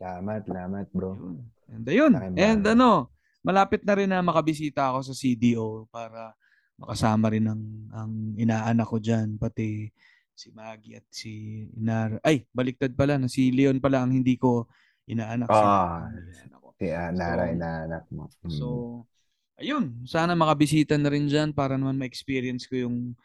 Salamat, 0.00 0.42
salamat 0.48 0.86
bro. 0.90 1.14
yun. 1.14 1.38
and 1.70 1.84
ayun 1.86 2.12
and 2.34 2.62
ano 2.66 3.06
malapit 3.44 3.86
na 3.86 3.94
rin 3.94 4.10
na 4.10 4.18
makabisita 4.24 4.90
ako 4.90 5.06
sa 5.06 5.14
CDO 5.14 5.86
para 5.88 6.34
makasama 6.74 7.30
rin 7.30 7.46
ang 7.46 7.62
ang 7.94 8.12
inaanak 8.34 8.86
ko 8.90 8.98
diyan 8.98 9.38
pati 9.38 9.86
si 10.34 10.50
Maggie 10.54 10.98
at 10.98 11.06
si 11.10 11.66
Inar 11.74 12.18
ay 12.22 12.46
baliktad 12.50 12.94
pala 12.94 13.18
na 13.18 13.26
si 13.26 13.50
Leon 13.50 13.78
pala 13.78 14.02
ang 14.02 14.10
hindi 14.14 14.34
ko 14.38 14.66
inaanak 15.06 15.46
Ah. 15.50 16.06
Ko. 16.62 16.70
Si 16.78 16.86
ah, 16.94 17.10
Nara, 17.10 17.50
So, 17.50 17.54
inaanak 17.58 18.04
mo. 18.14 18.24
Mm. 18.46 18.50
So, 18.54 18.66
ayun, 19.58 20.06
sana 20.06 20.38
makabisita 20.38 20.94
na 20.94 21.10
rin 21.10 21.26
dyan 21.26 21.50
para 21.50 21.74
naman 21.74 21.98
ma-experience 21.98 22.70
ko 22.70 22.86
yung 22.86 23.18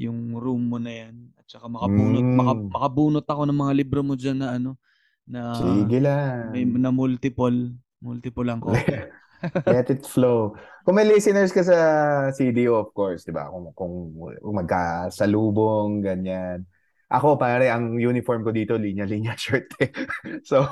yung 0.00 0.32
room 0.34 0.72
mo 0.72 0.80
na 0.80 1.04
yan 1.04 1.28
at 1.36 1.44
saka 1.44 1.68
makabunot 1.68 2.24
Mm. 2.24 2.36
maka, 2.40 2.52
makabunot 2.56 3.26
ako 3.28 3.42
ng 3.44 3.58
mga 3.60 3.72
libro 3.76 4.00
mo 4.00 4.14
dyan 4.16 4.38
na 4.40 4.56
ano 4.56 4.80
na 5.28 5.54
Sige 5.54 6.00
lang. 6.00 6.50
may 6.50 6.64
na 6.64 6.88
multiple 6.90 7.76
multiple 8.00 8.48
ang 8.48 8.64
copy. 8.64 8.80
Let 9.68 9.88
it 9.88 10.04
flow. 10.04 10.52
Kung 10.84 10.96
may 10.96 11.08
listeners 11.08 11.48
ka 11.48 11.64
sa 11.64 11.78
CDO, 12.32 12.76
of 12.76 12.92
course, 12.92 13.24
di 13.24 13.32
ba? 13.32 13.48
Kung, 13.48 13.72
kung, 13.72 14.12
kung 14.36 14.56
magkasalubong, 14.56 16.04
ganyan. 16.04 16.64
Ako, 17.08 17.36
pare, 17.36 17.68
ang 17.68 17.96
uniform 17.96 18.44
ko 18.44 18.52
dito, 18.52 18.76
linya-linya 18.76 19.32
shirt 19.40 19.68
eh. 19.80 19.90
so, 20.44 20.64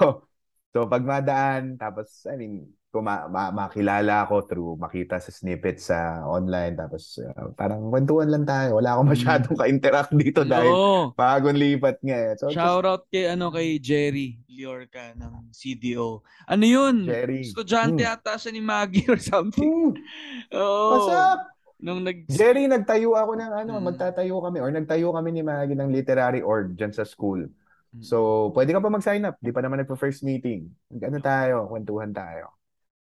so 0.71 0.85
pag 0.85 1.01
madaan, 1.03 1.77
tapos, 1.77 2.29
I 2.29 2.37
mean, 2.37 2.69
kung 2.89 3.05
ma- 3.05 3.29
ma- 3.29 3.53
makilala 3.53 4.25
ako 4.25 4.49
through 4.49 4.73
makita 4.75 5.21
sa 5.21 5.29
snippets 5.29 5.93
sa 5.93 6.25
online, 6.25 6.73
tapos 6.73 7.21
uh, 7.21 7.53
parang 7.53 7.93
kwentuhan 7.93 8.33
lang 8.33 8.49
tayo. 8.49 8.81
Wala 8.81 8.97
akong 8.97 9.13
masyadong 9.13 9.57
ka-interact 9.61 10.13
dito 10.17 10.41
dahil 10.41 10.73
Oo. 10.73 11.13
bagong 11.13 11.55
lipat 11.55 12.01
nga 12.01 12.17
eh. 12.17 12.33
So, 12.41 12.49
just, 12.49 12.57
Shout 12.57 12.89
out 12.89 13.05
kay 13.13 13.29
ano 13.29 13.53
kay 13.53 13.77
Jerry 13.77 14.41
Liorca 14.49 15.13
ng 15.15 15.53
CDO. 15.53 16.25
Ano 16.49 16.65
yun? 16.65 17.05
Jerry. 17.05 17.45
Estudyante 17.45 18.03
Hmm. 18.03 18.15
ata 18.17 18.41
siya 18.41 18.51
ni 18.51 18.65
Maggie 18.65 19.05
or 19.07 19.21
something. 19.21 19.69
hmm, 19.69 19.93
Oo. 20.57 20.89
what's 20.97 21.13
up? 21.13 21.41
Nung 21.79 22.03
nag 22.03 22.27
Jerry, 22.27 22.67
nagtayo 22.67 23.15
ako 23.15 23.39
ng 23.39 23.53
ano, 23.55 23.73
Mm. 23.79 23.85
magtatayo 23.87 24.35
kami 24.43 24.59
or 24.59 24.75
nagtayo 24.75 25.15
kami 25.15 25.31
ni 25.31 25.47
Maggie 25.47 25.79
ng 25.79 25.95
literary 25.95 26.43
org 26.43 26.75
dyan 26.75 26.91
sa 26.91 27.07
school. 27.07 27.47
Mm. 27.95 28.03
So, 28.03 28.51
pwede 28.51 28.75
ka 28.75 28.83
pa 28.83 28.91
mag-sign 28.91 29.23
up. 29.23 29.39
Di 29.39 29.55
pa 29.55 29.63
naman 29.63 29.79
nagpa-first 29.79 30.27
meeting. 30.27 30.67
Ano 30.91 31.23
tayo, 31.23 31.71
kwentuhan 31.71 32.11
tayo. 32.11 32.58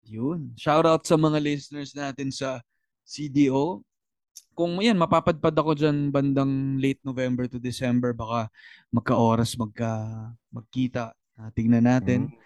Yun. 0.06 0.54
Shout 0.54 0.86
out 0.86 1.02
sa 1.02 1.18
mga 1.18 1.42
listeners 1.42 1.92
natin 1.92 2.30
sa 2.30 2.62
CDO. 3.02 3.82
Kung 4.56 4.80
yan, 4.80 4.96
mapapadpad 4.96 5.52
ako 5.52 5.76
dyan 5.76 6.08
bandang 6.08 6.80
late 6.80 7.00
November 7.04 7.44
to 7.44 7.60
December, 7.60 8.16
baka 8.16 8.48
magka-oras, 8.88 9.52
magka, 9.60 9.92
magkita. 10.48 11.12
Ah, 11.36 11.52
tingnan 11.52 11.84
natin. 11.84 12.32
Mm. 12.32 12.36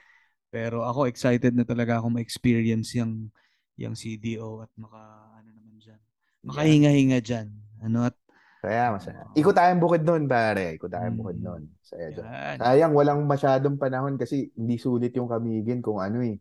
Pero 0.51 0.83
ako 0.83 1.07
excited 1.07 1.55
na 1.55 1.63
talaga 1.63 2.03
ako 2.03 2.11
ma-experience 2.19 2.99
yung, 2.99 3.31
yung 3.79 3.95
CDO 3.95 4.67
at 4.67 4.71
maka, 4.75 4.99
ano 5.39 5.49
naman 5.55 5.79
dyan. 5.79 6.01
Makahinga-hinga 6.43 7.19
dyan. 7.23 7.49
Ano 7.87 8.11
at, 8.11 8.19
Kaya 8.61 8.93
masaya. 8.93 9.25
Ikot 9.39 9.57
tayong 9.57 9.81
bukid 9.81 10.03
nun, 10.05 10.29
pare. 10.29 10.77
Ikot 10.77 10.91
tayong 10.93 11.17
bukid 11.17 11.39
nun. 11.41 11.71
Saya 11.81 12.13
dyan. 12.13 12.27
yan. 12.27 12.57
Sayang, 12.61 12.93
walang 12.93 13.25
masyadong 13.25 13.81
panahon 13.81 14.19
kasi 14.21 14.53
hindi 14.59 14.77
sulit 14.77 15.15
yung 15.17 15.31
kamigin 15.31 15.81
kung 15.81 16.03
ano 16.03 16.21
eh. 16.21 16.37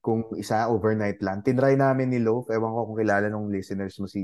Kung 0.00 0.32
isa 0.40 0.72
overnight 0.72 1.20
lang. 1.20 1.44
Tinry 1.44 1.76
namin 1.76 2.08
ni 2.08 2.24
Loaf. 2.24 2.48
Ewan 2.48 2.72
ko 2.72 2.80
kung 2.88 2.98
kilala 3.04 3.28
nung 3.28 3.52
listeners 3.52 4.00
mo 4.00 4.08
si 4.08 4.20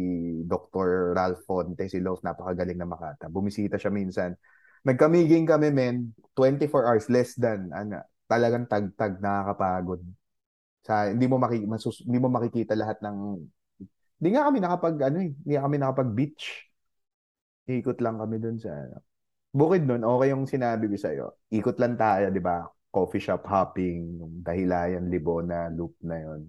Dr. 0.49 1.13
Ralph 1.13 1.45
Fonte. 1.45 1.85
Si 1.93 2.01
Loaf, 2.01 2.25
napakagaling 2.25 2.81
na 2.81 2.89
makata. 2.89 3.29
Bumisita 3.29 3.77
siya 3.77 3.93
minsan. 3.93 4.33
Nagkamiging 4.89 5.45
kami, 5.45 5.69
men. 5.75 6.17
24 6.33 6.89
hours, 6.89 7.07
less 7.13 7.37
than. 7.37 7.69
Ano, 7.77 8.01
talagang 8.25 8.65
tag-tag, 8.65 9.21
nakakapagod. 9.21 10.01
Sa, 10.87 11.11
hindi 11.11 11.27
mo, 11.29 11.37
maki, 11.37 11.67
masus, 11.67 12.07
hindi 12.07 12.19
mo 12.23 12.31
makikita 12.31 12.73
lahat 12.73 13.03
ng... 13.03 13.17
Hindi 14.17 14.29
nga 14.33 14.49
kami 14.49 14.59
nakapag, 14.65 14.97
ano 15.03 15.19
eh, 15.21 15.31
hindi 15.35 15.55
kami 15.59 15.77
nakapag-beach. 15.77 16.45
Ikot 17.69 17.99
lang 18.01 18.17
kami 18.17 18.39
dun 18.39 18.57
sa... 18.63 18.71
ano. 18.73 19.03
Bukid 19.57 19.89
nun, 19.89 20.05
okay 20.05 20.29
yung 20.31 20.45
sinabi 20.45 20.87
ko 20.87 20.97
sa'yo. 21.01 21.27
Ikot 21.49 21.81
lang 21.81 21.97
tayo, 21.97 22.29
di 22.29 22.41
ba? 22.45 22.63
Coffee 22.97 23.21
shop 23.21 23.45
hopping, 23.45 24.17
yung 24.17 24.41
dahilayan, 24.41 25.13
Libona, 25.13 25.69
loop 25.69 25.93
na 26.01 26.17
yon 26.17 26.49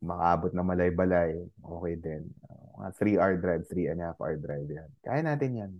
Makaabot 0.00 0.56
na 0.56 0.64
malay-balay, 0.64 1.36
okay 1.60 1.94
din. 2.00 2.24
Uh, 2.48 2.80
mga 2.80 2.90
3-hour 2.96 3.34
drive, 3.36 3.64
3 3.68 3.92
and 3.92 4.00
a 4.00 4.04
half 4.08 4.18
hour 4.24 4.40
drive 4.40 4.64
yan. 4.64 4.88
Kaya 5.04 5.20
natin 5.20 5.50
yan. 5.60 5.72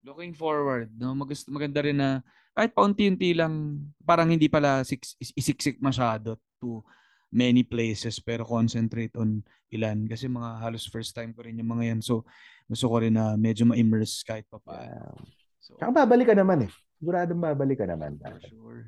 Looking 0.00 0.32
forward, 0.32 0.88
no? 0.96 1.12
Maganda, 1.12 1.44
maganda 1.52 1.80
rin 1.84 1.98
na 2.00 2.24
kahit 2.56 2.72
paunti-unti 2.72 3.36
lang, 3.36 3.76
parang 4.08 4.32
hindi 4.32 4.48
pala 4.48 4.84
sik- 4.88 5.20
is- 5.20 5.36
isiksik 5.36 5.76
masyado 5.80 6.40
to 6.56 6.80
many 7.32 7.64
places 7.64 8.20
pero 8.20 8.44
concentrate 8.44 9.16
on 9.16 9.40
ilan 9.72 10.04
kasi 10.04 10.28
mga 10.28 10.60
halos 10.60 10.84
first 10.84 11.16
time 11.16 11.32
ko 11.32 11.44
rin 11.44 11.56
yung 11.60 11.72
mga 11.76 11.96
yan. 11.96 12.00
So, 12.04 12.24
gusto 12.68 12.88
ko 12.88 13.00
rin 13.00 13.16
na 13.16 13.36
medyo 13.36 13.64
ma-immerse 13.64 14.20
kahit 14.24 14.44
pa 14.48 14.60
paano. 14.60 15.16
So, 15.60 15.76
Tsaka 15.80 16.04
babalik 16.04 16.28
ka 16.28 16.36
naman 16.36 16.68
eh. 16.68 16.72
Siguradong 17.02 17.42
babalik 17.42 17.82
ka 17.82 17.86
naman. 17.90 18.14
for 18.22 18.38
sure. 18.46 18.82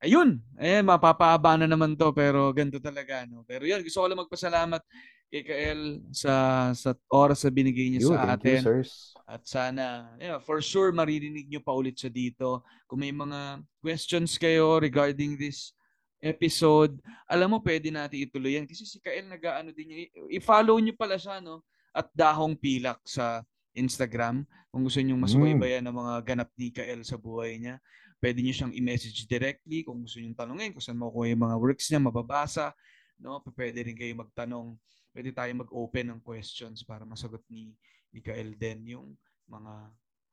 Ayun, 0.00 0.40
eh 0.56 0.80
mapapaaba 0.80 1.60
na 1.60 1.68
naman 1.68 1.92
to 1.92 2.08
pero 2.16 2.48
ganito 2.56 2.80
talaga 2.80 3.28
no. 3.28 3.44
Pero 3.44 3.68
yun, 3.68 3.84
gusto 3.84 4.00
ko 4.00 4.08
lang 4.08 4.20
magpasalamat 4.20 4.80
kay 5.28 5.42
Kael 5.44 6.00
sa 6.08 6.32
sa 6.72 6.92
oras 7.12 7.44
na 7.44 7.52
binigay 7.52 7.92
niya 7.92 8.00
You, 8.04 8.10
sa 8.12 8.24
you, 8.24 8.32
atin. 8.32 8.60
sirs. 8.64 8.92
At 9.24 9.44
sana, 9.48 10.12
yeah, 10.20 10.36
for 10.40 10.60
sure, 10.60 10.92
maririnig 10.92 11.48
nyo 11.48 11.60
pa 11.60 11.72
ulit 11.72 11.96
siya 11.96 12.12
dito. 12.12 12.60
Kung 12.84 13.00
may 13.00 13.12
mga 13.12 13.64
questions 13.80 14.36
kayo 14.36 14.76
regarding 14.76 15.40
this 15.40 15.72
episode, 16.20 17.00
alam 17.24 17.52
mo, 17.52 17.60
pwede 17.60 17.88
natin 17.88 18.24
ituloy 18.28 18.60
yan. 18.60 18.68
Kasi 18.68 18.84
si 18.84 19.00
Kael 19.00 19.24
nag-ano 19.24 19.72
din 19.72 19.88
niya. 19.88 20.00
I-follow 20.28 20.76
nyo 20.80 20.92
pala 20.92 21.16
siya, 21.16 21.40
no? 21.40 21.64
At 21.96 22.12
Dahong 22.12 22.52
Pilak 22.56 23.00
sa 23.04 23.40
Instagram. 23.74 24.46
Kung 24.70 24.82
gusto 24.86 25.02
nyo 25.02 25.14
mas 25.18 25.34
Mm. 25.34 25.38
subaybayan 25.38 25.82
ng 25.86 25.94
mga 25.94 26.14
ganap 26.24 26.50
ni 26.54 26.70
Kael 26.70 27.02
sa 27.02 27.18
buhay 27.18 27.58
niya, 27.58 27.78
pwede 28.22 28.40
nyo 28.40 28.54
siyang 28.54 28.74
i-message 28.74 29.26
directly. 29.26 29.82
Kung 29.84 30.00
gusto 30.02 30.18
nyo 30.18 30.32
tanungin, 30.32 30.72
kung 30.72 30.80
saan 30.80 30.98
makukuha 30.98 31.26
yung 31.34 31.42
mga 31.44 31.56
works 31.60 31.86
niya, 31.90 32.00
mababasa. 32.00 32.72
No? 33.20 33.42
Pwede 33.54 33.82
rin 33.84 33.94
kayo 33.94 34.14
magtanong. 34.16 34.78
Pwede 35.14 35.30
tayo 35.30 35.50
mag-open 35.54 36.10
ng 36.10 36.20
questions 36.22 36.82
para 36.82 37.06
masagot 37.06 37.42
ni 37.46 37.70
Mikael 38.10 38.54
din 38.54 38.98
yung 38.98 39.14
mga 39.46 39.90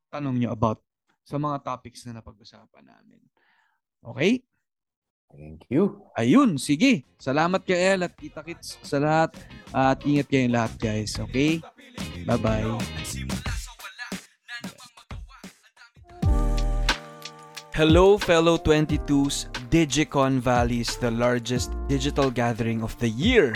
tanong 0.10 0.36
niyo 0.38 0.50
about 0.54 0.82
sa 1.22 1.38
mga 1.38 1.62
topics 1.62 2.02
na 2.06 2.18
napag-usapan 2.18 2.86
namin. 2.86 3.22
Okay? 4.02 4.42
Thank 5.32 5.66
you. 5.72 6.04
Ayun, 6.20 6.60
sige. 6.60 7.08
Salamat 7.16 7.64
kay 7.64 7.96
El 7.96 8.04
at 8.06 8.14
kita 8.14 8.44
kits 8.44 8.76
sa 8.84 9.00
lahat. 9.00 9.32
At 9.72 10.04
ingat 10.04 10.28
kayong 10.28 10.54
lahat, 10.54 10.74
guys. 10.78 11.16
Okay? 11.18 11.64
Bye-bye. 12.28 12.68
Hello, 17.72 18.20
fellow 18.20 18.60
22s. 18.60 19.48
Digicon 19.72 20.44
Valley 20.44 20.84
is 20.84 21.00
the 21.00 21.10
largest 21.10 21.72
digital 21.88 22.28
gathering 22.28 22.84
of 22.84 22.92
the 23.00 23.08
year. 23.08 23.56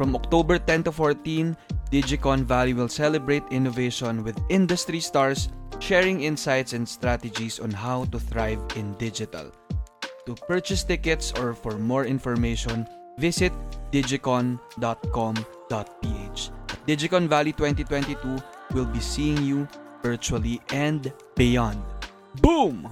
From 0.00 0.16
October 0.16 0.56
10 0.56 0.88
to 0.88 0.92
14, 0.92 1.52
Digicon 1.92 2.48
Valley 2.48 2.72
will 2.72 2.88
celebrate 2.88 3.44
innovation 3.52 4.24
with 4.24 4.40
industry 4.48 4.98
stars 4.98 5.52
sharing 5.78 6.24
insights 6.24 6.72
and 6.72 6.88
strategies 6.88 7.60
on 7.60 7.70
how 7.70 8.08
to 8.08 8.18
thrive 8.18 8.62
in 8.76 8.96
digital. 8.96 9.52
To 10.26 10.34
purchase 10.46 10.84
tickets 10.84 11.32
or 11.34 11.54
for 11.54 11.78
more 11.78 12.06
information, 12.06 12.86
visit 13.18 13.52
digicon.com.ph. 13.90 14.60
Digicon 16.86 17.28
Valley 17.28 17.52
2022 17.52 18.38
will 18.74 18.86
be 18.86 19.00
seeing 19.00 19.42
you 19.42 19.66
virtually 20.02 20.60
and 20.70 21.12
beyond. 21.34 21.82
Boom! 22.40 22.90